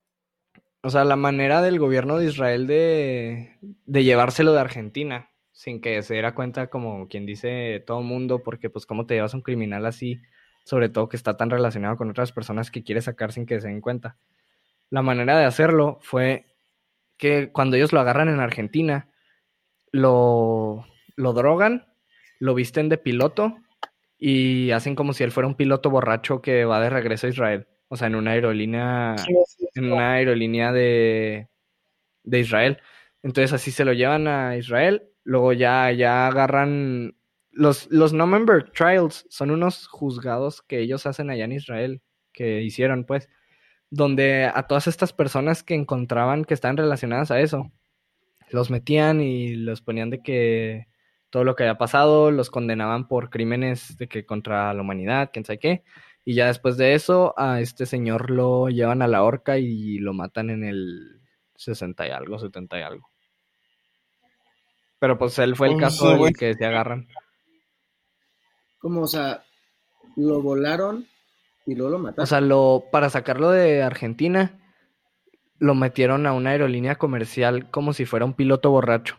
O 0.83 0.89
sea, 0.89 1.03
la 1.03 1.15
manera 1.15 1.61
del 1.61 1.79
gobierno 1.79 2.17
de 2.17 2.25
Israel 2.25 2.67
de, 2.67 3.57
de 3.61 4.03
llevárselo 4.03 4.53
de 4.53 4.61
Argentina, 4.61 5.29
sin 5.51 5.79
que 5.79 6.01
se 6.01 6.15
diera 6.15 6.33
cuenta, 6.33 6.67
como 6.67 7.07
quien 7.07 7.25
dice 7.25 7.83
todo 7.85 8.01
mundo, 8.01 8.41
porque 8.43 8.69
pues 8.69 8.85
cómo 8.85 9.05
te 9.05 9.13
llevas 9.13 9.33
a 9.33 9.37
un 9.37 9.43
criminal 9.43 9.85
así, 9.85 10.21
sobre 10.64 10.89
todo 10.89 11.09
que 11.09 11.18
está 11.18 11.38
tan 11.38 11.49
relacionado 11.49 11.97
con 11.97 12.09
otras 12.09 12.32
personas 12.32 12.72
que 12.72 12.84
quiere 12.84 13.01
sacar 13.01 13.32
sin 13.32 13.45
que 13.45 13.59
se 13.59 13.68
den 13.68 13.82
cuenta. 13.82 14.18
La 14.89 15.01
manera 15.01 15.38
de 15.38 15.45
hacerlo 15.45 15.99
fue 16.01 16.45
que 17.18 17.51
cuando 17.51 17.78
ellos 17.78 17.93
lo 17.93 17.99
agarran 17.99 18.30
en 18.30 18.39
Argentina, 18.39 19.09
lo, 19.91 20.86
lo 21.16 21.34
drogan, 21.34 21.86
lo 22.39 22.53
visten 22.53 22.89
de 22.89 22.97
piloto 22.97 23.57
y 24.18 24.72
hacen 24.72 24.95
como 24.95 25.14
si 25.14 25.24
él 25.24 25.32
fuera 25.32 25.47
un 25.47 25.55
piloto 25.55 25.89
borracho 25.89 26.41
que 26.41 26.66
va 26.66 26.82
de 26.82 26.89
regreso 26.89 27.28
a 27.28 27.30
Israel. 27.30 27.68
O 27.88 27.97
sea, 27.97 28.07
en 28.07 28.16
una 28.16 28.32
aerolínea, 28.32 29.16
en 29.76 29.91
una 29.91 30.14
aerolínea 30.14 30.72
de, 30.72 31.49
de 32.24 32.39
Israel. 32.39 32.80
Entonces 33.24 33.53
así 33.53 33.72
se 33.72 33.86
lo 33.86 33.93
llevan 33.93 34.28
a 34.28 34.57
Israel. 34.57 35.09
Luego 35.24 35.53
ya, 35.53 35.91
ya 35.91 36.28
agarran 36.28 37.16
los, 37.51 37.89
los 37.91 38.13
no 38.13 38.27
member 38.27 38.71
trials 38.71 39.25
son 39.29 39.51
unos 39.51 39.87
juzgados 39.87 40.61
que 40.61 40.79
ellos 40.79 41.05
hacen 41.05 41.29
allá 41.29 41.45
en 41.45 41.51
Israel, 41.53 42.01
que 42.31 42.61
hicieron 42.61 43.05
pues 43.05 43.29
donde 43.89 44.45
a 44.45 44.63
todas 44.67 44.87
estas 44.87 45.11
personas 45.11 45.63
que 45.63 45.75
encontraban 45.75 46.45
que 46.45 46.53
estaban 46.53 46.77
relacionadas 46.77 47.29
a 47.29 47.39
eso, 47.41 47.71
los 48.49 48.69
metían 48.69 49.21
y 49.21 49.55
los 49.55 49.81
ponían 49.81 50.09
de 50.09 50.21
que 50.21 50.87
todo 51.29 51.43
lo 51.43 51.55
que 51.55 51.63
había 51.63 51.77
pasado, 51.77 52.31
los 52.31 52.49
condenaban 52.49 53.07
por 53.07 53.29
crímenes 53.29 53.97
de 53.97 54.07
que 54.07 54.25
contra 54.25 54.73
la 54.73 54.81
humanidad, 54.81 55.29
quién 55.31 55.45
sabe 55.45 55.59
qué, 55.59 55.83
y 56.25 56.35
ya 56.35 56.47
después 56.47 56.77
de 56.77 56.93
eso 56.93 57.33
a 57.37 57.61
este 57.61 57.85
señor 57.85 58.29
lo 58.29 58.69
llevan 58.69 59.01
a 59.01 59.07
la 59.07 59.23
horca 59.23 59.57
y 59.57 59.97
lo 59.97 60.13
matan 60.13 60.49
en 60.49 60.63
el 60.63 61.21
60 61.55 62.07
y 62.07 62.11
algo, 62.11 62.39
70 62.39 62.79
y 62.79 62.81
algo. 62.81 63.09
Pero 64.99 65.17
pues 65.17 65.39
él 65.39 65.55
fue 65.55 65.69
el 65.69 65.79
caso 65.79 66.15
del 66.15 66.33
que 66.35 66.53
se 66.53 66.65
agarran. 66.65 67.07
Como, 68.82 69.01
o 69.01 69.07
sea, 69.07 69.43
lo 70.15 70.41
volaron 70.41 71.07
y 71.65 71.75
luego 71.75 71.91
lo 71.91 71.99
mataron. 71.99 72.23
O 72.23 72.25
sea, 72.25 72.41
lo, 72.41 72.86
para 72.91 73.09
sacarlo 73.09 73.51
de 73.51 73.84
Argentina, 73.84 74.59
lo 75.59 75.75
metieron 75.75 76.25
a 76.25 76.34
una 76.34 76.49
aerolínea 76.49 76.95
comercial 76.95 77.69
como 77.69 77.93
si 77.93 78.05
fuera 78.05 78.25
un 78.25 78.34
piloto 78.34 78.71
borracho. 78.71 79.17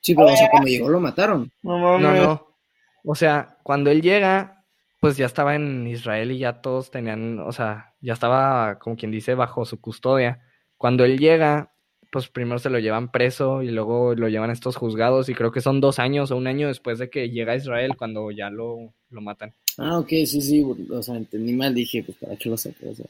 Sí, 0.00 0.14
pero 0.14 0.28
o 0.28 0.36
sea, 0.36 0.48
cuando 0.50 0.68
llegó 0.68 0.88
lo 0.88 1.00
mataron. 1.00 1.52
No, 1.62 1.98
no. 1.98 2.56
O 3.04 3.14
sea, 3.14 3.58
cuando 3.62 3.90
él 3.90 4.00
llega, 4.00 4.64
pues 5.00 5.16
ya 5.16 5.26
estaba 5.26 5.54
en 5.54 5.86
Israel 5.86 6.32
y 6.32 6.38
ya 6.38 6.60
todos 6.60 6.90
tenían, 6.90 7.38
o 7.38 7.52
sea, 7.52 7.94
ya 8.00 8.14
estaba, 8.14 8.78
como 8.78 8.96
quien 8.96 9.10
dice, 9.10 9.34
bajo 9.34 9.64
su 9.64 9.80
custodia. 9.80 10.40
Cuando 10.78 11.04
él 11.04 11.18
llega, 11.18 11.69
pues 12.10 12.28
primero 12.28 12.58
se 12.58 12.70
lo 12.70 12.78
llevan 12.78 13.10
preso 13.10 13.62
y 13.62 13.70
luego 13.70 14.14
lo 14.14 14.28
llevan 14.28 14.50
a 14.50 14.52
estos 14.52 14.76
juzgados 14.76 15.28
y 15.28 15.34
creo 15.34 15.52
que 15.52 15.60
son 15.60 15.80
dos 15.80 15.98
años 15.98 16.30
o 16.30 16.36
un 16.36 16.46
año 16.46 16.68
después 16.68 16.98
de 16.98 17.08
que 17.08 17.30
llega 17.30 17.52
a 17.52 17.56
Israel 17.56 17.96
cuando 17.96 18.30
ya 18.30 18.50
lo, 18.50 18.92
lo 19.10 19.20
matan. 19.20 19.54
Ah, 19.78 19.98
ok, 19.98 20.08
sí, 20.08 20.42
sí, 20.42 20.66
o 20.90 21.02
sea, 21.02 21.16
entendí 21.16 21.52
mal, 21.52 21.74
dije, 21.74 22.02
pues 22.02 22.18
para 22.18 22.36
qué 22.36 22.48
lo 22.48 22.56
saqué, 22.56 22.88
o 22.88 22.94
sea. 22.94 23.06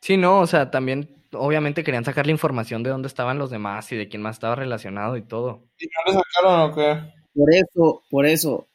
Sí, 0.00 0.16
no, 0.16 0.40
o 0.40 0.46
sea, 0.46 0.70
también 0.70 1.08
obviamente 1.32 1.84
querían 1.84 2.04
sacar 2.04 2.26
la 2.26 2.32
información 2.32 2.82
de 2.82 2.90
dónde 2.90 3.08
estaban 3.08 3.38
los 3.38 3.50
demás 3.50 3.90
y 3.92 3.96
de 3.96 4.08
quién 4.08 4.22
más 4.22 4.36
estaba 4.36 4.54
relacionado 4.54 5.16
y 5.16 5.22
todo. 5.22 5.62
¿Y 5.78 5.86
no 5.86 6.12
lo 6.12 6.20
sacaron 6.20 6.70
o 6.70 6.74
qué? 6.74 7.20
Por 7.34 7.54
eso, 7.54 8.02
por 8.10 8.26
eso, 8.26 8.66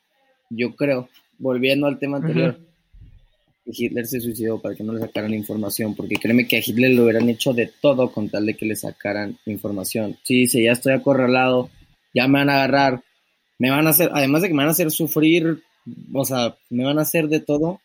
yo 0.49 0.75
creo, 0.75 1.09
volviendo 1.37 1.87
al 1.87 1.99
tema 1.99 2.17
anterior, 2.17 2.59
Hitler 3.66 4.05
se 4.05 4.22
suicidó 4.22 4.61
para 4.61 4.76
que 4.76 4.84
no 4.84 4.93
le 4.93 4.99
sacaran 4.99 5.34
información, 5.34 5.95
porque 5.95 6.16
créeme 6.16 6.47
que 6.47 6.57
a 6.57 6.63
Hitler 6.66 6.91
lo 6.91 7.03
hubieran 7.03 7.30
hecho 7.30 7.53
de 7.53 7.72
todo 7.82 8.11
con 8.11 8.30
tal 8.30 8.45
de 8.45 8.55
que 8.55 8.66
le 8.66 8.76
sacaran 8.76 9.38
información. 9.45 10.18
Sí, 10.24 10.41
dice, 10.41 10.63
ya 10.63 10.72
estoy 10.72 10.93
acorralado, 10.93 11.70
ya 12.13 12.28
me 12.28 12.39
van 12.39 12.49
a 12.49 12.55
agarrar, 12.55 13.03
me 13.57 13.70
van 13.70 13.88
a 13.88 13.91
hacer, 13.91 14.11
además 14.13 14.41
de 14.41 14.49
que 14.49 14.53
me 14.53 14.63
van 14.63 14.70
a 14.70 14.72
hacer 14.72 14.91
sufrir 14.91 15.63
o 16.13 16.26
sea, 16.26 16.57
me 16.70 16.84
van 16.84 16.99
a 16.99 17.03
hacer 17.03 17.28
de 17.28 17.39
todo, 17.39 17.82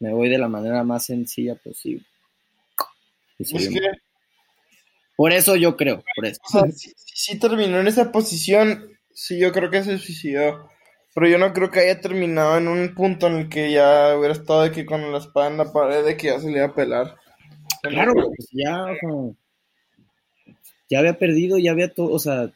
me 0.00 0.12
voy 0.12 0.28
de 0.28 0.38
la 0.38 0.48
manera 0.48 0.84
más 0.84 1.06
sencilla 1.06 1.54
posible. 1.54 2.04
Por 5.16 5.32
eso 5.32 5.56
yo 5.56 5.76
creo, 5.76 6.04
por 6.14 6.26
eso. 6.26 6.40
O 6.44 6.50
sea, 6.50 6.64
si, 6.70 7.38
terminó 7.38 7.80
en 7.80 7.88
esa 7.88 8.12
posición, 8.12 8.98
sí, 9.12 9.38
yo 9.38 9.52
creo 9.52 9.70
que 9.70 9.82
se 9.82 9.98
suicidó. 9.98 10.70
Pero 11.14 11.28
yo 11.28 11.38
no 11.38 11.52
creo 11.52 11.70
que 11.70 11.80
haya 11.80 12.00
terminado 12.00 12.58
en 12.58 12.68
un 12.68 12.94
punto 12.94 13.26
en 13.26 13.34
el 13.34 13.48
que 13.48 13.72
ya 13.72 14.16
hubiera 14.16 14.32
estado 14.32 14.62
de 14.62 14.70
que 14.72 14.86
con 14.86 15.10
la 15.10 15.18
espada 15.18 15.48
en 15.48 15.56
la 15.56 15.72
pared, 15.72 16.04
de 16.04 16.16
que 16.16 16.28
ya 16.28 16.38
se 16.40 16.50
le 16.50 16.58
iba 16.58 16.66
a 16.66 16.74
pelar. 16.74 17.16
Claro, 17.82 18.12
pues 18.14 18.48
ya, 18.52 18.86
ya 20.88 20.98
había 20.98 21.18
perdido, 21.18 21.58
ya 21.58 21.72
había 21.72 21.92
todo, 21.92 22.12
o 22.12 22.18
sea, 22.18 22.50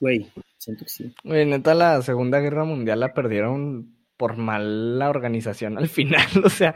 güey, 0.00 0.30
Siento 0.60 0.84
que 0.84 0.90
sí. 0.90 1.14
neta, 1.24 1.72
la 1.74 2.02
Segunda 2.02 2.38
Guerra 2.38 2.64
Mundial 2.64 3.00
la 3.00 3.14
perdieron 3.14 3.96
por 4.18 4.36
mala 4.36 5.08
organización 5.08 5.78
al 5.78 5.88
final. 5.88 6.26
O 6.44 6.50
sea, 6.50 6.74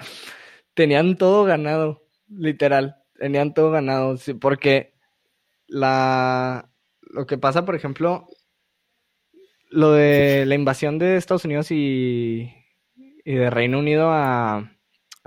tenían 0.73 1.19
todo 1.19 1.45
ganado, 1.45 2.03
literal. 2.27 2.97
Tenían 3.19 3.53
todo 3.53 3.71
ganado. 3.71 4.17
porque 4.41 4.95
la. 5.67 6.71
Lo 7.03 7.27
que 7.27 7.37
pasa, 7.37 7.67
por 7.67 7.75
ejemplo, 7.77 8.27
lo 9.75 9.93
de 9.93 10.47
la 10.47 10.55
invasión 10.55 10.99
de 10.99 11.17
Estados 11.17 11.45
Unidos 11.45 11.71
y, 11.71 12.51
de 13.25 13.51
Reino 13.51 13.79
Unido 13.79 14.11
a, 14.11 14.71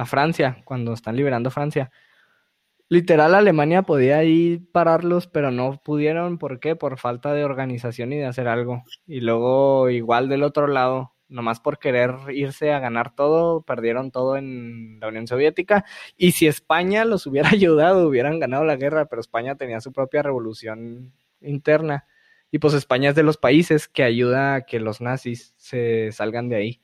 Francia, 0.06 0.62
cuando 0.64 0.94
están 0.94 1.16
liberando 1.16 1.50
Francia 1.50 1.90
Literal, 2.90 3.36
Alemania 3.36 3.82
podía 3.82 4.24
ir 4.24 4.72
pararlos, 4.72 5.28
pero 5.28 5.52
no 5.52 5.82
pudieron. 5.84 6.38
¿Por 6.38 6.60
qué? 6.62 6.78
Por 6.78 6.98
falta 6.98 7.34
de 7.34 7.44
organización 7.44 8.14
y 8.14 8.18
de 8.18 8.26
hacer 8.26 8.48
algo. 8.48 8.84
Y 9.06 9.20
luego, 9.20 9.90
igual 9.90 10.30
del 10.30 10.44
otro 10.44 10.68
lado, 10.68 11.14
nomás 11.28 11.60
por 11.60 11.80
querer 11.80 12.16
irse 12.32 12.72
a 12.72 12.80
ganar 12.80 13.14
todo, 13.14 13.62
perdieron 13.64 14.12
todo 14.12 14.38
en 14.38 15.02
la 15.02 15.10
Unión 15.10 15.28
Soviética. 15.28 15.84
Y 16.16 16.32
si 16.32 16.48
España 16.48 17.04
los 17.04 17.28
hubiera 17.28 17.50
ayudado, 17.52 18.08
hubieran 18.08 18.40
ganado 18.40 18.64
la 18.64 18.78
guerra, 18.78 19.08
pero 19.08 19.20
España 19.20 19.56
tenía 19.56 19.82
su 19.82 19.92
propia 19.92 20.24
revolución 20.24 21.12
interna. 21.42 22.06
Y 22.52 22.60
pues 22.60 22.74
España 22.74 23.10
es 23.10 23.16
de 23.16 23.24
los 23.24 23.38
países 23.38 23.88
que 23.88 24.04
ayuda 24.04 24.56
a 24.56 24.62
que 24.66 24.80
los 24.80 25.02
nazis 25.02 25.54
se 25.58 26.12
salgan 26.12 26.50
de 26.50 26.56
ahí. 26.56 26.82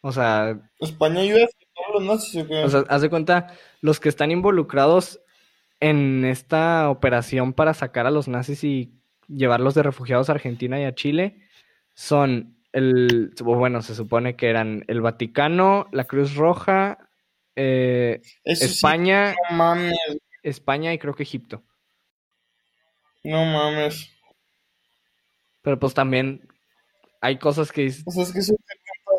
O 0.00 0.12
sea. 0.12 0.58
España 0.80 1.20
ayuda 1.20 1.46
todos 1.74 1.94
los 1.94 2.02
nazis 2.02 2.44
o? 2.44 2.64
O 2.64 2.68
sea, 2.68 2.84
haz 2.88 3.02
de 3.02 3.10
cuenta, 3.10 3.54
los 3.80 4.00
que 4.00 4.08
están 4.08 4.30
involucrados 4.30 5.20
en 5.80 6.24
esta 6.24 6.90
operación 6.90 7.52
para 7.52 7.74
sacar 7.74 8.06
a 8.06 8.10
los 8.10 8.28
nazis 8.28 8.64
y 8.64 8.92
llevarlos 9.28 9.74
de 9.74 9.82
refugiados 9.82 10.28
a 10.28 10.32
Argentina 10.32 10.80
y 10.80 10.84
a 10.84 10.94
Chile 10.94 11.40
son 11.94 12.56
el. 12.72 13.32
Bueno, 13.42 13.82
se 13.82 13.94
supone 13.94 14.36
que 14.36 14.48
eran 14.48 14.84
el 14.88 15.00
Vaticano, 15.00 15.88
la 15.92 16.04
Cruz 16.04 16.34
Roja, 16.34 16.98
eh, 17.56 18.20
España. 18.44 19.34
no. 19.52 19.74
España 20.42 20.92
y 20.92 20.98
creo 20.98 21.14
que 21.14 21.22
Egipto. 21.22 21.62
No 23.24 23.44
mames. 23.44 24.10
Pero 25.62 25.78
pues 25.78 25.94
también 25.94 26.46
hay 27.20 27.38
cosas 27.38 27.72
que... 27.72 27.90
O 28.04 28.10
sea, 28.10 28.22
es 28.22 28.32
que 28.32 28.40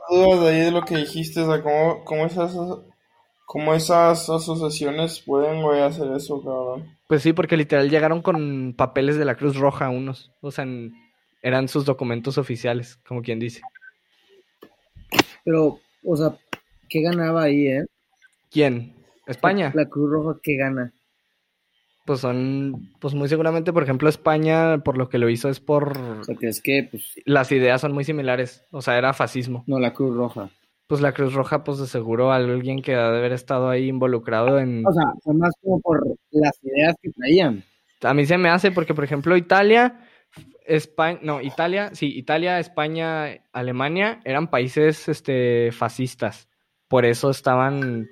dudas 0.09 0.41
de 0.41 0.49
ahí 0.49 0.59
de 0.61 0.71
lo 0.71 0.83
que 0.83 0.97
dijiste, 0.97 1.41
o 1.41 1.51
sea, 1.51 1.63
cómo, 1.63 2.03
cómo 2.03 2.25
esas, 2.25 2.55
cómo 3.45 3.73
esas 3.73 4.29
asociaciones 4.29 5.19
pueden, 5.21 5.61
güey, 5.61 5.81
hacer 5.81 6.11
eso, 6.11 6.41
cabrón. 6.43 6.97
Pues 7.07 7.21
sí, 7.21 7.33
porque 7.33 7.57
literal 7.57 7.89
llegaron 7.89 8.21
con 8.21 8.73
papeles 8.77 9.17
de 9.17 9.25
la 9.25 9.35
Cruz 9.35 9.57
Roja 9.57 9.89
unos, 9.89 10.31
o 10.41 10.51
sea, 10.51 10.65
eran 11.41 11.67
sus 11.67 11.85
documentos 11.85 12.37
oficiales, 12.37 12.97
como 13.07 13.21
quien 13.21 13.39
dice. 13.39 13.61
Pero, 15.43 15.79
o 16.03 16.15
sea, 16.15 16.37
¿qué 16.89 17.01
ganaba 17.01 17.43
ahí, 17.43 17.67
eh? 17.67 17.85
¿Quién? 18.49 18.95
¿España? 19.27 19.71
La 19.75 19.87
Cruz 19.87 20.11
Roja, 20.11 20.39
¿qué 20.41 20.55
gana? 20.55 20.93
Pues 22.05 22.19
son, 22.19 22.91
pues 22.99 23.15
muy 23.15 23.27
seguramente, 23.27 23.73
por 23.73 23.81
ejemplo, 23.81 24.07
España, 24.07 24.77
por 24.83 24.97
lo 24.97 25.09
que 25.09 25.17
lo 25.17 25.27
hizo 25.27 25.49
es 25.49 25.59
por... 25.59 25.97
Es 26.39 26.61
que, 26.61 26.87
pues... 26.89 27.15
Las 27.25 27.51
ideas 27.51 27.81
son 27.81 27.93
muy 27.93 28.03
similares, 28.03 28.65
o 28.71 28.81
sea, 28.81 28.97
era 28.97 29.13
fascismo. 29.13 29.63
No, 29.65 29.79
la 29.79 29.91
Cruz 29.91 30.15
Roja. 30.15 30.49
Pues 30.87 31.01
la 31.01 31.13
Cruz 31.13 31.33
Roja, 31.33 31.63
pues 31.63 31.79
de 31.79 31.87
seguro 31.87 32.31
alguien 32.31 32.83
que 32.83 32.93
ha 32.93 33.09
de 33.09 33.17
haber 33.17 33.31
estado 33.31 33.69
ahí 33.69 33.87
involucrado 33.87 34.59
en... 34.59 34.85
O 34.85 34.93
sea, 34.93 35.13
fue 35.23 35.33
más 35.33 35.51
como 35.61 35.81
por 35.81 36.05
las 36.29 36.57
ideas 36.63 36.95
que 37.01 37.09
traían. 37.09 37.63
A 38.03 38.13
mí 38.13 38.25
se 38.25 38.37
me 38.37 38.49
hace 38.49 38.71
porque, 38.71 38.93
por 38.93 39.03
ejemplo, 39.03 39.35
Italia, 39.35 40.05
España, 40.67 41.19
no, 41.23 41.41
Italia, 41.41 41.89
sí, 41.93 42.15
Italia, 42.15 42.59
España, 42.59 43.41
Alemania 43.51 44.21
eran 44.25 44.51
países 44.51 45.09
este, 45.09 45.71
fascistas. 45.71 46.49
Por 46.87 47.03
eso 47.03 47.31
estaban, 47.31 48.07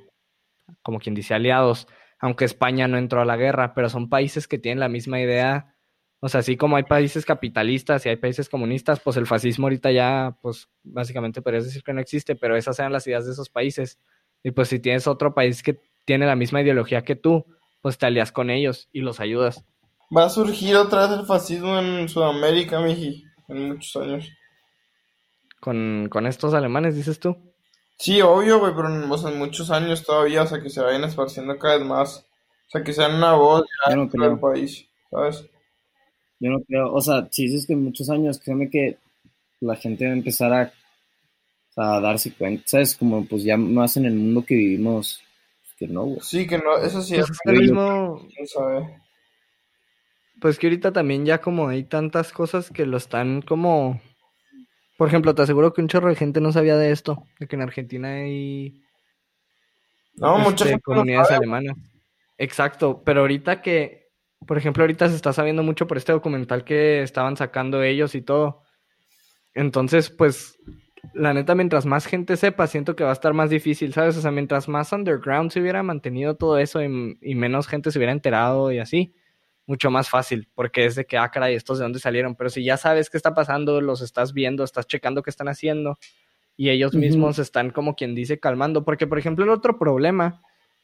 como 0.82 0.98
quien 0.98 1.14
dice, 1.14 1.36
aliados 1.36 1.88
aunque 2.24 2.46
España 2.46 2.88
no 2.88 2.98
entró 2.98 3.20
a 3.20 3.26
la 3.26 3.36
guerra, 3.36 3.74
pero 3.74 3.90
son 3.90 4.08
países 4.08 4.48
que 4.48 4.58
tienen 4.58 4.80
la 4.80 4.88
misma 4.88 5.20
idea. 5.20 5.76
O 6.22 6.30
sea, 6.30 6.40
así 6.40 6.56
como 6.56 6.78
hay 6.78 6.84
países 6.84 7.26
capitalistas 7.26 8.06
y 8.06 8.10
hay 8.10 8.16
países 8.16 8.48
comunistas, 8.48 9.02
pues 9.02 9.18
el 9.18 9.28
fascismo 9.28 9.66
ahorita 9.66 9.92
ya, 9.92 10.38
pues 10.42 10.70
básicamente 10.84 11.42
podrías 11.42 11.66
decir 11.66 11.84
que 11.84 11.92
no 11.92 12.00
existe, 12.00 12.38
pero 12.38 12.56
esas 12.56 12.80
eran 12.80 12.94
las 12.94 13.06
ideas 13.08 13.26
de 13.26 13.34
esos 13.34 13.50
países. 13.50 14.00
Y 14.42 14.52
pues 14.52 14.70
si 14.70 14.80
tienes 14.80 15.06
otro 15.06 15.34
país 15.34 15.62
que 15.62 15.82
tiene 16.06 16.26
la 16.26 16.38
misma 16.38 16.62
ideología 16.62 17.04
que 17.04 17.18
tú, 17.18 17.46
pues 17.82 17.98
te 17.98 18.06
alías 18.06 18.32
con 18.32 18.50
ellos 18.50 18.88
y 18.94 19.02
los 19.02 19.20
ayudas. 19.20 19.66
Va 20.16 20.24
a 20.24 20.30
surgir 20.30 20.78
otra 20.78 21.08
vez 21.08 21.20
el 21.20 21.26
fascismo 21.26 21.78
en 21.78 22.08
Sudamérica, 22.08 22.80
Miji, 22.80 23.26
en 23.50 23.68
muchos 23.68 24.02
años. 24.02 24.32
¿Con, 25.60 26.08
con 26.10 26.26
estos 26.26 26.54
alemanes, 26.54 26.96
dices 26.96 27.20
tú? 27.20 27.53
Sí, 28.04 28.22
obvio, 28.22 28.60
güey, 28.60 28.74
pero 28.76 28.90
en, 28.90 29.10
o 29.10 29.18
sea, 29.18 29.32
en 29.32 29.40
muchos 29.40 29.72
años 29.72 30.04
todavía, 30.04 30.44
o 30.44 30.48
sea, 30.48 30.62
que 30.62 30.70
se 30.70 30.82
vayan 30.82 31.06
esparciendo 31.06 31.58
cada 31.58 31.78
vez 31.78 31.88
más. 31.88 32.18
O 32.68 32.70
sea, 32.70 32.84
que 32.84 32.92
sean 32.92 33.16
una 33.16 33.34
voz 33.36 33.64
ya 33.88 33.96
no 33.96 34.02
dentro 34.02 34.26
del 34.26 34.38
creo. 34.38 34.42
país, 34.42 34.90
¿sabes? 35.10 35.50
Yo 36.40 36.50
no 36.52 36.62
creo, 36.64 36.94
o 36.94 37.02
sea, 37.02 37.28
si 37.32 37.44
dices 37.46 37.66
que 37.66 37.74
en 37.74 37.84
muchos 37.86 38.10
años, 38.10 38.40
créeme 38.40 38.70
que 38.70 38.98
la 39.62 39.76
gente 39.78 40.06
va 40.06 40.12
a 40.12 40.16
empezar 40.18 40.54
a, 40.54 40.74
a 41.78 42.00
darse 42.02 42.34
cuenta, 42.34 42.64
¿sabes? 42.66 42.96
Como 42.96 43.26
pues 43.26 43.44
ya 43.44 43.58
más 43.58 43.98
en 43.98 44.06
el 44.06 44.16
mundo 44.16 44.44
que 44.46 44.56
vivimos, 44.56 45.24
pues, 45.62 45.74
que 45.78 45.88
no, 45.88 46.04
güey. 46.06 46.20
Sí, 46.22 46.48
que 46.48 46.58
no, 46.58 46.78
eso 46.78 47.02
sí, 47.02 47.16
Pues 47.16 47.30
es 47.30 47.30
es 47.30 47.40
que 47.46 47.52
el 47.52 47.58
mismo, 47.60 48.28
quién 48.36 48.48
sabe. 48.48 49.02
Pues 50.40 50.60
que 50.60 50.68
ahorita 50.68 50.92
también 50.92 51.26
ya 51.26 51.40
como 51.42 51.70
hay 51.70 51.86
tantas 51.86 52.32
cosas 52.34 52.70
que 52.70 52.86
lo 52.86 52.98
están 52.98 53.42
como... 53.42 54.00
Por 55.04 55.10
ejemplo, 55.10 55.36
te 55.36 55.42
aseguro 55.42 55.74
que 55.74 55.82
un 55.82 55.90
chorro 55.90 56.08
de 56.08 56.16
gente 56.16 56.40
no 56.40 56.54
sabía 56.54 56.78
de 56.78 56.92
esto, 56.92 57.26
de 57.38 57.46
que 57.46 57.58
en 57.58 57.62
Argentina 57.62 58.08
hay 58.08 58.82
No, 60.16 60.48
este, 60.48 60.72
no 60.72 60.80
comunidades 60.80 61.30
alemanas. 61.30 61.76
Exacto, 62.38 63.04
pero 63.04 63.20
ahorita 63.20 63.62
que, 63.62 64.08
por 64.48 64.58
ejemplo, 64.58 64.82
ahorita 64.82 65.10
se 65.10 65.18
está 65.18 65.34
sabiendo 65.34 65.62
mucho 65.62 65.88
por 65.88 65.98
este 65.98 66.14
documental 66.14 66.64
que 66.64 67.04
estaban 67.04 67.36
sacando 67.36 67.84
ellos 67.84 68.16
y 68.16 68.22
todo. 68.22 68.64
Entonces, 69.54 70.10
pues, 70.10 70.58
la 71.14 71.34
neta, 71.34 71.54
mientras 71.54 71.86
más 71.86 72.06
gente 72.06 72.38
sepa, 72.38 72.68
siento 72.68 72.96
que 72.96 73.04
va 73.04 73.10
a 73.10 73.12
estar 73.12 73.34
más 73.34 73.50
difícil, 73.50 73.92
¿sabes? 73.92 74.16
O 74.16 74.22
sea, 74.22 74.32
mientras 74.32 74.70
más 74.70 74.94
underground 74.94 75.52
se 75.52 75.60
hubiera 75.60 75.84
mantenido 75.84 76.38
todo 76.38 76.60
eso 76.60 76.82
y, 76.82 77.18
y 77.22 77.36
menos 77.36 77.68
gente 77.68 77.92
se 77.92 78.00
hubiera 78.00 78.14
enterado 78.14 78.72
y 78.72 78.80
así, 78.80 79.14
mucho 79.66 79.90
más 79.90 80.10
fácil, 80.10 80.50
porque 80.56 80.86
es 80.86 80.96
de 80.96 81.06
que, 81.06 81.18
ah, 81.18 81.30
caray, 81.30 81.56
estos 81.56 81.78
de 81.78 81.84
dónde 81.84 82.00
salieron. 82.00 82.36
Pero 82.36 82.50
si 82.50 82.64
ya 82.64 82.78
sabes 82.78 83.10
qué 83.10 83.18
está 83.18 83.34
pasando, 83.34 83.82
los 83.82 84.02
estás 84.02 84.34
viendo, 84.34 84.64
estás 84.64 84.88
checando 84.88 85.24
qué 85.24 85.30
están 85.30 85.48
haciendo, 85.48 85.98
y 86.56 86.70
ellos 86.70 86.94
mismos 86.94 87.40
están 87.40 87.72
como 87.72 87.96
quien 87.96 88.14
dice 88.14 88.40
calmando, 88.40 88.84
porque 88.86 89.08
por 89.08 89.18
ejemplo 89.18 89.44
el 89.44 89.50
otro 89.50 89.80
problema 89.80 90.42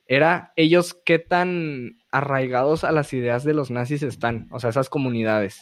era 0.08 0.52
ellos 0.56 0.96
qué 1.06 1.20
tan 1.20 2.00
arraigados 2.12 2.84
a 2.84 2.92
las 2.92 3.14
ideas 3.14 3.44
de 3.44 3.54
los 3.54 3.70
nazis 3.70 4.02
están, 4.02 4.48
o 4.52 4.60
sea, 4.60 4.72
esas 4.72 4.90
comunidades. 4.90 5.62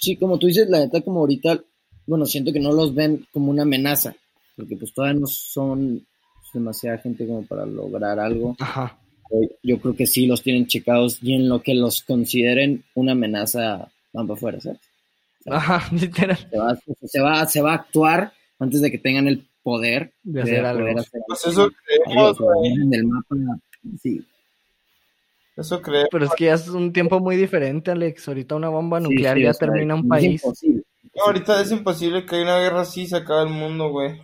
Sí, 0.00 0.16
como 0.16 0.38
tú 0.38 0.46
dices, 0.46 0.68
la 0.70 0.78
neta, 0.78 1.02
como 1.02 1.20
ahorita, 1.20 1.60
bueno, 2.06 2.24
siento 2.24 2.52
que 2.52 2.60
no 2.60 2.72
los 2.72 2.94
ven 2.94 3.26
como 3.32 3.50
una 3.50 3.62
amenaza, 3.62 4.14
porque 4.56 4.76
pues 4.76 4.94
todavía 4.94 5.20
no 5.20 5.26
son 5.26 6.06
demasiada 6.54 6.98
gente 6.98 7.26
como 7.26 7.44
para 7.46 7.66
lograr 7.66 8.18
algo. 8.18 8.56
Ajá. 8.58 8.98
Yo- 9.62 9.78
creo 9.80 9.94
que 9.96 10.06
sí 10.06 10.26
los 10.26 10.42
tienen 10.42 10.66
checados 10.66 11.18
y 11.22 11.34
en 11.34 11.48
lo 11.48 11.62
que 11.62 11.74
los 11.74 12.02
consideren 12.02 12.84
una 12.94 13.12
amenaza 13.12 13.90
van 14.12 14.26
para 14.26 14.36
afuera, 14.36 14.60
¿sabes? 14.60 14.80
Ajá, 15.46 15.88
literal. 15.92 16.38
Se 16.50 16.58
va, 16.58 16.76
se 17.06 17.20
va, 17.20 17.46
se 17.46 17.60
va 17.62 17.72
a 17.72 17.76
actuar 17.76 18.32
antes 18.58 18.80
de 18.80 18.90
que 18.90 18.98
tengan 18.98 19.28
el 19.28 19.46
poder 19.62 20.12
De 20.22 20.42
hacer 20.42 20.64
algo. 20.64 20.80
poder 20.82 20.98
hacer 20.98 21.20
Pues 21.26 21.46
eso 21.46 21.70
creemos, 21.84 22.38
Algo, 22.40 22.54
güey. 22.54 22.72
en 22.72 22.94
el 22.94 23.04
mapa, 23.06 23.36
sí. 24.02 24.24
Eso 25.56 25.82
creemos. 25.82 26.08
Pero 26.12 26.24
es 26.26 26.30
que 26.36 26.44
ya 26.46 26.54
es 26.54 26.68
un 26.68 26.92
tiempo 26.92 27.18
muy 27.20 27.36
diferente, 27.36 27.90
Alex. 27.90 28.28
Ahorita 28.28 28.54
una 28.54 28.68
bomba 28.68 29.00
nuclear 29.00 29.36
sí, 29.36 29.42
ya 29.42 29.52
termina 29.54 29.94
un 29.94 30.02
es 30.04 30.08
país. 30.08 30.42
imposible. 30.44 30.82
No, 31.16 31.22
ahorita 31.24 31.60
es 31.60 31.72
imposible 31.72 32.24
que 32.24 32.36
haya 32.36 32.44
una 32.44 32.58
guerra 32.60 32.80
así 32.82 33.02
y 33.02 33.06
se 33.08 33.16
acabe 33.16 33.42
el 33.42 33.48
mundo, 33.54 33.90
güey. 33.90 34.20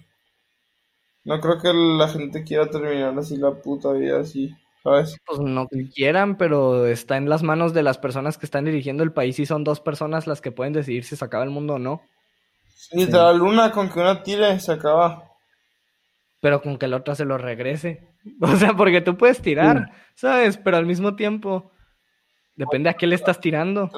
No 1.24 1.40
creo 1.40 1.58
que 1.60 1.72
la 1.72 2.08
gente 2.08 2.44
quiera 2.44 2.68
terminar 2.70 3.18
así 3.18 3.36
la 3.36 3.50
puta 3.52 3.92
vida 3.92 4.20
así, 4.20 4.54
¿sabes? 4.84 5.16
Pues 5.26 5.40
no 5.40 5.66
quieran, 5.94 6.36
pero 6.36 6.86
está 6.86 7.16
en 7.16 7.28
las 7.28 7.42
manos 7.42 7.74
de 7.74 7.82
las 7.82 7.98
personas 7.98 8.38
que 8.38 8.46
están 8.46 8.64
dirigiendo 8.66 9.02
el 9.02 9.12
país 9.12 9.38
y 9.40 9.46
son 9.46 9.64
dos 9.64 9.80
personas 9.80 10.28
las 10.28 10.40
que 10.40 10.52
pueden 10.52 10.72
decidir 10.74 11.02
si 11.04 11.16
se 11.16 11.24
acaba 11.24 11.42
el 11.42 11.50
mundo 11.50 11.74
o 11.74 11.78
no. 11.80 12.02
Literal, 12.92 13.40
una 13.42 13.72
con 13.72 13.88
que 13.90 13.98
una 13.98 14.22
tire 14.22 14.60
se 14.60 14.72
acaba. 14.72 15.24
pero 16.40 16.60
con 16.60 16.76
que 16.76 16.86
la 16.86 16.98
otra 16.98 17.14
se 17.14 17.24
lo 17.24 17.38
regrese. 17.38 18.08
O 18.40 18.56
sea, 18.56 18.74
porque 18.74 19.00
tú 19.02 19.16
puedes 19.18 19.40
tirar, 19.42 19.90
¿sabes? 20.14 20.56
Pero 20.56 20.76
al 20.78 20.86
mismo 20.86 21.14
tiempo, 21.14 21.70
depende 22.56 22.88
a 22.88 22.94
qué 22.94 23.06
le 23.06 23.16
estás 23.16 23.38
tirando. 23.40 23.90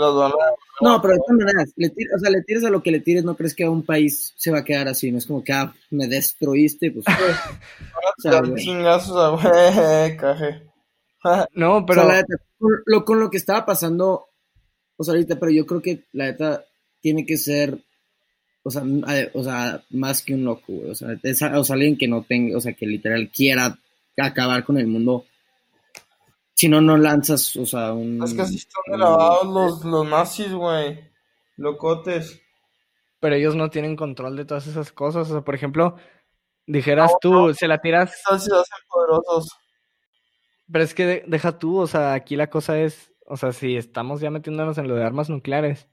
No, 0.81 1.01
pero 1.01 1.15
de 1.15 1.21
todas 1.21 1.39
maneras, 1.39 1.73
le 1.77 1.89
tir- 1.91 2.09
o 2.15 2.19
sea, 2.19 2.31
le 2.31 2.43
tires 2.43 2.65
a 2.65 2.71
lo 2.71 2.83
que 2.83 2.91
le 2.91 2.99
tires, 3.01 3.25
no 3.25 3.37
crees 3.37 3.55
que 3.55 3.63
a 3.65 3.71
un 3.71 3.85
país 3.85 4.33
se 4.37 4.51
va 4.51 4.59
a 4.59 4.65
quedar 4.65 4.89
así, 4.89 5.13
no 5.13 5.19
es 5.19 5.27
como 5.27 5.45
que, 5.45 5.53
ah, 5.53 5.73
me 5.91 6.09
destruiste, 6.09 6.91
pues, 6.91 7.05
o 8.19 8.21
sea, 8.21 8.33
chingazos 8.57 9.17
a 9.17 9.29
güey, 9.31 10.17
caje. 10.19 10.63
No, 11.55 11.85
Pero 11.85 11.87
pero 11.87 12.09
la 12.09 12.15
neta, 12.17 12.35
con 12.59 12.71
lo, 12.87 13.05
con 13.05 13.21
lo 13.21 13.31
que 13.31 13.37
estaba 13.37 13.65
pasando, 13.67 14.27
o 14.97 15.05
sea, 15.05 15.13
ahorita, 15.15 15.39
pero 15.39 15.53
yo 15.53 15.67
creo 15.67 15.83
que 15.83 16.05
la 16.13 16.25
neta 16.27 16.65
tiene 17.01 17.25
que 17.27 17.37
ser, 17.37 17.79
o 18.63 18.71
sea, 18.71 18.83
a- 18.83 19.29
o 19.39 19.45
sea 19.45 19.83
más 19.91 20.23
que 20.23 20.35
un 20.35 20.45
loco, 20.45 20.65
güey. 20.69 20.91
O 20.91 20.95
sea, 20.95 21.09
es 21.23 21.43
o 21.43 21.65
sea, 21.65 21.75
alguien 21.75 21.97
que 21.99 22.09
no 22.09 22.23
tenga, 22.23 22.57
o 22.57 22.61
sea, 22.61 22.73
que 22.73 22.87
literal 22.87 23.31
quiera 23.31 23.79
acabar 24.17 24.65
con 24.65 24.79
el 24.79 24.87
mundo. 24.87 25.25
Si 26.55 26.69
no, 26.69 26.81
no 26.81 26.97
lanzas, 26.97 27.55
o 27.57 27.67
sea, 27.67 27.93
un. 27.93 28.23
Es 28.23 28.33
que 28.33 28.41
así 28.43 28.57
están 28.57 28.83
un- 28.87 28.99
grabados 28.99 29.47
los, 29.47 29.85
los 29.85 30.07
nazis, 30.09 30.53
güey. 30.53 30.99
Locotes. 31.59 32.41
pero 33.21 33.35
ellos 33.35 33.55
no 33.57 33.71
tienen 33.71 33.97
control 33.97 34.37
de 34.37 34.45
todas 34.45 34.67
esas 34.67 34.93
cosas. 34.93 35.29
O 35.31 35.33
sea, 35.33 35.41
por 35.43 35.55
ejemplo, 35.55 35.97
dijeras 36.67 37.13
tú, 37.21 37.53
se 37.55 37.67
la 37.69 37.79
tiras, 37.81 38.11
sí 38.11 38.39
se 38.41 38.55
hacen 38.55 38.79
poderosos. 38.89 39.49
Pero 40.71 40.85
es 40.85 40.95
que 40.95 41.07
de- 41.07 41.25
deja 41.27 41.59
tú, 41.59 41.79
o 41.79 41.87
sea, 41.87 42.15
aquí 42.15 42.37
la 42.37 42.49
cosa 42.51 42.81
es, 42.81 43.13
o 43.27 43.37
sea, 43.37 43.53
si 43.53 43.77
estamos 43.77 44.21
ya 44.21 44.31
metiéndonos 44.31 44.79
en 44.79 44.89
lo 44.89 44.95
de 44.97 45.05
armas 45.05 45.31
nucleares, 45.31 45.89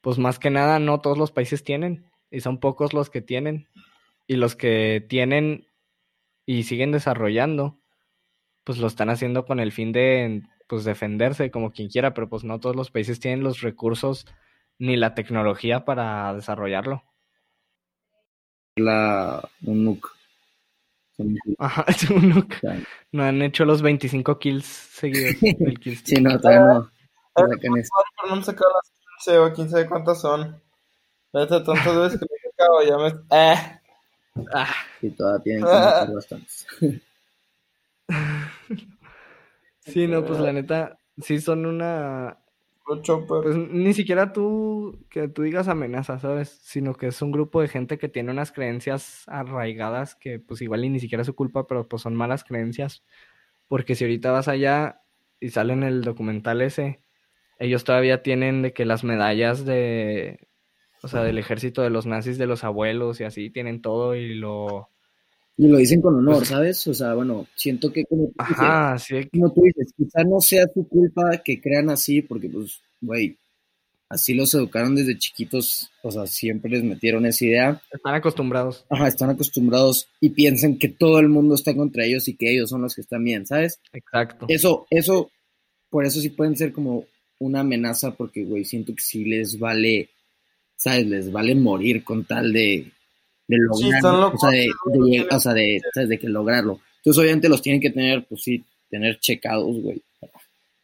pues 0.00 0.18
más 0.18 0.38
que 0.38 0.50
nada 0.50 0.78
no 0.78 1.00
todos 1.00 1.18
los 1.18 1.32
países 1.32 1.64
tienen, 1.64 2.06
y 2.30 2.40
son 2.40 2.58
pocos 2.60 2.92
los 2.94 3.10
que 3.10 3.22
tienen, 3.22 3.68
y 4.26 4.36
los 4.36 4.56
que 4.56 5.04
tienen 5.08 5.66
y 6.46 6.64
siguen 6.64 6.92
desarrollando, 6.92 7.78
pues 8.64 8.78
lo 8.78 8.86
están 8.86 9.10
haciendo 9.10 9.46
con 9.46 9.60
el 9.60 9.72
fin 9.72 9.92
de, 9.92 10.42
pues, 10.68 10.84
defenderse 10.84 11.50
como 11.50 11.72
quien 11.72 11.88
quiera, 11.88 12.14
pero 12.14 12.28
pues 12.28 12.44
no 12.44 12.60
todos 12.60 12.76
los 12.76 12.90
países 12.90 13.20
tienen 13.20 13.42
los 13.44 13.60
recursos 13.62 14.26
ni 14.78 14.96
la 14.96 15.14
tecnología 15.14 15.84
para 15.84 16.34
desarrollarlo. 16.34 17.04
la, 18.76 19.42
un 19.66 19.84
nuke. 19.84 20.17
Ajá, 21.58 21.84
es 21.88 22.08
un 22.10 22.28
nuke. 22.28 22.56
O 22.56 22.60
sea, 22.60 22.80
No 23.12 23.24
han 23.24 23.42
hecho 23.42 23.64
los 23.64 23.82
25 23.82 24.38
kills 24.38 24.64
seguidos 24.66 25.34
del 25.58 25.78
kill 25.78 25.96
Sí, 26.04 26.20
no, 26.20 26.38
todavía 26.38 26.60
no. 26.60 26.90
Ah, 27.34 27.44
eso. 27.44 27.90
Pero 28.16 28.28
no 28.28 28.36
me 28.36 28.42
sacado 28.42 28.70
las 28.74 28.92
15 29.24 29.38
o 29.38 29.52
quién 29.52 29.70
sabe 29.70 29.86
cuántas 29.86 30.20
son. 30.20 30.60
Vete 31.32 31.60
tantas 31.60 31.96
veces 31.96 32.20
que 32.20 32.26
me 32.26 32.36
he 32.36 32.50
sacado, 32.50 32.82
ya 32.82 32.96
me... 32.96 33.08
Eh. 33.36 33.80
Ah, 34.52 34.74
Sí, 35.00 35.10
todavía 35.10 35.42
tienen 35.42 35.64
que 35.64 35.70
meter 35.70 36.14
bastantes. 36.14 36.66
sí, 39.80 40.06
no, 40.06 40.24
pues 40.24 40.40
la 40.40 40.52
neta, 40.52 40.98
sí 41.20 41.40
son 41.40 41.66
una... 41.66 42.38
Pues 43.42 43.56
ni 43.56 43.92
siquiera 43.94 44.32
tú, 44.32 45.04
que 45.10 45.28
tú 45.28 45.42
digas 45.42 45.68
amenaza, 45.68 46.18
¿sabes? 46.18 46.48
Sino 46.62 46.94
que 46.94 47.08
es 47.08 47.20
un 47.22 47.32
grupo 47.32 47.60
de 47.60 47.68
gente 47.68 47.98
que 47.98 48.08
tiene 48.08 48.32
unas 48.32 48.52
creencias 48.52 49.24
arraigadas 49.28 50.14
que 50.14 50.38
pues 50.38 50.62
igual 50.62 50.84
y 50.84 50.90
ni 50.90 51.00
siquiera 51.00 51.22
es 51.22 51.26
su 51.26 51.34
culpa, 51.34 51.66
pero 51.66 51.88
pues 51.88 52.02
son 52.02 52.14
malas 52.14 52.44
creencias. 52.44 53.04
Porque 53.68 53.94
si 53.94 54.04
ahorita 54.04 54.32
vas 54.32 54.48
allá 54.48 55.02
y 55.40 55.50
sale 55.50 55.74
en 55.74 55.82
el 55.82 56.02
documental 56.02 56.62
ese, 56.62 57.02
ellos 57.58 57.84
todavía 57.84 58.22
tienen 58.22 58.62
de 58.62 58.72
que 58.72 58.84
las 58.84 59.04
medallas 59.04 59.64
de, 59.64 60.48
o 61.02 61.08
sea, 61.08 61.22
del 61.22 61.38
ejército 61.38 61.82
de 61.82 61.90
los 61.90 62.06
nazis, 62.06 62.38
de 62.38 62.46
los 62.46 62.64
abuelos 62.64 63.20
y 63.20 63.24
así, 63.24 63.50
tienen 63.50 63.82
todo 63.82 64.14
y 64.14 64.34
lo... 64.34 64.90
Y 65.60 65.66
lo 65.66 65.78
dicen 65.78 66.00
con 66.00 66.14
honor, 66.14 66.46
¿sabes? 66.46 66.86
O 66.86 66.94
sea, 66.94 67.14
bueno, 67.14 67.48
siento 67.56 67.92
que 67.92 68.04
como 68.04 68.28
tú 68.28 68.34
dices, 68.38 68.46
Pues 68.46 68.60
Ajá, 68.60 68.98
sí, 68.98 69.28
como 69.28 69.52
tú 69.52 69.62
dices, 69.62 69.92
quizá 69.96 70.22
no 70.22 70.40
sea 70.40 70.66
su 70.72 70.86
culpa 70.86 71.42
que 71.44 71.60
crean 71.60 71.90
así, 71.90 72.22
porque 72.22 72.48
pues, 72.48 72.80
güey, 73.00 73.36
así 74.08 74.34
los 74.34 74.54
educaron 74.54 74.94
desde 74.94 75.18
chiquitos, 75.18 75.90
o 76.04 76.12
sea, 76.12 76.28
siempre 76.28 76.70
les 76.70 76.84
metieron 76.84 77.26
esa 77.26 77.44
idea. 77.44 77.82
están 77.90 78.14
acostumbrados. 78.14 78.86
Ajá, 78.88 79.08
están 79.08 79.30
acostumbrados 79.30 80.08
y 80.20 80.30
piensan 80.30 80.78
que 80.78 80.90
todo 80.90 81.18
el 81.18 81.28
mundo 81.28 81.56
está 81.56 81.74
contra 81.74 82.04
ellos 82.04 82.28
y 82.28 82.36
que 82.36 82.52
ellos 82.52 82.70
son 82.70 82.82
los 82.82 82.94
que 82.94 83.00
están 83.00 83.24
bien, 83.24 83.44
¿sabes? 83.44 83.80
Exacto. 83.92 84.46
Eso, 84.48 84.86
eso, 84.90 85.32
por 85.90 86.06
eso 86.06 86.20
sí 86.20 86.30
pueden 86.30 86.56
ser 86.56 86.72
como 86.72 87.04
una 87.40 87.60
amenaza, 87.60 88.12
porque, 88.12 88.44
güey, 88.44 88.64
siento 88.64 88.94
que 88.94 89.02
sí 89.02 89.24
les 89.24 89.58
vale, 89.58 90.10
¿sabes? 90.76 91.04
Les 91.06 91.32
vale 91.32 91.56
morir 91.56 92.04
con 92.04 92.24
tal 92.24 92.52
de, 92.52 92.92
de 93.48 93.56
Sí, 93.56 93.62
lograrlo. 93.90 93.96
están 93.96 94.14
o 94.34 94.38
sea, 94.38 94.50
de, 94.50 95.26
o 95.30 95.40
sea, 95.40 95.52
de, 95.54 95.80
de 96.06 96.18
que 96.18 96.28
lograrlo. 96.28 96.80
Entonces, 96.98 97.20
obviamente 97.22 97.48
los 97.48 97.62
tienen 97.62 97.80
que 97.80 97.90
tener, 97.90 98.24
pues 98.26 98.42
sí, 98.42 98.64
tener 98.90 99.18
checados, 99.18 99.76
güey. 99.80 100.00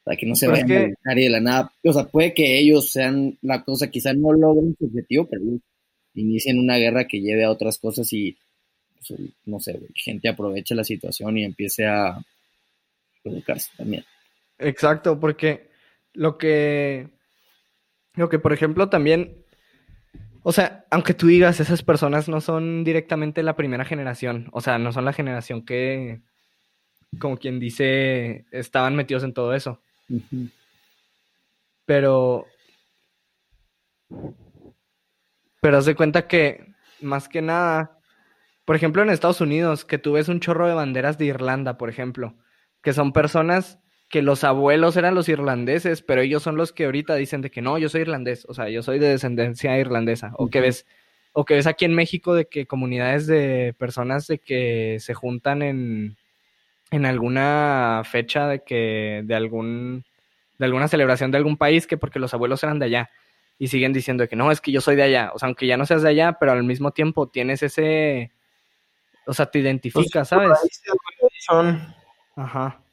Para 0.03 0.17
que 0.19 0.27
no 0.27 0.35
se 0.35 0.47
Pues 0.49 0.62
vayan 0.62 0.69
que- 0.69 1.11
a 1.11 1.15
de 1.15 1.31
la 1.31 1.41
nada. 1.41 1.73
O 1.83 1.93
sea, 1.93 2.05
puede 2.07 2.35
que 2.35 2.59
ellos 2.59 2.91
sean 2.91 3.39
la 3.43 3.62
cosa, 3.65 3.91
quizá 3.91 4.12
no 4.12 4.33
logren 4.33 4.77
su 4.79 4.85
objetivo, 4.87 5.27
pero 5.31 5.43
inicien 6.15 6.59
una 6.59 6.77
guerra 6.77 7.07
que 7.07 7.21
lleve 7.21 7.45
a 7.45 7.51
otras 7.51 7.79
cosas 7.79 8.12
y, 8.12 8.37
pues, 8.97 9.19
no 9.47 9.61
sé, 9.61 9.73
güey, 9.73 9.91
gente 9.95 10.29
aproveche 10.29 10.75
la 10.75 10.85
situación 10.85 11.39
y 11.39 11.45
empiece 11.45 11.87
a 11.87 12.19
provocarse 13.23 13.71
también. 13.77 14.05
Exacto, 14.59 15.19
porque 15.19 15.69
lo 16.12 16.37
que, 16.39 17.09
lo 18.15 18.29
que 18.29 18.39
por 18.39 18.53
ejemplo 18.53 18.89
también, 18.89 19.43
o 20.47 20.53
sea, 20.53 20.84
aunque 20.90 21.14
tú 21.14 21.26
digas, 21.26 21.59
esas 21.59 21.82
personas 21.82 22.28
no 22.28 22.42
son 22.42 22.84
directamente 22.84 23.42
la 23.42 23.57
primera 23.57 23.86
generación, 23.86 24.51
o 24.53 24.61
sea, 24.61 24.78
no 24.78 24.92
son 24.92 25.07
la 25.07 25.14
generación 25.14 25.64
que, 25.64 26.20
como 27.18 27.38
quien 27.38 27.59
dice, 27.59 28.45
estaban 28.53 28.95
metidos 28.95 29.24
en 29.24 29.32
todo 29.32 29.55
eso, 29.55 29.80
pero, 31.86 32.47
pero 35.62 35.78
haz 35.78 35.86
de 35.86 35.95
cuenta 35.95 36.28
que, 36.28 36.74
más 37.01 37.26
que 37.26 37.40
nada, 37.40 37.99
por 38.66 38.76
ejemplo, 38.76 39.03
en 39.03 39.09
Estados 39.09 39.40
Unidos, 39.40 39.86
que 39.86 39.97
tú 39.97 40.12
ves 40.12 40.28
un 40.28 40.40
chorro 40.40 40.68
de 40.68 40.74
banderas 40.74 41.16
de 41.16 41.24
Irlanda, 41.24 41.78
por 41.78 41.88
ejemplo, 41.88 42.36
que 42.82 42.92
son 42.92 43.14
personas 43.14 43.78
que 44.15 44.23
los 44.23 44.45
abuelos 44.45 44.97
eran 44.97 45.17
los 45.17 45.29
irlandeses, 45.29 46.01
pero 46.01 46.21
ellos 46.21 46.41
son 46.41 46.55
los 46.55 46.73
que 46.73 46.85
ahorita 46.85 47.17
dicen 47.17 47.41
de 47.41 47.51
que 47.51 47.62
no, 47.62 47.79
yo 47.79 47.89
soy 47.89 48.03
irlandés, 48.03 48.47
o 48.49 48.55
sea, 48.55 48.69
yo 48.69 48.81
soy 48.81 49.01
de 49.01 49.09
descendencia 49.09 49.77
irlandesa, 49.77 50.35
o 50.37 50.49
que 50.51 50.61
ves, 50.61 50.87
o 51.33 51.45
que 51.45 51.55
ves 51.55 51.67
aquí 51.67 51.85
en 51.85 51.97
México 51.97 52.33
de 52.33 52.47
que 52.47 52.65
comunidades 52.65 53.27
de 53.27 53.75
personas 53.77 54.29
de 54.29 54.39
que 54.39 54.99
se 55.01 55.15
juntan 55.15 55.62
en, 55.62 56.17
en 56.93 57.07
alguna 57.07 58.03
fecha 58.05 58.47
de 58.47 58.62
que, 58.62 59.23
de 59.25 59.35
algún, 59.35 60.05
de 60.61 60.67
alguna 60.67 60.87
celebración 60.87 61.33
de 61.33 61.39
algún 61.39 61.57
país, 61.57 61.89
que 61.89 61.97
porque 61.97 62.21
los 62.21 62.35
abuelos 62.35 62.62
eran 62.62 62.79
de 62.79 62.87
allá, 62.87 63.11
y 63.59 63.67
siguen 63.67 63.93
diciendo 63.93 64.29
que 64.29 64.37
no, 64.37 64.53
es 64.53 64.61
que 64.61 64.71
yo 64.71 64.81
soy 64.81 64.95
de 64.95 65.03
allá, 65.03 65.33
o 65.35 65.41
sea, 65.41 65.49
aunque 65.49 65.67
ya 65.67 65.77
no 65.77 65.87
seas 65.87 66.03
de 66.03 66.11
allá, 66.11 66.37
pero 66.39 66.53
al 66.53 66.62
mismo 66.62 66.93
tiempo 66.93 67.29
tienes 67.31 67.65
ese, 67.65 68.31
o 69.27 69.35
sea, 69.35 69.47
te 69.47 69.59
identificas, 69.59 70.29
¿sabes? 70.29 70.57
Son, 71.41 71.97
Ajá. 72.37 72.84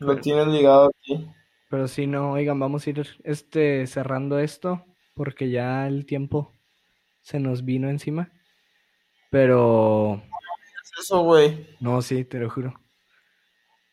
Lo 0.00 0.16
tienes 0.20 0.48
ligado 0.48 0.90
aquí. 0.90 1.26
Pero 1.68 1.86
sí, 1.86 2.06
no, 2.06 2.32
oigan, 2.32 2.58
vamos 2.58 2.86
a 2.86 2.90
ir 2.90 3.06
este, 3.22 3.86
cerrando 3.86 4.38
esto 4.38 4.84
porque 5.14 5.50
ya 5.50 5.86
el 5.86 6.06
tiempo 6.06 6.52
se 7.20 7.38
nos 7.38 7.64
vino 7.64 7.88
encima. 7.88 8.30
Pero, 9.30 10.20
Es 10.82 11.04
eso, 11.04 11.22
güey. 11.22 11.76
no, 11.78 12.02
sí, 12.02 12.24
te 12.24 12.38
lo 12.40 12.50
juro. 12.50 12.74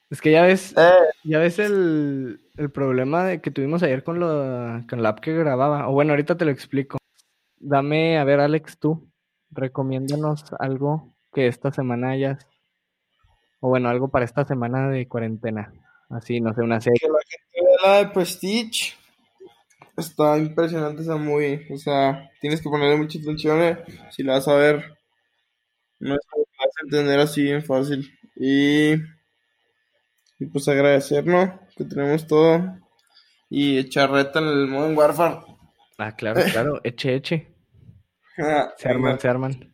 Es 0.10 0.22
que 0.22 0.32
ya 0.32 0.42
ves, 0.44 0.74
Eh, 0.78 0.90
ya 1.26 1.40
ves 1.40 1.60
el, 1.60 2.40
el 2.56 2.72
problema 2.72 3.26
de 3.26 3.42
que 3.42 3.52
tuvimos 3.52 3.84
ayer 3.84 4.04
con, 4.04 4.20
lo, 4.20 4.82
con 4.90 5.04
la 5.04 5.10
app 5.10 5.20
que 5.20 5.34
grababa. 5.34 5.90
O 5.90 5.92
bueno, 5.92 6.14
ahorita 6.14 6.38
te 6.38 6.46
lo 6.46 6.52
explico. 6.52 6.98
Dame, 7.58 8.18
a 8.18 8.24
ver, 8.24 8.40
Alex, 8.40 8.80
tú, 8.80 9.08
recomiéndanos 9.52 10.46
algo 10.60 11.14
que 11.34 11.48
esta 11.48 11.72
semana 11.72 12.12
hayas, 12.12 12.48
o 13.60 13.70
bueno, 13.70 13.90
algo 13.90 14.08
para 14.08 14.26
esta 14.26 14.46
semana 14.46 14.90
de 14.90 15.08
cuarentena. 15.08 15.74
Así, 16.10 16.40
no 16.40 16.54
sé, 16.54 16.62
una 16.62 16.80
serie. 16.80 17.00
que 17.02 17.08
la 17.08 17.20
gente 17.28 17.48
vea 17.84 17.92
la 17.92 17.98
de 18.00 18.14
Prestige. 18.14 18.96
Está 19.98 20.38
impresionante 20.38 21.02
esa 21.02 21.16
movie. 21.18 21.68
O 21.74 21.78
sea, 21.78 22.30
tienes 22.40 22.62
que 22.62 22.70
ponerle 22.70 22.98
mucha 22.98 23.20
atención. 23.20 23.62
eh, 23.62 23.84
Si 24.12 24.24
la 24.24 24.34
vas 24.34 24.48
a 24.48 24.56
ver, 24.56 24.98
no 26.00 26.14
es 26.16 26.20
que 26.32 26.40
vas 26.40 26.68
a 26.68 26.86
entender 26.86 27.20
así 27.20 27.44
bien 27.44 27.64
fácil. 27.64 28.08
Y, 28.36 28.94
y 30.40 30.46
pues 30.52 30.68
agradecernos 30.68 31.60
que 31.76 31.84
tenemos 31.86 32.28
todo. 32.28 32.64
Y 33.50 33.78
echar 33.80 34.12
reta 34.12 34.40
en 34.40 34.46
el 34.48 34.68
Modern 34.68 34.98
Warfare. 34.98 35.38
Ah, 35.98 36.16
claro, 36.16 36.42
claro, 36.52 36.82
eche, 36.84 37.16
eche. 37.16 37.54
Se 38.78 38.88
arman, 38.90 39.20
se 39.20 39.28
arman. 39.28 39.74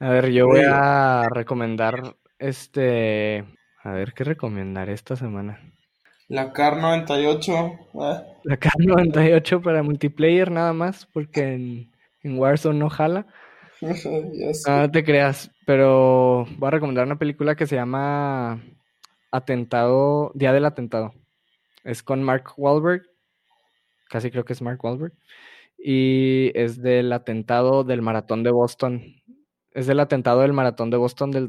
A 0.00 0.08
ver, 0.10 0.30
yo 0.30 0.46
voy 0.46 0.62
a 0.66 1.28
recomendar 1.30 2.16
este. 2.38 3.44
A 3.88 3.92
ver, 3.92 4.12
¿qué 4.12 4.22
recomendar 4.22 4.90
esta 4.90 5.16
semana? 5.16 5.58
La 6.28 6.52
CAR 6.52 6.76
98. 6.76 7.52
eh, 7.94 8.22
La 8.44 8.60
K98 8.60 9.62
para 9.62 9.82
multiplayer 9.82 10.50
nada 10.50 10.74
más, 10.74 11.06
porque 11.06 11.54
en, 11.54 11.90
en 12.22 12.38
Warzone 12.38 12.78
no 12.78 12.90
jala. 12.90 13.26
No, 13.80 14.76
no 14.80 14.90
te 14.90 15.04
creas, 15.04 15.52
pero 15.64 16.44
voy 16.58 16.66
a 16.66 16.70
recomendar 16.72 17.06
una 17.06 17.16
película 17.18 17.54
que 17.54 17.66
se 17.66 17.76
llama 17.76 18.60
Atentado, 19.30 20.32
Día 20.34 20.52
del 20.52 20.66
Atentado. 20.66 21.14
Es 21.84 22.02
con 22.02 22.22
Mark 22.22 22.52
Wahlberg, 22.56 23.04
casi 24.10 24.30
creo 24.32 24.44
que 24.44 24.52
es 24.52 24.60
Mark 24.60 24.84
Wahlberg, 24.84 25.12
y 25.78 26.50
es 26.54 26.82
del 26.82 27.12
atentado 27.12 27.84
del 27.84 28.02
maratón 28.02 28.42
de 28.42 28.50
Boston. 28.50 29.14
Es 29.70 29.86
del 29.86 30.00
atentado 30.00 30.40
del 30.40 30.52
maratón 30.52 30.90
de 30.90 30.96
Boston 30.96 31.30
del 31.30 31.46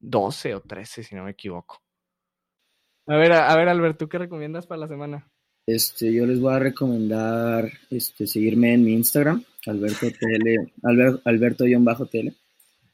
2012 0.00 0.54
o 0.54 0.60
13, 0.60 1.02
si 1.04 1.14
no 1.14 1.24
me 1.24 1.30
equivoco. 1.32 1.80
A 3.06 3.16
ver, 3.16 3.32
a, 3.32 3.50
a 3.50 3.56
ver, 3.56 3.68
Albert, 3.68 3.98
¿tú 3.98 4.08
qué 4.08 4.18
recomiendas 4.18 4.66
para 4.66 4.80
la 4.80 4.88
semana? 4.88 5.28
Este, 5.66 6.12
yo 6.12 6.26
les 6.26 6.40
voy 6.40 6.54
a 6.54 6.58
recomendar 6.58 7.70
este, 7.90 8.26
seguirme 8.26 8.74
en 8.74 8.84
mi 8.84 8.94
Instagram, 8.94 9.44
Alberto 9.66 10.06
TL, 10.10 10.72
Albert, 10.82 11.20
Alberto-TL. 11.26 12.34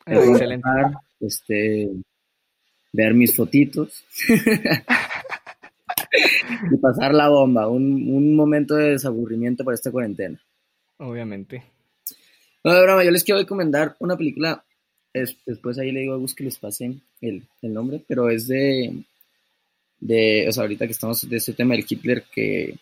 Ah, 0.04 0.10
Les 0.10 0.18
voy 0.18 0.28
a 0.28 0.30
excelente. 0.32 0.68
dejar, 0.68 0.92
Este, 1.20 1.90
ver 2.92 3.14
mis 3.14 3.34
fotitos. 3.34 4.04
y 6.70 6.76
pasar 6.78 7.14
la 7.14 7.28
bomba, 7.28 7.68
un, 7.68 7.84
un 8.10 8.34
momento 8.36 8.74
de 8.74 8.90
desaburrimiento 8.92 9.64
para 9.64 9.74
esta 9.74 9.90
cuarentena. 9.90 10.40
Obviamente. 10.98 11.64
No, 12.64 12.74
de 12.74 12.82
broma, 12.82 13.04
yo 13.04 13.10
les 13.10 13.22
quiero 13.24 13.40
recomendar 13.40 13.96
una 14.00 14.16
película. 14.16 14.64
Es- 15.22 15.36
después 15.46 15.78
ahí 15.78 15.92
le 15.92 16.00
digo 16.00 16.14
a 16.14 16.18
Gus 16.18 16.34
que 16.34 16.44
les 16.44 16.58
pase 16.58 16.94
el, 17.20 17.42
el 17.62 17.72
nombre, 17.74 18.00
pero 18.06 18.28
es 18.30 18.46
de, 18.48 18.92
de. 20.00 20.46
O 20.48 20.52
sea, 20.52 20.62
ahorita 20.62 20.86
que 20.86 20.92
estamos 20.92 21.28
de 21.28 21.36
este 21.36 21.52
tema 21.52 21.74
del 21.74 21.84
Hitler, 21.88 22.24
que. 22.32 22.74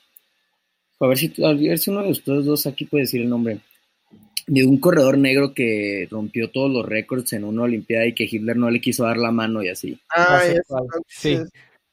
A 1.01 1.07
ver 1.07 1.19
si, 1.19 1.33
a 1.45 1.53
ver 1.53 1.79
si 1.79 1.91
uno 1.91 2.03
de 2.03 2.11
ustedes 2.11 2.45
dos 2.45 2.67
aquí 2.67 2.85
puede 2.85 3.03
decir 3.05 3.21
el 3.23 3.29
nombre. 3.29 3.59
De 4.47 4.65
un 4.65 4.79
corredor 4.79 5.17
negro 5.17 5.55
que 5.55 6.07
rompió 6.11 6.51
todos 6.51 6.71
los 6.71 6.85
récords 6.87 7.33
en 7.33 7.45
una 7.45 7.63
Olimpiada 7.63 8.07
y 8.07 8.15
que 8.15 8.29
Hitler 8.31 8.57
no 8.57 8.71
le 8.71 8.81
quiso 8.81 9.05
dar 9.05 9.17
la 9.17 9.31
mano 9.31 9.63
y 9.63 9.69
así. 9.71 9.99
Ah, 10.11 10.41
sé 10.43 10.61
Sí. 11.09 11.39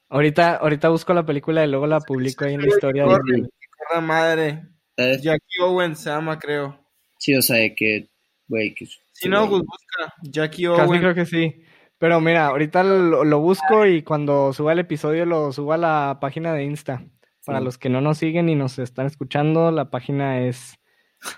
Ahorita, 0.09 0.57
ahorita 0.57 0.89
busco 0.89 1.13
la 1.13 1.25
película 1.25 1.63
y 1.65 1.69
luego 1.69 1.87
la 1.87 2.01
publico 2.01 2.43
ahí 2.43 2.55
en 2.55 2.61
la 2.61 2.67
historia. 2.67 3.05
de- 3.05 4.01
madre. 4.01 4.61
Jackie 4.97 5.61
Owen 5.63 5.95
se 5.95 6.09
llama, 6.09 6.37
creo. 6.37 6.77
Sí, 7.17 7.33
o 7.35 7.41
sea, 7.41 7.57
de 7.57 7.73
que. 7.73 8.07
Güey, 8.52 8.76
que. 8.76 8.86
Si 9.14 9.30
no, 9.30 9.47
güey. 9.47 9.62
pues 9.62 9.80
busca 9.80 10.14
Jackie 10.24 10.66
Casi 10.66 10.99
creo 10.99 11.16
que 11.16 11.26
sí. 11.26 11.64
Pero 11.97 12.20
mira, 12.20 12.47
ahorita 12.47 12.84
lo, 12.84 13.24
lo 13.24 13.39
busco 13.39 13.86
y 13.86 14.04
cuando 14.04 14.52
suba 14.52 14.74
el 14.74 14.80
episodio 14.80 15.26
lo 15.26 15.54
subo 15.54 15.72
a 15.72 15.78
la 15.78 16.18
página 16.20 16.54
de 16.54 16.66
Insta. 16.66 17.06
Para 17.45 17.60
Sí. 17.60 17.66
los 17.66 17.78
que 17.78 17.88
no 17.89 18.02
nos 18.02 18.18
siguen 18.18 18.49
y 18.49 18.56
nos 18.56 18.78
están 18.78 19.06
escuchando, 19.08 19.72
la 19.72 19.89
página 19.89 20.41
es. 20.41 20.76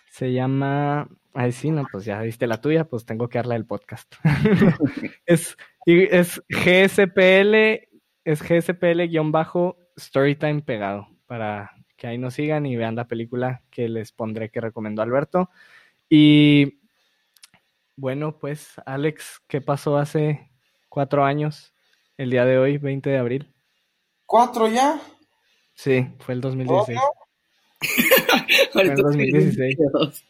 Se 0.09 0.33
llama. 0.33 1.07
Ay, 1.35 1.51
sí, 1.51 1.69
no, 1.69 1.85
pues 1.91 2.03
ya 2.05 2.19
viste 2.21 2.47
la 2.47 2.59
tuya, 2.61 2.85
pues 2.85 3.05
tengo 3.05 3.29
que 3.29 3.37
darla 3.37 3.53
del 3.53 3.65
podcast. 3.67 4.15
es, 5.25 5.55
es 5.85 6.41
GSPL, 6.49 7.55
es 8.23 8.41
GSPL-Storytime 8.41 10.63
pegado. 10.63 11.07
Para 11.27 11.71
que 11.95 12.07
ahí 12.07 12.17
nos 12.17 12.33
sigan 12.33 12.65
y 12.65 12.75
vean 12.75 12.95
la 12.95 13.07
película 13.07 13.61
que 13.69 13.87
les 13.89 14.11
pondré 14.11 14.49
que 14.49 14.61
recomendó 14.61 15.01
Alberto. 15.01 15.49
Y 16.09 16.79
bueno, 17.95 18.37
pues 18.39 18.73
Alex, 18.85 19.41
¿qué 19.47 19.61
pasó 19.61 19.97
hace 19.97 20.49
cuatro 20.89 21.23
años? 21.25 21.73
El 22.17 22.29
día 22.29 22.45
de 22.45 22.57
hoy, 22.57 22.77
20 22.77 23.09
de 23.09 23.17
abril. 23.17 23.53
¿Cuatro 24.25 24.67
ya? 24.67 24.99
Sí, 25.73 26.07
fue 26.19 26.35
el 26.35 26.41
2016. 26.41 26.99
Ahorita 28.75 28.93
en 28.93 29.01
2016. 29.01 29.77
dos. 29.91 30.23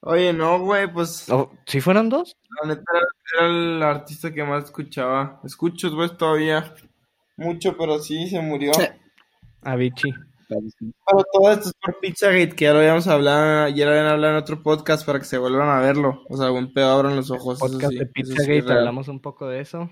Oye, 0.00 0.32
no, 0.32 0.60
güey, 0.60 0.90
pues 0.92 1.28
Oh, 1.28 1.50
¿Sí 1.66 1.80
fueron 1.80 2.08
dos? 2.08 2.36
la 2.62 2.68
neta 2.68 2.82
era 3.36 3.46
el 3.48 3.82
artista 3.82 4.32
que 4.32 4.44
más 4.44 4.64
escuchaba. 4.64 5.40
Escucho, 5.44 5.90
güey, 5.94 6.16
todavía. 6.16 6.74
Mucho, 7.36 7.76
pero 7.76 7.98
sí, 7.98 8.28
se 8.28 8.40
murió. 8.40 8.72
Avicii. 9.62 10.14
Pero 10.48 11.24
todo 11.32 11.52
esto 11.52 11.68
es 11.68 11.74
por 11.80 12.00
Pizzagate, 12.00 12.50
que 12.56 12.64
ya 12.64 12.72
lo 12.72 12.78
habíamos 12.78 13.06
hablado, 13.06 13.68
ya 13.68 13.84
lo 13.84 13.90
habían 13.92 14.06
hablado 14.06 14.32
en 14.34 14.38
otro 14.40 14.62
podcast 14.62 15.04
para 15.06 15.18
que 15.18 15.24
se 15.26 15.38
vuelvan 15.38 15.68
a 15.68 15.80
verlo. 15.80 16.22
O 16.28 16.36
sea, 16.36 16.50
buen 16.50 16.72
pedo, 16.72 16.90
abran 16.90 17.16
los 17.16 17.30
ojos. 17.30 17.56
eso 17.58 17.66
Podcast 17.66 17.92
sí, 17.92 17.98
de 17.98 18.04
sí 18.06 18.10
Pizzagate, 18.14 18.60
real. 18.62 18.78
hablamos 18.78 19.08
un 19.08 19.20
poco 19.20 19.46
de 19.48 19.60
eso, 19.60 19.90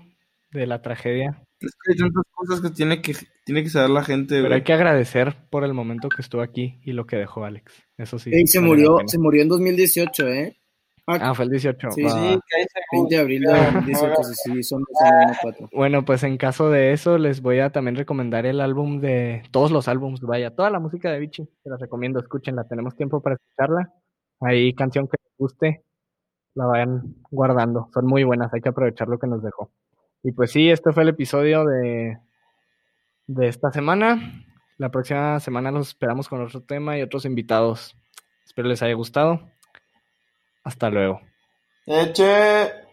de 0.51 0.67
la 0.67 0.81
tragedia. 0.81 1.43
Es 1.59 1.71
que 1.83 1.93
hay 1.93 1.97
tantas 1.97 2.23
cosas 2.33 2.61
que 2.61 2.69
tiene 2.69 3.01
que, 3.01 3.15
tiene 3.45 3.63
que 3.63 3.69
saber 3.69 3.89
la 3.89 4.03
gente, 4.03 4.35
Pero 4.35 4.47
güey. 4.47 4.53
hay 4.55 4.63
que 4.63 4.73
agradecer 4.73 5.35
por 5.49 5.63
el 5.63 5.73
momento 5.73 6.09
que 6.09 6.21
estuvo 6.21 6.41
aquí 6.41 6.79
y 6.83 6.91
lo 6.93 7.05
que 7.07 7.17
dejó 7.17 7.45
Alex. 7.45 7.73
Eso 7.97 8.19
sí. 8.19 8.31
Ey, 8.33 8.45
se 8.47 8.59
murió, 8.59 8.97
se 9.07 9.17
murió 9.19 9.41
en 9.41 9.49
2018, 9.49 10.27
¿eh? 10.27 10.57
Ah, 11.07 11.33
fue 11.33 11.45
el 11.45 11.51
18. 11.51 11.91
Sí, 11.91 12.03
va, 12.03 12.09
Sí, 12.09 12.15
va. 12.35 12.41
que 12.47 12.55
ahí 12.57 12.63
se 12.63 12.79
20 12.91 13.15
de 13.15 13.21
abril 13.21 13.41
de 13.43 13.47
busca. 13.53 13.71
2018, 13.71 14.23
sí, 14.23 14.33
sí, 14.53 14.63
son 14.63 14.83
cuatro. 15.41 15.69
Bueno, 15.71 16.03
pues 16.03 16.23
en 16.23 16.37
caso 16.37 16.69
de 16.69 16.91
eso, 16.91 17.17
les 17.17 17.41
voy 17.41 17.59
a 17.59 17.71
también 17.71 17.95
recomendar 17.95 18.45
el 18.45 18.59
álbum 18.59 18.99
de 18.99 19.43
todos 19.51 19.71
los 19.71 19.87
álbums, 19.87 20.19
vaya, 20.21 20.53
toda 20.53 20.69
la 20.69 20.79
música 20.79 21.09
de 21.11 21.19
Vichy. 21.19 21.47
Se 21.63 21.69
las 21.69 21.79
recomiendo, 21.79 22.19
escúchenla. 22.19 22.65
Tenemos 22.65 22.95
tiempo 22.95 23.21
para 23.21 23.35
escucharla. 23.35 23.93
Ahí, 24.41 24.73
canción 24.73 25.07
que 25.07 25.17
les 25.23 25.37
guste, 25.37 25.83
la 26.55 26.65
vayan 26.65 27.15
guardando. 27.31 27.89
Son 27.93 28.05
muy 28.05 28.23
buenas, 28.25 28.53
hay 28.53 28.61
que 28.61 28.69
aprovechar 28.69 29.07
lo 29.07 29.17
que 29.17 29.27
nos 29.27 29.41
dejó. 29.41 29.71
Y 30.23 30.33
pues 30.33 30.51
sí, 30.51 30.69
este 30.69 30.91
fue 30.91 31.03
el 31.03 31.09
episodio 31.09 31.63
de, 31.63 32.17
de 33.27 33.47
esta 33.47 33.71
semana. 33.71 34.43
La 34.77 34.89
próxima 34.91 35.39
semana 35.39 35.71
los 35.71 35.87
esperamos 35.89 36.27
con 36.27 36.41
otro 36.41 36.61
tema 36.61 36.97
y 36.97 37.01
otros 37.01 37.25
invitados. 37.25 37.95
Espero 38.45 38.67
les 38.67 38.83
haya 38.83 38.93
gustado. 38.93 39.41
Hasta 40.67 40.89
luego. 40.89 41.21
Eche. 41.85 42.86